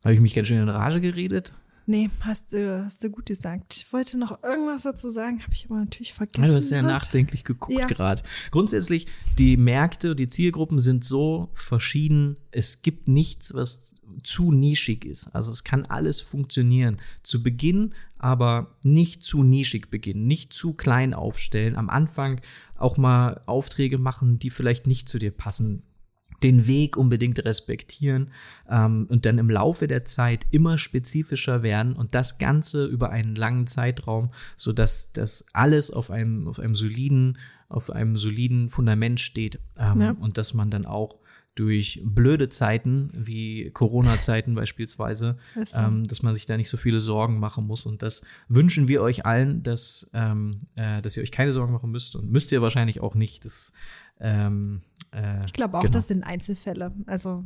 Habe 0.05 0.15
ich 0.15 0.21
mich 0.21 0.35
ganz 0.35 0.49
schön 0.49 0.59
in 0.59 0.69
Rage 0.69 1.01
geredet? 1.01 1.55
Nee, 1.87 2.09
hast 2.21 2.53
du, 2.53 2.83
hast 2.83 3.05
du 3.05 3.11
gut 3.11 3.27
gesagt. 3.27 3.77
Ich 3.77 3.93
wollte 3.93 4.17
noch 4.17 4.43
irgendwas 4.43 4.83
dazu 4.83 5.11
sagen, 5.11 5.43
habe 5.43 5.53
ich 5.53 5.67
aber 5.67 5.81
natürlich 5.81 6.15
vergessen. 6.15 6.45
Ja, 6.45 6.49
du 6.49 6.55
hast 6.55 6.71
ja 6.71 6.81
nachdenklich 6.81 7.45
geguckt 7.45 7.79
ja. 7.79 7.87
gerade. 7.87 8.23
Grundsätzlich, 8.51 9.07
die 9.39 9.59
Märkte, 9.59 10.17
die 10.17 10.29
Zielgruppen 10.29 10.79
sind 10.79 11.05
so 11.05 11.51
verschieden. 11.53 12.39
Es 12.53 12.81
gibt 12.81 13.09
nichts, 13.09 13.53
was 13.53 13.95
zu 14.23 14.51
nischig 14.51 15.05
ist. 15.05 15.35
Also 15.35 15.53
es 15.53 15.65
kann 15.65 15.85
alles 15.85 16.21
funktionieren. 16.21 16.99
Zu 17.23 17.43
Beginn 17.43 17.95
aber 18.19 18.75
nicht 18.83 19.23
zu 19.23 19.43
nischig 19.43 19.91
beginnen, 19.91 20.27
nicht 20.27 20.55
zu 20.55 20.73
klein 20.73 21.13
aufstellen. 21.13 21.77
Am 21.77 21.91
Anfang 21.91 22.41
auch 22.79 22.97
mal 22.97 23.43
Aufträge 23.45 23.99
machen, 23.99 24.39
die 24.39 24.49
vielleicht 24.49 24.87
nicht 24.87 25.11
zu 25.11 25.19
dir 25.19 25.31
passen 25.31 25.83
den 26.45 26.67
Weg 26.67 26.97
unbedingt 26.97 27.45
respektieren 27.45 28.31
ähm, 28.69 29.07
und 29.09 29.27
dann 29.27 29.39
im 29.39 29.51
Laufe 29.51 29.89
der 29.89 30.05
Zeit 30.05 30.47
immer 30.51 30.79
spezifischer 30.79 31.63
werden 31.63 31.95
und 31.95 32.15
das 32.15 32.39
Ganze 32.39 32.85
über 32.85 33.11
einen 33.11 33.35
langen 33.35 33.67
Zeitraum, 33.67 34.31
sodass 34.57 35.11
das 35.13 35.47
alles 35.53 35.91
auf 35.91 36.11
einem, 36.11 36.47
auf 36.47 36.61
einem 36.61 36.75
soliden, 36.75 37.39
auf 37.69 37.91
einem 37.91 38.19
soliden 38.19 38.69
Fundament 38.69 39.19
steht 39.21 39.59
ähm, 39.79 40.01
ja. 40.01 40.11
und 40.13 40.39
dass 40.39 40.55
man 40.55 40.71
dann 40.71 40.85
auch 40.85 41.17
durch 41.55 42.03
blöde 42.05 42.49
Zeiten 42.49 43.11
wie 43.15 43.71
Corona-Zeiten 43.71 44.55
beispielsweise, 44.55 45.39
ähm, 45.75 46.03
dass 46.05 46.23
man 46.23 46.35
sich 46.35 46.47
da 46.47 46.57
nicht 46.57 46.69
so 46.69 46.77
viele 46.77 46.99
Sorgen 47.01 47.39
machen 47.39 47.67
muss. 47.67 47.87
Und 47.87 48.03
das 48.03 48.25
wünschen 48.49 48.89
wir 48.89 49.03
euch 49.03 49.25
allen, 49.25 49.63
dass, 49.63 50.11
ähm, 50.15 50.59
äh, 50.75 51.01
dass 51.01 51.17
ihr 51.17 51.23
euch 51.23 51.31
keine 51.31 51.53
Sorgen 51.53 51.73
machen 51.73 51.93
müsst 51.93 52.17
und 52.17 52.31
müsst 52.31 52.51
ihr 52.51 52.61
wahrscheinlich 52.61 53.01
auch 53.01 53.15
nicht. 53.15 53.45
Das 53.45 53.73
ähm, 54.21 54.81
äh, 55.15 55.45
ich 55.45 55.53
glaube 55.53 55.79
auch, 55.79 55.83
genau. 55.83 55.93
das 55.93 56.09
sind 56.09 56.25
Einzelfälle. 56.25 56.93
Also 57.07 57.45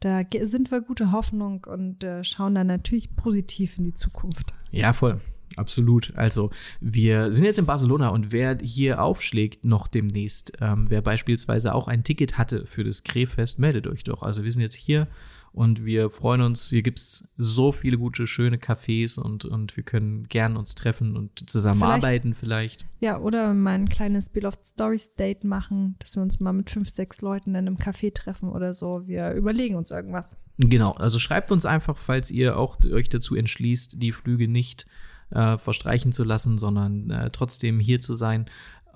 da 0.00 0.22
sind 0.42 0.70
wir 0.70 0.80
gute 0.80 1.12
Hoffnung 1.12 1.66
und 1.68 2.04
äh, 2.04 2.22
schauen 2.24 2.54
dann 2.54 2.66
natürlich 2.66 3.14
positiv 3.16 3.78
in 3.78 3.84
die 3.84 3.94
Zukunft. 3.94 4.54
Ja, 4.70 4.92
voll. 4.92 5.20
Absolut. 5.56 6.14
Also 6.14 6.50
wir 6.80 7.32
sind 7.32 7.44
jetzt 7.44 7.58
in 7.58 7.66
Barcelona 7.66 8.08
und 8.08 8.32
wer 8.32 8.58
hier 8.58 9.02
aufschlägt 9.02 9.64
noch 9.64 9.88
demnächst, 9.88 10.52
ähm, 10.60 10.86
wer 10.88 11.02
beispielsweise 11.02 11.74
auch 11.74 11.88
ein 11.88 12.04
Ticket 12.04 12.38
hatte 12.38 12.66
für 12.66 12.84
das 12.84 13.02
Krefest, 13.02 13.58
meldet 13.58 13.86
euch 13.86 14.04
doch. 14.04 14.22
Also 14.22 14.44
wir 14.44 14.52
sind 14.52 14.62
jetzt 14.62 14.74
hier 14.74 15.08
und 15.52 15.84
wir 15.84 16.10
freuen 16.10 16.42
uns, 16.42 16.68
hier 16.68 16.82
gibt 16.82 16.98
es 16.98 17.28
so 17.36 17.72
viele 17.72 17.98
gute, 17.98 18.26
schöne 18.26 18.56
Cafés 18.56 19.18
und, 19.18 19.44
und 19.44 19.76
wir 19.76 19.82
können 19.82 20.28
gern 20.28 20.56
uns 20.56 20.74
treffen 20.74 21.16
und 21.16 21.48
zusammenarbeiten 21.48 22.34
vielleicht. 22.34 22.82
vielleicht. 22.82 22.86
Ja, 23.00 23.18
oder 23.18 23.54
mal 23.54 23.74
ein 23.74 23.88
kleines 23.88 24.28
Bill 24.28 24.46
of 24.46 24.54
Stories 24.64 25.14
Date 25.14 25.44
machen, 25.44 25.96
dass 25.98 26.16
wir 26.16 26.22
uns 26.22 26.40
mal 26.40 26.52
mit 26.52 26.70
fünf, 26.70 26.88
sechs 26.88 27.20
Leuten 27.20 27.50
in 27.50 27.56
einem 27.56 27.76
Café 27.76 28.12
treffen 28.12 28.50
oder 28.50 28.74
so. 28.74 29.06
Wir 29.06 29.32
überlegen 29.32 29.76
uns 29.76 29.90
irgendwas. 29.90 30.36
Genau, 30.58 30.90
also 30.92 31.18
schreibt 31.18 31.52
uns 31.52 31.64
einfach, 31.64 31.96
falls 31.96 32.30
ihr 32.30 32.56
auch 32.56 32.78
euch 32.90 33.08
dazu 33.08 33.34
entschließt, 33.34 34.02
die 34.02 34.12
Flüge 34.12 34.48
nicht 34.48 34.86
äh, 35.30 35.58
verstreichen 35.58 36.12
zu 36.12 36.24
lassen, 36.24 36.58
sondern 36.58 37.10
äh, 37.10 37.30
trotzdem 37.30 37.80
hier 37.80 38.00
zu 38.00 38.14
sein. 38.14 38.46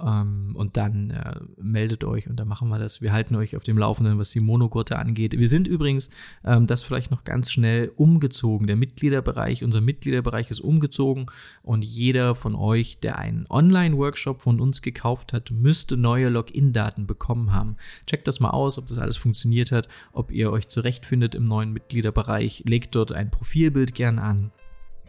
Ähm, 0.03 0.53
und 0.55 0.76
dann 0.76 1.11
äh, 1.11 1.40
meldet 1.61 2.05
euch 2.05 2.28
und 2.28 2.36
dann 2.36 2.48
machen 2.48 2.68
wir 2.68 2.78
das. 2.78 3.00
Wir 3.00 3.12
halten 3.12 3.36
euch 3.36 3.57
auf 3.57 3.62
dem 3.62 3.78
Laufenden, 3.78 4.18
was 4.18 4.30
die 4.30 4.40
Monogurte 4.40 4.98
angeht. 4.98 5.38
Wir 5.38 5.48
sind 5.48 5.68
übrigens, 5.68 6.11
ähm, 6.44 6.66
das 6.66 6.82
vielleicht 6.82 7.11
noch 7.11 7.24
ganz 7.24 7.53
schnell, 7.53 7.92
umgezogen. 7.96 8.66
Der 8.66 8.76
Mitgliederbereich, 8.76 9.62
unser 9.62 9.80
Mitgliederbereich 9.80 10.50
ist 10.50 10.61
umgezogen 10.61 11.26
und 11.62 11.84
jeder 11.84 12.34
von 12.34 12.55
euch, 12.55 12.98
der 12.98 13.18
einen 13.18 13.46
Online-Workshop 13.48 14.42
von 14.42 14.61
uns 14.61 14.82
gekauft 14.82 15.32
hat, 15.32 15.50
müsste 15.50 15.96
neue 15.96 16.28
Login-Daten 16.28 17.07
bekommen 17.07 17.53
haben. 17.53 17.76
Checkt 18.07 18.26
das 18.26 18.40
mal 18.40 18.50
aus, 18.50 18.78
ob 18.78 18.88
das 18.88 18.98
alles 18.98 19.16
funktioniert 19.16 19.70
hat, 19.70 19.88
ob 20.12 20.32
ihr 20.32 20.50
euch 20.50 20.66
zurechtfindet 20.68 21.34
im 21.34 21.44
neuen 21.44 21.72
Mitgliederbereich. 21.72 22.64
Legt 22.66 22.94
dort 22.94 23.12
ein 23.12 23.30
Profilbild 23.30 23.94
gern 23.94 24.18
an. 24.18 24.50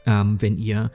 Ähm, 0.06 0.41
wenn 0.41 0.58
ihr 0.58 0.91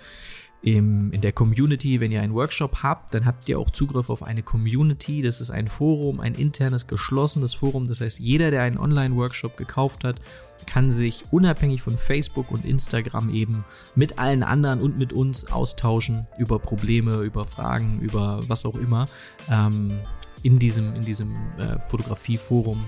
im, 0.60 1.12
in 1.12 1.20
der 1.20 1.32
Community, 1.32 2.00
wenn 2.00 2.10
ihr 2.10 2.20
einen 2.20 2.34
Workshop 2.34 2.82
habt, 2.82 3.14
dann 3.14 3.26
habt 3.26 3.48
ihr 3.48 3.58
auch 3.58 3.70
Zugriff 3.70 4.10
auf 4.10 4.22
eine 4.22 4.42
Community. 4.42 5.22
Das 5.22 5.40
ist 5.40 5.50
ein 5.50 5.68
Forum, 5.68 6.20
ein 6.20 6.34
internes, 6.34 6.86
geschlossenes 6.86 7.54
Forum. 7.54 7.86
Das 7.86 8.00
heißt, 8.00 8.18
jeder, 8.18 8.50
der 8.50 8.62
einen 8.62 8.78
Online-Workshop 8.78 9.56
gekauft 9.56 10.02
hat, 10.02 10.20
kann 10.66 10.90
sich 10.90 11.22
unabhängig 11.30 11.80
von 11.80 11.96
Facebook 11.96 12.50
und 12.50 12.64
Instagram 12.64 13.30
eben 13.30 13.64
mit 13.94 14.18
allen 14.18 14.42
anderen 14.42 14.80
und 14.80 14.98
mit 14.98 15.12
uns 15.12 15.50
austauschen 15.52 16.26
über 16.38 16.58
Probleme, 16.58 17.18
über 17.18 17.44
Fragen, 17.44 18.00
über 18.00 18.40
was 18.48 18.64
auch 18.64 18.76
immer. 18.76 19.04
Ähm, 19.48 20.00
in 20.42 20.58
diesem, 20.58 20.94
in 20.94 21.00
diesem 21.00 21.32
äh, 21.58 21.78
Fotografieforum, 21.80 22.84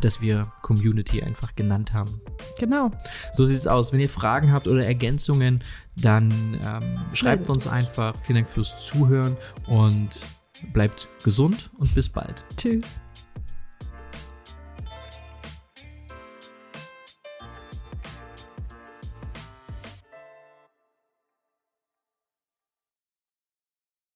das 0.00 0.20
wir 0.20 0.42
Community 0.62 1.22
einfach 1.22 1.54
genannt 1.54 1.92
haben. 1.92 2.20
Genau. 2.58 2.90
So 3.32 3.44
sieht 3.44 3.58
es 3.58 3.66
aus. 3.66 3.92
Wenn 3.92 4.00
ihr 4.00 4.08
Fragen 4.08 4.52
habt 4.52 4.68
oder 4.68 4.84
Ergänzungen, 4.84 5.62
dann 5.96 6.60
ähm, 6.66 6.94
schreibt 7.12 7.48
uns 7.50 7.66
einfach. 7.66 8.14
Vielen 8.22 8.36
Dank 8.36 8.50
fürs 8.50 8.86
Zuhören 8.86 9.36
und 9.66 10.26
bleibt 10.72 11.08
gesund 11.22 11.70
und 11.78 11.94
bis 11.94 12.08
bald. 12.08 12.44
Tschüss. 12.56 12.98